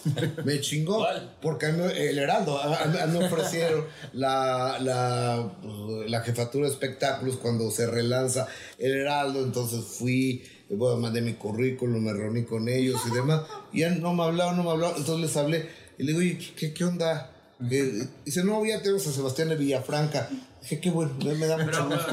Me 0.44 0.60
chingó. 0.60 0.98
¿Cuál? 0.98 1.36
Porque 1.42 1.66
el 1.66 2.18
Heraldo, 2.18 2.58
a, 2.58 2.64
a- 2.76 3.02
a 3.02 3.06
mí 3.06 3.18
me 3.18 3.26
ofrecieron 3.26 3.84
la, 4.12 4.78
la, 4.78 5.52
pues, 5.62 6.08
la 6.10 6.20
jefatura 6.20 6.66
de 6.66 6.72
espectáculos 6.72 7.36
cuando 7.38 7.70
se 7.70 7.86
relanza 7.86 8.46
el 8.78 8.92
Heraldo. 8.94 9.42
Entonces 9.42 9.82
fui, 9.84 10.44
eh, 10.68 10.74
bueno, 10.76 10.98
mandé 10.98 11.22
mi 11.22 11.32
currículum, 11.32 12.04
me 12.04 12.12
reuní 12.12 12.44
con 12.44 12.68
ellos 12.68 13.00
y 13.10 13.14
demás. 13.14 13.42
Y 13.72 13.80
ya 13.80 13.90
no 13.90 14.12
me 14.14 14.22
hablaban, 14.24 14.56
no 14.58 14.64
me 14.64 14.70
hablaban. 14.70 14.96
Entonces 14.98 15.26
les 15.26 15.36
hablé 15.38 15.68
y 15.98 16.02
le 16.04 16.08
digo, 16.12 16.18
oye, 16.20 16.38
¿qué, 16.56 16.72
qué 16.74 16.84
onda? 16.84 17.30
Que- 17.70 18.06
dice, 18.24 18.44
no, 18.44 18.64
ya 18.66 18.80
tenemos 18.82 19.06
a 19.06 19.12
Sebastián 19.12 19.48
de 19.48 19.56
Villafranca. 19.56 20.28
Dije, 20.62 20.80
qué 20.80 20.90
bueno, 20.90 21.10
me, 21.18 21.34
me 21.34 21.46
da 21.46 21.58
mucho 21.58 21.86
gusto. 21.88 22.12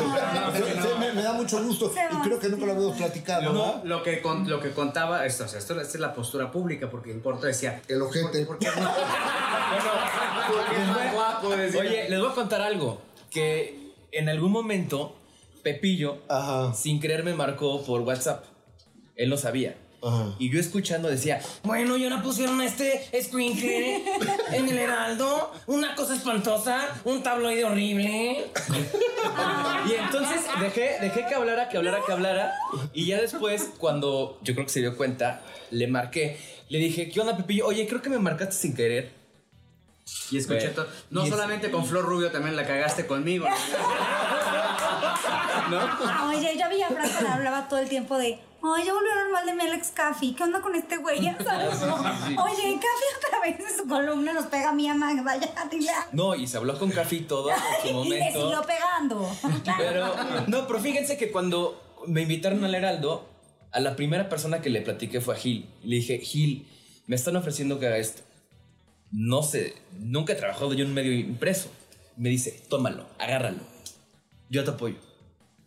Me, 0.99 1.13
me 1.13 1.21
da 1.23 1.33
mucho 1.33 1.63
gusto. 1.63 1.93
Y 2.11 2.17
creo 2.23 2.39
que 2.39 2.49
nunca 2.49 2.65
lo 2.65 2.71
habíamos 2.73 2.97
platicado, 2.97 3.53
¿no? 3.53 3.81
Lo 3.83 4.01
que, 4.03 4.21
con- 4.21 4.49
lo 4.49 4.59
que 4.59 4.71
contaba, 4.71 5.25
esto, 5.25 5.43
o 5.45 5.47
sea, 5.47 5.59
esto, 5.59 5.79
esta 5.79 5.93
es 5.97 5.99
la 6.01 6.13
postura 6.15 6.51
pública, 6.51 6.89
porque 6.89 7.11
importa 7.11 7.45
decía, 7.47 7.81
El 7.87 8.01
ojete. 8.01 8.45
porque 8.45 8.65
es 8.67 8.75
más 10.87 11.13
guapo, 11.13 11.49
decía. 11.55 11.79
Oye, 11.81 12.09
les 12.09 12.19
voy 12.19 12.29
a 12.29 12.33
contar 12.33 12.61
algo. 12.61 13.01
Que 13.29 13.93
en 14.11 14.29
algún 14.29 14.51
momento, 14.51 15.15
Pepillo, 15.63 16.17
Ajá. 16.27 16.73
sin 16.73 16.99
querer, 16.99 17.23
me 17.23 17.33
marcó 17.33 17.83
por 17.83 18.01
WhatsApp. 18.01 18.45
Él 19.15 19.29
no 19.29 19.37
sabía. 19.37 19.75
Ajá. 20.01 20.33
Y 20.39 20.49
yo 20.49 20.59
escuchando 20.59 21.09
decía, 21.09 21.41
bueno, 21.63 21.97
y 21.97 22.03
ahora 22.05 22.21
pusieron 22.21 22.61
este 22.61 23.09
squinkle 23.21 24.03
en 24.53 24.69
el 24.69 24.77
heraldo, 24.77 25.51
una 25.67 25.95
cosa 25.95 26.15
espantosa, 26.15 26.87
un 27.03 27.21
tabloide 27.21 27.65
horrible. 27.65 28.49
y 29.89 29.93
entonces 29.93 30.41
dejé, 30.59 30.97
dejé 31.01 31.25
que 31.27 31.35
hablara, 31.35 31.67
que 31.69 31.77
hablara, 31.77 31.99
que 32.05 32.11
hablara. 32.13 32.53
Y 32.93 33.07
ya 33.07 33.19
después, 33.19 33.71
cuando 33.77 34.39
yo 34.41 34.53
creo 34.53 34.65
que 34.65 34.71
se 34.71 34.79
dio 34.79 34.95
cuenta, 34.95 35.41
le 35.71 35.87
marqué. 35.87 36.37
Le 36.69 36.77
dije, 36.77 37.09
¿qué 37.09 37.19
onda, 37.19 37.35
Pepillo? 37.35 37.65
Oye, 37.67 37.87
creo 37.87 38.01
que 38.01 38.09
me 38.09 38.19
marcaste 38.19 38.55
sin 38.55 38.75
querer. 38.75 39.11
Y 40.31 40.37
escuché 40.37 40.59
Bueno, 40.69 40.73
todo. 40.75 40.87
No 41.09 41.21
y 41.21 41.23
es- 41.25 41.29
solamente 41.29 41.71
con 41.71 41.85
Flor 41.85 42.05
Rubio, 42.05 42.31
también 42.31 42.55
la 42.55 42.65
cagaste 42.65 43.05
conmigo. 43.05 43.47
¿No? 45.69 46.29
Oye, 46.29 46.57
yo 46.57 46.65
a 46.65 46.69
Villafranca 46.69 47.21
le 47.21 47.27
hablaba 47.27 47.67
todo 47.67 47.79
el 47.79 47.89
tiempo 47.89 48.17
de, 48.17 48.39
Ay, 48.61 48.85
ya 48.85 48.93
volvió 48.93 49.15
normal 49.15 49.45
de 49.45 49.53
mi 49.53 49.61
Alex 49.63 49.91
Caffi. 49.91 50.33
¿Qué 50.33 50.43
onda 50.43 50.61
con 50.61 50.75
este 50.75 50.97
güey? 50.97 51.21
Ya 51.21 51.37
sabes, 51.41 51.79
¿no? 51.81 51.95
Oye, 51.95 52.77
Caffi 52.79 53.25
otra 53.25 53.39
vez 53.41 53.59
en 53.59 53.77
su 53.77 53.87
columna 53.87 54.33
nos 54.33 54.47
pega 54.47 54.69
a 54.69 54.73
mí 54.73 54.87
a 54.89 54.95
Magda. 54.95 55.39
No, 56.11 56.35
y 56.35 56.47
se 56.47 56.57
habló 56.57 56.77
con 56.77 56.91
Café 56.91 57.17
y 57.17 57.21
todo 57.21 57.49
en 57.51 57.55
su 57.81 57.87
Y 57.87 57.87
le 57.87 57.93
momento. 57.93 58.41
siguió 58.41 58.61
pegando. 58.63 59.31
Pero, 59.77 60.13
no, 60.47 60.67
pero 60.67 60.79
fíjense 60.79 61.17
que 61.17 61.31
cuando 61.31 61.81
me 62.07 62.21
invitaron 62.23 62.63
al 62.65 62.75
Heraldo, 62.75 63.27
a 63.71 63.79
la 63.79 63.95
primera 63.95 64.27
persona 64.29 64.61
que 64.61 64.69
le 64.69 64.81
platiqué 64.81 65.21
fue 65.21 65.35
a 65.35 65.37
Gil. 65.37 65.69
Le 65.83 65.97
dije, 65.97 66.19
Gil, 66.19 66.67
me 67.07 67.15
están 67.15 67.35
ofreciendo 67.37 67.79
que 67.79 67.87
haga 67.87 67.97
esto. 67.97 68.23
No 69.11 69.41
sé, 69.41 69.75
nunca 69.99 70.33
he 70.33 70.35
trabajado 70.35 70.73
yo 70.73 70.83
en 70.83 70.89
un 70.89 70.95
medio 70.95 71.13
impreso. 71.13 71.69
Me 72.17 72.29
dice, 72.29 72.61
tómalo, 72.69 73.05
agárralo. 73.19 73.59
Yo 74.49 74.63
te 74.63 74.71
apoyo. 74.71 74.95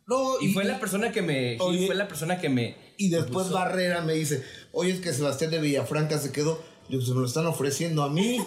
No, 0.06 0.40
Y 0.40 0.52
fue 0.52 0.64
la 0.64 0.80
persona 0.80 1.12
que 1.12 1.22
me. 1.22 1.56
Oye. 1.60 1.86
fue 1.86 1.94
la 1.94 2.08
persona 2.08 2.38
que 2.40 2.48
me. 2.48 2.76
Y 2.96 3.08
después. 3.10 3.50
Barrera 3.50 4.00
me 4.02 4.14
dice, 4.14 4.44
oye, 4.72 4.92
es 4.92 5.00
que 5.00 5.12
Sebastián 5.12 5.50
de 5.50 5.60
Villafranca 5.60 6.18
se 6.18 6.32
quedó. 6.32 6.62
Yo, 6.88 6.98
pues 6.98 7.08
me 7.10 7.20
lo 7.20 7.26
están 7.26 7.46
ofreciendo 7.46 8.02
a 8.02 8.10
mí. 8.10 8.38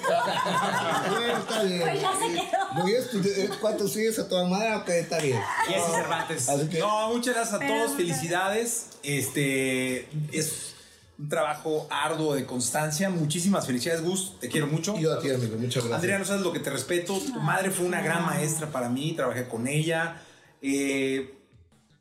Bueno, 1.10 1.38
está 1.40 1.64
bien. 1.64 1.82
Pues 1.82 2.02
ya 2.02 2.12
se 2.14 2.34
quedó. 2.34 2.82
Voy 2.84 2.94
a 2.94 3.00
estudiar- 3.00 3.60
¿Cuánto 3.60 3.88
sigues 3.88 4.20
a 4.20 4.28
toda 4.28 4.48
madre? 4.48 4.76
Ok, 4.76 4.90
está 4.90 5.20
bien. 5.20 5.40
Y 5.70 5.74
ese 5.74 5.92
Cervantes. 5.92 6.50
Así 6.50 6.68
que, 6.68 6.80
No, 6.80 7.10
muchas 7.14 7.34
gracias 7.36 7.62
a 7.62 7.66
todos, 7.66 7.92
felicidades. 7.96 8.88
Este 9.04 10.08
es 10.32 10.74
un 11.18 11.30
trabajo 11.30 11.88
arduo 11.90 12.36
de 12.36 12.46
constancia. 12.46 13.10
Muchísimas 13.10 13.66
felicidades, 13.66 14.04
Gus. 14.04 14.38
Te 14.40 14.50
quiero 14.50 14.68
mucho. 14.68 14.96
y 14.98 15.02
yo 15.04 15.14
a 15.14 15.20
ti, 15.20 15.30
amigo, 15.30 15.56
muchas 15.58 15.84
gracias. 15.86 15.94
Andrea, 15.94 16.20
no 16.20 16.26
sabes 16.26 16.42
lo 16.42 16.52
que 16.52 16.60
te 16.60 16.70
respeto. 16.70 17.18
Tu 17.18 17.40
madre 17.40 17.72
fue 17.72 17.86
una 17.86 18.02
gran 18.02 18.26
maestra 18.26 18.68
para 18.68 18.90
mí, 18.90 19.14
trabajé 19.14 19.48
con 19.48 19.68
ella. 19.68 20.22
Eh, 20.62 21.34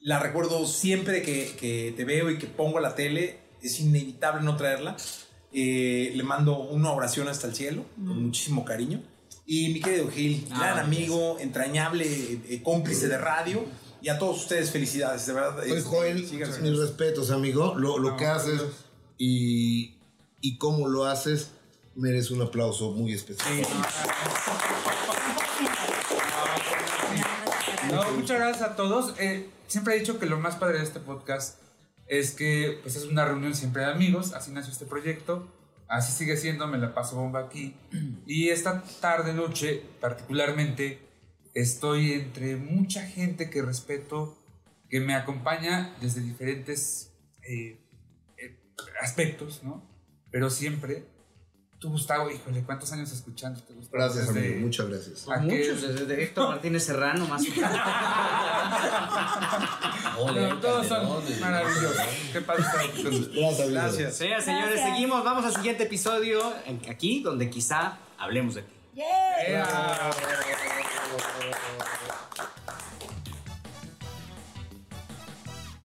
la 0.04 0.18
recuerdo 0.20 0.66
siempre 0.66 1.22
que, 1.22 1.56
que 1.58 1.94
te 1.96 2.04
veo 2.04 2.30
y 2.30 2.38
que 2.38 2.46
pongo 2.46 2.78
la 2.78 2.94
tele. 2.94 3.38
Es 3.62 3.80
inevitable 3.80 4.42
no 4.44 4.54
traerla. 4.56 4.96
Eh, 5.50 6.12
le 6.14 6.22
mando 6.22 6.58
una 6.58 6.92
oración 6.92 7.26
hasta 7.28 7.46
el 7.46 7.54
cielo, 7.54 7.86
con 7.96 8.24
muchísimo 8.26 8.64
cariño. 8.66 9.02
Y 9.46 9.70
mi 9.70 9.80
querido 9.80 10.08
Gil, 10.10 10.46
Ah, 10.50 10.58
gran 10.58 10.74
gracias. 10.76 10.84
amigo, 10.86 11.38
entrañable, 11.40 12.04
eh, 12.06 12.60
cómplice 12.62 13.08
de 13.08 13.16
radio. 13.16 13.64
Y 14.02 14.10
a 14.10 14.18
todos 14.18 14.42
ustedes, 14.42 14.70
felicidades, 14.70 15.26
de 15.26 15.32
verdad. 15.32 15.58
Oye, 15.60 15.78
Este, 15.78 15.88
Joel, 15.88 16.28
mis 16.62 16.78
respetos, 16.78 17.30
amigo. 17.30 17.74
Lo, 17.74 17.96
lo 17.98 18.18
que 18.18 18.26
haces 18.26 18.60
y, 19.16 19.94
y 20.42 20.58
cómo 20.58 20.86
lo 20.88 21.06
haces 21.06 21.52
merece 21.94 22.34
un 22.34 22.42
aplauso 22.42 22.90
muy 22.90 23.14
especial. 23.14 23.54
No, 27.94 28.12
muchas 28.12 28.38
gracias 28.38 28.70
a 28.70 28.76
todos. 28.76 29.14
Eh, 29.20 29.48
siempre 29.68 29.94
he 29.94 30.00
dicho 30.00 30.18
que 30.18 30.26
lo 30.26 30.38
más 30.38 30.56
padre 30.56 30.78
de 30.78 30.84
este 30.84 30.98
podcast 30.98 31.60
es 32.08 32.32
que 32.32 32.80
pues, 32.82 32.96
es 32.96 33.04
una 33.04 33.24
reunión 33.24 33.54
siempre 33.54 33.82
de 33.82 33.92
amigos. 33.92 34.32
Así 34.34 34.50
nació 34.50 34.72
este 34.72 34.86
proyecto. 34.86 35.48
Así 35.86 36.12
sigue 36.12 36.36
siendo, 36.36 36.66
me 36.66 36.78
la 36.78 36.92
paso 36.92 37.16
bomba 37.16 37.40
aquí. 37.40 37.76
Y 38.26 38.48
esta 38.48 38.82
tarde, 39.00 39.32
noche, 39.32 39.82
particularmente, 40.00 40.98
estoy 41.54 42.12
entre 42.14 42.56
mucha 42.56 43.06
gente 43.06 43.48
que 43.48 43.62
respeto, 43.62 44.36
que 44.88 45.00
me 45.00 45.14
acompaña 45.14 45.94
desde 46.00 46.20
diferentes 46.20 47.12
eh, 47.42 47.78
eh, 48.38 48.58
aspectos, 49.00 49.62
¿no? 49.62 49.88
Pero 50.32 50.50
siempre, 50.50 51.04
tú, 51.84 51.90
Gustavo, 51.90 52.30
híjole, 52.30 52.62
¿cuántos 52.64 52.90
años 52.92 53.12
escuchándote, 53.12 53.74
Gustavo? 53.74 54.02
Gracias, 54.02 54.28
Desde- 54.32 54.48
amigo. 54.48 54.60
Muchas 54.66 54.88
gracias. 54.88 55.28
aquel- 55.28 55.42
Muchos, 55.42 55.82
desde 55.82 56.06
de 56.06 56.22
Héctor 56.24 56.48
Martínez 56.48 56.84
Serrano, 56.84 57.26
más 57.26 57.42
Ole, 60.18 60.48
No, 60.48 60.60
todos 60.60 60.86
son 60.86 61.06
maravillosos. 61.40 61.96
Qué 62.32 62.40
padre. 62.40 62.64
Gracias. 62.72 63.70
Gracias. 63.70 64.16
Señores, 64.16 64.46
Gracias. 64.46 64.80
seguimos. 64.88 65.22
Vamos 65.24 65.44
al 65.44 65.54
siguiente 65.54 65.82
episodio 65.84 66.40
aquí, 66.88 67.22
donde 67.22 67.50
quizá 67.50 67.98
hablemos 68.18 68.54
de 68.54 68.62
ti. 68.62 68.72
Yeah. 68.94 69.46
Yeah. 69.46 70.10